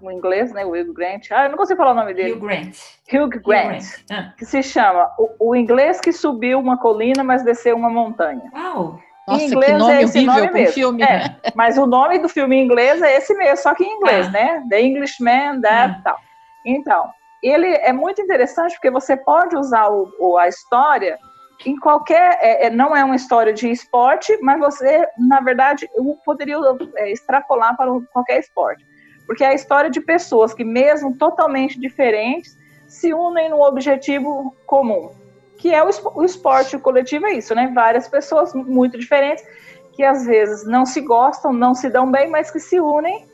no 0.00 0.12
inglês, 0.12 0.52
né? 0.52 0.64
O 0.64 0.70
Hugh 0.70 0.92
Grant. 0.92 1.30
Ah, 1.30 1.44
eu 1.44 1.50
não 1.50 1.56
consigo 1.58 1.78
falar 1.78 1.92
o 1.92 1.94
nome 1.94 2.14
dele. 2.14 2.32
Hugh 2.32 2.40
Grant. 2.40 2.76
Hugh 3.12 3.28
Grant. 3.28 3.34
Hugh 3.34 3.42
Grant. 3.42 3.84
Ah. 4.10 4.34
Que 4.36 4.44
se 4.44 4.62
chama 4.62 5.10
o, 5.18 5.50
o, 5.50 5.56
Inglês 5.56 6.00
que 6.00 6.12
Subiu 6.12 6.58
uma 6.58 6.78
Colina, 6.78 7.24
mas 7.24 7.42
desceu 7.42 7.76
uma 7.76 7.90
montanha. 7.90 8.50
Uau! 8.54 9.00
Nossa, 9.26 9.42
em 9.42 9.46
inglês 9.46 9.72
que 9.72 9.78
nome 9.78 9.92
é 9.92 10.02
esse 10.02 10.18
horrível 10.18 10.34
nome 10.34 10.52
mesmo. 10.52 10.74
filme. 10.74 11.02
É, 11.02 11.36
mas 11.54 11.76
o 11.76 11.86
nome 11.86 12.18
do 12.18 12.28
filme 12.28 12.56
em 12.56 12.64
inglês 12.64 13.02
é 13.02 13.16
esse 13.16 13.34
mesmo, 13.34 13.58
só 13.58 13.74
que 13.74 13.84
em 13.84 13.96
inglês, 13.96 14.26
ah. 14.28 14.30
né? 14.30 14.64
The 14.70 14.80
Englishman, 14.80 15.60
that, 15.60 15.96
ah. 15.98 16.00
tal. 16.02 16.18
Então, 16.64 17.10
ele 17.42 17.68
é 17.68 17.92
muito 17.92 18.22
interessante 18.22 18.72
porque 18.72 18.90
você 18.90 19.16
pode 19.16 19.54
usar 19.54 19.88
o, 19.88 20.10
o 20.18 20.38
a 20.38 20.48
história 20.48 21.18
em 21.66 21.76
qualquer. 21.76 22.38
É, 22.40 22.66
é, 22.66 22.70
não 22.70 22.96
é 22.96 23.04
uma 23.04 23.16
história 23.16 23.52
de 23.52 23.70
esporte, 23.70 24.36
mas 24.42 24.58
você, 24.58 25.06
na 25.18 25.40
verdade, 25.40 25.88
poderia 26.24 26.56
é, 26.96 27.10
extrapolar 27.10 27.76
para 27.76 27.90
qualquer 28.12 28.40
esporte. 28.40 28.84
Porque 29.26 29.44
é 29.44 29.48
a 29.48 29.54
história 29.54 29.90
de 29.90 30.00
pessoas 30.00 30.54
que, 30.54 30.64
mesmo 30.64 31.16
totalmente 31.16 31.78
diferentes, 31.78 32.56
se 32.86 33.12
unem 33.12 33.50
no 33.50 33.62
objetivo 33.62 34.54
comum, 34.66 35.10
que 35.58 35.74
é 35.74 35.82
o, 35.82 35.90
o 36.14 36.24
esporte 36.24 36.76
o 36.76 36.80
coletivo, 36.80 37.26
é 37.26 37.32
isso, 37.32 37.54
né? 37.54 37.70
Várias 37.74 38.08
pessoas 38.08 38.54
muito 38.54 38.98
diferentes 38.98 39.44
que 39.92 40.04
às 40.04 40.24
vezes 40.24 40.64
não 40.64 40.86
se 40.86 41.00
gostam, 41.00 41.52
não 41.52 41.74
se 41.74 41.90
dão 41.90 42.10
bem, 42.10 42.30
mas 42.30 42.50
que 42.50 42.60
se 42.60 42.80
unem 42.80 43.26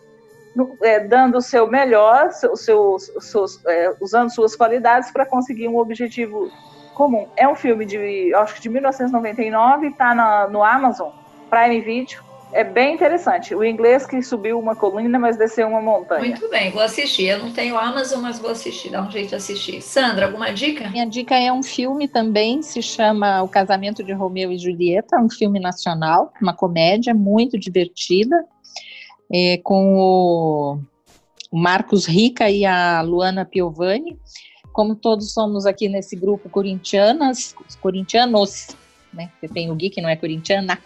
é, 0.83 1.01
dando 1.01 1.39
o 1.39 1.43
seu 1.43 1.67
melhor, 1.67 2.33
seu, 2.33 2.57
seu, 2.57 2.97
seus, 2.99 3.65
é, 3.67 3.95
usando 4.01 4.33
suas 4.33 4.57
qualidades 4.57 5.11
para 5.11 5.27
conseguir 5.27 5.69
um 5.69 5.77
objetivo 5.77 6.51
comum. 6.95 7.27
É 7.37 7.47
um 7.47 7.55
filme 7.55 7.85
de, 7.85 8.33
acho 8.35 8.55
que 8.55 8.63
de 8.63 8.69
1999, 8.69 9.89
está 9.89 10.49
no 10.51 10.63
Amazon 10.63 11.11
Prime 11.51 11.81
Video. 11.81 12.23
É 12.53 12.63
bem 12.63 12.95
interessante. 12.95 13.53
O 13.53 13.65
inglês 13.65 14.07
que 14.07 14.23
subiu 14.23 14.61
uma 14.61 14.77
colina, 14.77 15.19
mas 15.19 15.37
desceu 15.37 15.67
uma 15.67 15.83
montanha. 15.83 16.21
Muito 16.21 16.49
bem, 16.49 16.71
vou 16.71 16.83
assistir. 16.83 17.27
Eu 17.27 17.41
não 17.41 17.53
tenho 17.53 17.77
Amazon, 17.77 18.23
mas 18.23 18.39
vou 18.39 18.49
assistir. 18.49 18.91
Dá 18.91 19.03
um 19.03 19.11
jeito 19.11 19.31
de 19.31 19.35
assistir. 19.35 19.83
Sandra, 19.83 20.27
alguma 20.27 20.53
dica? 20.53 20.89
Minha 20.89 21.05
dica 21.05 21.35
é 21.35 21.53
um 21.53 21.65
filme 21.65 22.07
também, 22.07 22.63
se 22.63 22.81
chama 22.81 23.43
O 23.43 23.49
Casamento 23.49 24.05
de 24.05 24.13
Romeu 24.13 24.53
e 24.53 24.59
Julieta, 24.59 25.19
um 25.19 25.29
filme 25.29 25.59
nacional, 25.59 26.33
uma 26.41 26.55
comédia 26.55 27.13
muito 27.13 27.59
divertida, 27.59 28.45
é, 29.33 29.59
com 29.65 29.97
o 29.99 30.79
Marcos 31.53 32.07
Rica 32.07 32.49
e 32.49 32.65
a 32.65 33.01
Luana 33.01 33.45
Piovani 33.45 34.17
como 34.75 34.97
todos 34.97 35.33
somos 35.33 35.67
aqui 35.67 35.89
nesse 35.89 36.17
grupo 36.17 36.51
corintianas, 36.51 37.55
corintianos, 37.81 38.67
né? 39.13 39.31
Você 39.41 39.49
tem 39.49 39.71
o 39.71 39.75
Gui 39.77 39.89
que 39.89 40.03
não 40.03 40.09
é 40.09 40.17
corintiana, 40.17 40.77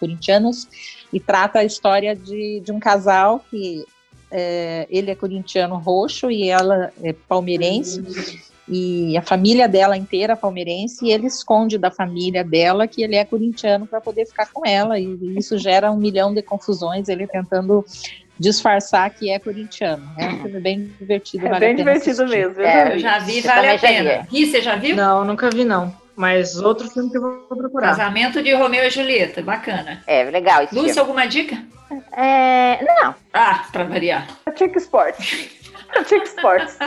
corintianos, 0.00 0.68
e 1.12 1.20
trata 1.20 1.60
a 1.60 1.64
história 1.64 2.14
de, 2.14 2.60
de 2.60 2.72
um 2.72 2.80
casal 2.80 3.42
que 3.48 3.86
é, 4.32 4.88
ele 4.90 5.12
é 5.12 5.14
corintiano 5.14 5.76
roxo 5.76 6.28
e 6.28 6.48
ela 6.48 6.92
é 7.00 7.12
palmeirense, 7.12 8.02
e 8.68 9.16
a 9.16 9.22
família 9.22 9.68
dela 9.68 9.96
inteira 9.96 10.32
é 10.32 10.36
palmeirense, 10.36 11.06
e 11.06 11.12
ele 11.12 11.28
esconde 11.28 11.78
da 11.78 11.90
família 11.90 12.42
dela 12.42 12.88
que 12.88 13.00
ele 13.00 13.14
é 13.14 13.24
corintiano 13.24 13.86
para 13.86 14.00
poder 14.00 14.26
ficar 14.26 14.50
com 14.52 14.66
ela, 14.66 14.98
e 14.98 15.38
isso 15.38 15.56
gera 15.56 15.92
um 15.92 15.96
milhão 15.96 16.34
de 16.34 16.42
confusões, 16.42 17.08
ele 17.08 17.28
tentando 17.28 17.84
disfarçar 18.38 19.08
que 19.10 19.30
é 19.30 19.38
corintiano. 19.38 20.08
É 20.18 20.26
um 20.28 20.42
filme 20.42 20.60
bem 20.60 20.92
divertido. 20.98 21.46
É 21.46 21.50
vale 21.50 21.64
a 21.64 21.68
bem 21.68 21.76
divertido 21.76 22.22
assistir. 22.24 22.46
mesmo. 22.46 22.60
É, 22.62 22.94
Eu 22.94 22.98
já 22.98 23.18
vi, 23.18 23.38
Eu 23.38 23.42
vale 23.44 23.68
a 23.70 23.78
pena. 23.78 24.26
Gui, 24.30 24.46
você 24.46 24.60
já 24.62 24.76
viu? 24.76 24.94
Não, 24.96 25.24
nunca 25.24 25.48
vi, 25.50 25.64
não. 25.64 25.94
Mas 26.14 26.56
outro 26.56 26.88
filme 26.90 27.10
que 27.10 27.18
eu 27.18 27.22
vou 27.22 27.56
procurar. 27.58 27.88
Casamento 27.88 28.42
de 28.42 28.52
Romeu 28.54 28.82
e 28.84 28.90
Julieta, 28.90 29.42
bacana. 29.42 30.02
É 30.06 30.24
legal 30.24 30.62
esse 30.62 30.74
Lúcia, 30.74 31.00
alguma 31.02 31.26
dica? 31.26 31.62
É, 32.16 32.82
não, 32.82 33.14
Ah, 33.34 33.66
pra 33.70 33.84
variar. 33.84 34.26
Chick 34.56 34.76
Sports. 34.78 35.24
Chick 36.08 36.24
Sports. 36.26 36.78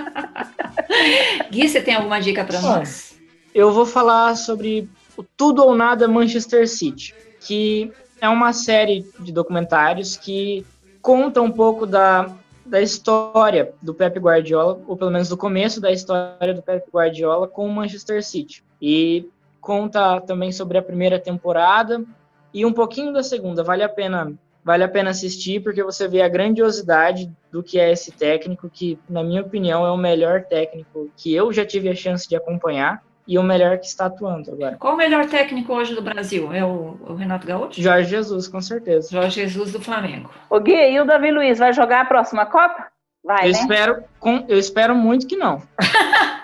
Gui, 1.51 1.67
você 1.69 1.81
tem 1.81 1.95
alguma 1.95 2.19
dica 2.19 2.43
pra 2.43 2.59
Bom, 2.59 2.67
nós? 2.77 3.15
eu 3.53 3.71
vou 3.71 3.85
falar 3.85 4.35
sobre 4.35 4.89
o 5.15 5.23
Tudo 5.23 5.63
ou 5.63 5.75
Nada 5.75 6.07
Manchester 6.07 6.67
City, 6.67 7.13
que 7.39 7.91
é 8.21 8.27
uma 8.29 8.51
série 8.53 9.05
de 9.19 9.31
documentários 9.31 10.17
que 10.17 10.65
conta 11.09 11.41
um 11.41 11.51
pouco 11.51 11.87
da, 11.87 12.29
da 12.63 12.79
história 12.79 13.73
do 13.81 13.95
Pep 13.95 14.19
Guardiola, 14.19 14.79
ou 14.85 14.95
pelo 14.95 15.09
menos 15.09 15.27
do 15.27 15.35
começo 15.35 15.81
da 15.81 15.91
história 15.91 16.53
do 16.53 16.61
Pep 16.61 16.87
Guardiola 16.93 17.47
com 17.47 17.65
o 17.65 17.71
Manchester 17.71 18.23
City. 18.23 18.63
E 18.79 19.27
conta 19.59 20.21
também 20.21 20.51
sobre 20.51 20.77
a 20.77 20.83
primeira 20.83 21.17
temporada 21.17 22.05
e 22.53 22.63
um 22.63 22.71
pouquinho 22.71 23.11
da 23.11 23.23
segunda. 23.23 23.63
Vale 23.63 23.81
a 23.81 23.89
pena, 23.89 24.31
vale 24.63 24.83
a 24.83 24.87
pena 24.87 25.09
assistir 25.09 25.63
porque 25.63 25.81
você 25.81 26.07
vê 26.07 26.21
a 26.21 26.29
grandiosidade 26.29 27.27
do 27.51 27.63
que 27.63 27.79
é 27.79 27.91
esse 27.91 28.11
técnico, 28.11 28.69
que 28.69 28.99
na 29.09 29.23
minha 29.23 29.41
opinião 29.41 29.83
é 29.83 29.89
o 29.89 29.97
melhor 29.97 30.43
técnico 30.43 31.09
que 31.17 31.33
eu 31.33 31.51
já 31.51 31.65
tive 31.65 31.89
a 31.89 31.95
chance 31.95 32.29
de 32.29 32.35
acompanhar 32.35 33.01
e 33.29 33.37
o 33.37 33.43
melhor 33.43 33.77
que 33.77 33.85
está 33.85 34.07
atuando 34.07 34.51
agora. 34.51 34.75
Qual 34.79 34.95
o 34.95 34.97
melhor 34.97 35.27
técnico 35.27 35.71
hoje 35.71 35.93
do 35.93 36.01
Brasil? 36.01 36.51
É 36.51 36.65
o, 36.65 36.97
o 37.07 37.13
Renato 37.13 37.45
Gaúcho? 37.45 37.79
Jorge 37.79 38.09
Jesus, 38.09 38.47
com 38.47 38.59
certeza. 38.59 39.09
Jorge 39.11 39.41
Jesus 39.41 39.71
do 39.71 39.79
Flamengo. 39.79 40.31
O 40.49 40.59
Gui, 40.59 40.73
e 40.73 40.99
o 40.99 41.05
Davi 41.05 41.29
Luiz 41.29 41.59
vai 41.59 41.71
jogar 41.71 42.01
a 42.01 42.05
próxima 42.05 42.47
Copa? 42.47 42.87
Vai, 43.23 43.49
eu, 43.49 43.51
né? 43.53 43.59
espero, 43.59 44.03
com- 44.19 44.43
eu 44.47 44.57
espero 44.57 44.95
muito 44.95 45.27
que 45.27 45.35
não. 45.35 45.61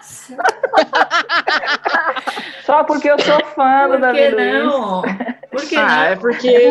Só 2.65 2.83
porque 2.83 3.09
eu 3.09 3.17
sou 3.19 3.43
fã 3.55 3.85
do 3.87 3.93
Por 3.93 4.01
Davi 4.01 4.17
que 4.19 4.29
Luiz. 4.29 4.63
não? 4.65 5.01
Por 5.51 5.61
que 5.67 5.75
ah, 5.77 5.87
não? 5.87 6.03
é 6.03 6.15
porque 6.15 6.69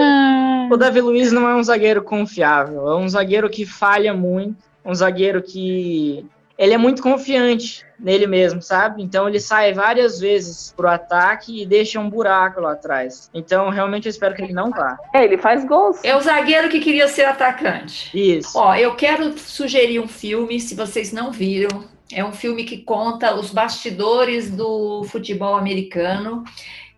o 0.70 0.76
Davi 0.76 1.00
Luiz 1.00 1.32
não 1.32 1.48
é 1.48 1.54
um 1.56 1.62
zagueiro 1.62 2.02
confiável. 2.02 2.88
É 2.88 2.96
um 2.96 3.08
zagueiro 3.08 3.48
que 3.50 3.64
falha 3.66 4.12
muito. 4.14 4.56
Um 4.84 4.94
zagueiro 4.94 5.42
que. 5.42 6.24
Ele 6.56 6.72
é 6.72 6.78
muito 6.78 7.02
confiante 7.02 7.84
nele 7.98 8.26
mesmo, 8.26 8.62
sabe? 8.62 9.02
Então 9.02 9.28
ele 9.28 9.40
sai 9.40 9.72
várias 9.72 10.20
vezes 10.20 10.72
pro 10.76 10.88
ataque 10.88 11.62
e 11.62 11.66
deixa 11.66 11.98
um 11.98 12.08
buraco 12.08 12.60
lá 12.60 12.72
atrás. 12.72 13.28
Então 13.34 13.70
realmente 13.70 14.06
eu 14.06 14.10
espero 14.10 14.34
que 14.34 14.42
ele 14.42 14.52
não 14.52 14.70
vá. 14.70 14.96
É, 15.12 15.24
ele 15.24 15.38
faz 15.38 15.64
gols. 15.64 15.98
É 16.04 16.14
o 16.16 16.20
zagueiro 16.20 16.68
que 16.68 16.80
queria 16.80 17.08
ser 17.08 17.24
atacante. 17.24 18.10
Isso. 18.14 18.56
Ó, 18.56 18.74
eu 18.74 18.94
quero 18.94 19.36
sugerir 19.38 19.98
um 19.98 20.08
filme, 20.08 20.60
se 20.60 20.74
vocês 20.74 21.12
não 21.12 21.32
viram. 21.32 21.84
É 22.12 22.24
um 22.24 22.32
filme 22.32 22.64
que 22.64 22.78
conta 22.78 23.34
os 23.34 23.50
bastidores 23.50 24.50
do 24.50 25.04
futebol 25.04 25.56
americano. 25.56 26.44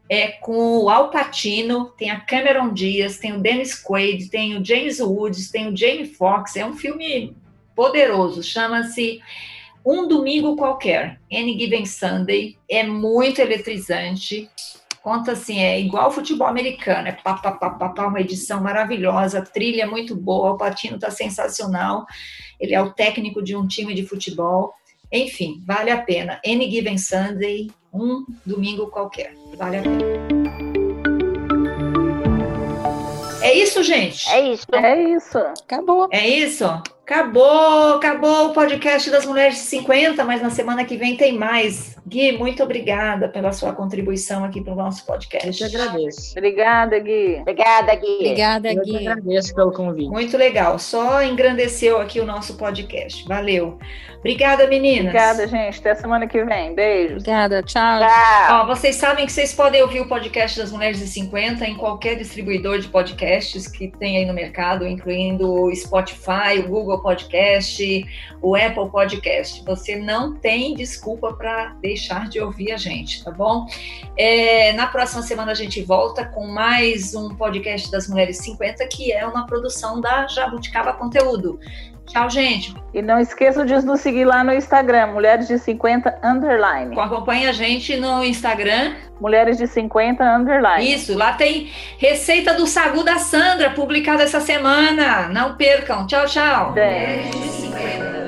É 0.08 0.28
com 0.28 0.78
o 0.84 0.90
Al 0.90 1.10
Pacino, 1.10 1.86
tem 1.98 2.10
a 2.10 2.20
Cameron 2.20 2.72
Diaz, 2.72 3.18
tem 3.18 3.32
o 3.32 3.40
Dennis 3.40 3.82
Quaid, 3.82 4.28
tem 4.28 4.56
o 4.56 4.64
James 4.64 5.00
Woods, 5.00 5.50
tem 5.50 5.68
o 5.68 5.76
Jamie 5.76 6.06
Foxx. 6.06 6.56
É 6.56 6.64
um 6.64 6.74
filme 6.74 7.34
poderoso, 7.76 8.42
chama-se 8.42 9.20
Um 9.84 10.08
Domingo 10.08 10.56
Qualquer, 10.56 11.20
Any 11.30 11.56
Given 11.56 11.84
Sunday. 11.84 12.56
É 12.68 12.82
muito 12.82 13.40
eletrizante. 13.40 14.50
Conta 15.02 15.32
assim, 15.32 15.60
é 15.60 15.78
igual 15.78 16.10
futebol 16.10 16.48
americano, 16.48 17.06
é 17.06 17.12
pá, 17.12 17.34
pá, 17.34 17.52
pá, 17.52 17.70
pá, 17.70 17.90
pá, 17.90 18.06
uma 18.08 18.20
edição 18.20 18.60
maravilhosa, 18.60 19.40
trilha 19.40 19.84
é 19.84 19.86
muito 19.86 20.16
boa, 20.16 20.50
o 20.50 20.56
Patino 20.56 20.98
tá 20.98 21.12
sensacional, 21.12 22.04
ele 22.58 22.74
é 22.74 22.82
o 22.82 22.90
técnico 22.90 23.40
de 23.40 23.54
um 23.54 23.68
time 23.68 23.94
de 23.94 24.04
futebol, 24.04 24.74
enfim, 25.12 25.62
vale 25.64 25.92
a 25.92 26.02
pena. 26.02 26.40
Any 26.44 26.68
Given 26.68 26.98
Sunday, 26.98 27.70
um 27.94 28.26
domingo 28.44 28.88
qualquer, 28.88 29.32
vale 29.56 29.76
a 29.76 29.82
pena. 29.82 30.35
É 33.46 33.54
isso, 33.54 33.82
gente? 33.82 34.28
é 34.28 34.52
isso. 34.52 34.66
É 34.72 35.02
isso. 35.02 35.38
acabou. 35.38 36.08
É 36.10 36.28
isso? 36.28 36.64
Acabou, 36.64 37.94
acabou 37.94 38.46
o 38.46 38.52
podcast 38.52 39.08
das 39.08 39.24
Mulheres 39.24 39.54
de 39.54 39.60
50, 39.60 40.24
mas 40.24 40.42
na 40.42 40.50
semana 40.50 40.84
que 40.84 40.96
vem 40.96 41.16
tem 41.16 41.38
mais. 41.38 41.95
Gui, 42.08 42.38
muito 42.38 42.62
obrigada 42.62 43.28
pela 43.28 43.50
sua 43.50 43.72
contribuição 43.72 44.44
aqui 44.44 44.60
para 44.60 44.72
o 44.72 44.76
nosso 44.76 45.02
Eu 45.02 45.06
podcast. 45.06 45.52
te 45.52 45.64
agradeço. 45.76 46.30
Obrigada, 46.38 46.96
Gui. 47.00 47.38
Obrigada, 47.40 47.94
Gui. 47.96 48.14
Obrigada, 48.20 48.72
Eu 48.72 48.82
te 48.84 48.92
Gui. 48.92 49.08
agradeço 49.08 49.52
pelo 49.56 49.72
convite. 49.72 50.08
Muito 50.08 50.36
legal, 50.36 50.78
só 50.78 51.20
engrandeceu 51.24 52.00
aqui 52.00 52.20
o 52.20 52.24
nosso 52.24 52.56
podcast. 52.56 53.26
Valeu. 53.26 53.78
Obrigada, 54.18 54.66
meninas. 54.68 55.06
Obrigada, 55.06 55.46
gente. 55.48 55.78
Até 55.80 55.94
semana 55.96 56.26
que 56.26 56.44
vem. 56.44 56.74
Beijos. 56.74 57.22
Obrigada, 57.22 57.62
tchau. 57.62 57.98
Tchau. 58.00 58.60
Ó, 58.60 58.66
vocês 58.66 58.96
sabem 58.96 59.26
que 59.26 59.32
vocês 59.32 59.52
podem 59.52 59.82
ouvir 59.82 60.00
o 60.00 60.08
podcast 60.08 60.58
das 60.58 60.72
Mulheres 60.72 60.98
de 60.98 61.06
50 61.06 61.64
em 61.66 61.76
qualquer 61.76 62.16
distribuidor 62.16 62.78
de 62.78 62.88
podcasts 62.88 63.68
que 63.68 63.88
tem 63.98 64.16
aí 64.18 64.24
no 64.24 64.32
mercado, 64.32 64.86
incluindo 64.86 65.48
o 65.48 65.74
Spotify, 65.74 66.58
o 66.64 66.68
Google 66.68 67.02
Podcast, 67.02 68.04
o 68.40 68.56
Apple 68.56 68.90
Podcast. 68.90 69.64
Você 69.64 69.96
não 69.96 70.34
tem 70.36 70.74
desculpa 70.74 71.32
para 71.32 71.74
deixar 71.80 71.95
de 72.28 72.40
ouvir 72.40 72.72
a 72.72 72.76
gente, 72.76 73.24
tá 73.24 73.30
bom? 73.30 73.66
É, 74.16 74.72
na 74.74 74.86
próxima 74.86 75.22
semana 75.22 75.52
a 75.52 75.54
gente 75.54 75.82
volta 75.82 76.24
com 76.24 76.46
mais 76.46 77.14
um 77.14 77.34
podcast 77.34 77.90
das 77.90 78.08
Mulheres 78.08 78.38
50, 78.38 78.86
que 78.88 79.12
é 79.12 79.26
uma 79.26 79.46
produção 79.46 80.00
da 80.00 80.26
Jabuticaba 80.26 80.92
Conteúdo. 80.92 81.58
Tchau, 82.06 82.30
gente. 82.30 82.74
E 82.94 83.02
não 83.02 83.18
esqueça 83.18 83.64
de 83.64 83.74
nos 83.84 84.00
seguir 84.00 84.24
lá 84.24 84.44
no 84.44 84.52
Instagram, 84.52 85.08
Mulheres 85.08 85.48
de 85.48 85.58
50 85.58 86.20
Underline. 86.22 86.98
Acompanhe 86.98 87.46
a 87.46 87.52
gente 87.52 87.96
no 87.96 88.24
Instagram. 88.24 88.94
Mulheres 89.20 89.58
de 89.58 89.66
50 89.66 90.22
Underline. 90.24 90.94
Isso, 90.94 91.16
lá 91.16 91.32
tem 91.32 91.70
receita 91.98 92.54
do 92.54 92.66
sagu 92.66 93.02
da 93.02 93.18
Sandra, 93.18 93.70
publicada 93.70 94.22
essa 94.22 94.40
semana. 94.40 95.28
Não 95.28 95.56
percam. 95.56 96.06
Tchau, 96.06 96.26
tchau. 96.26 96.72
Tem. 96.74 98.25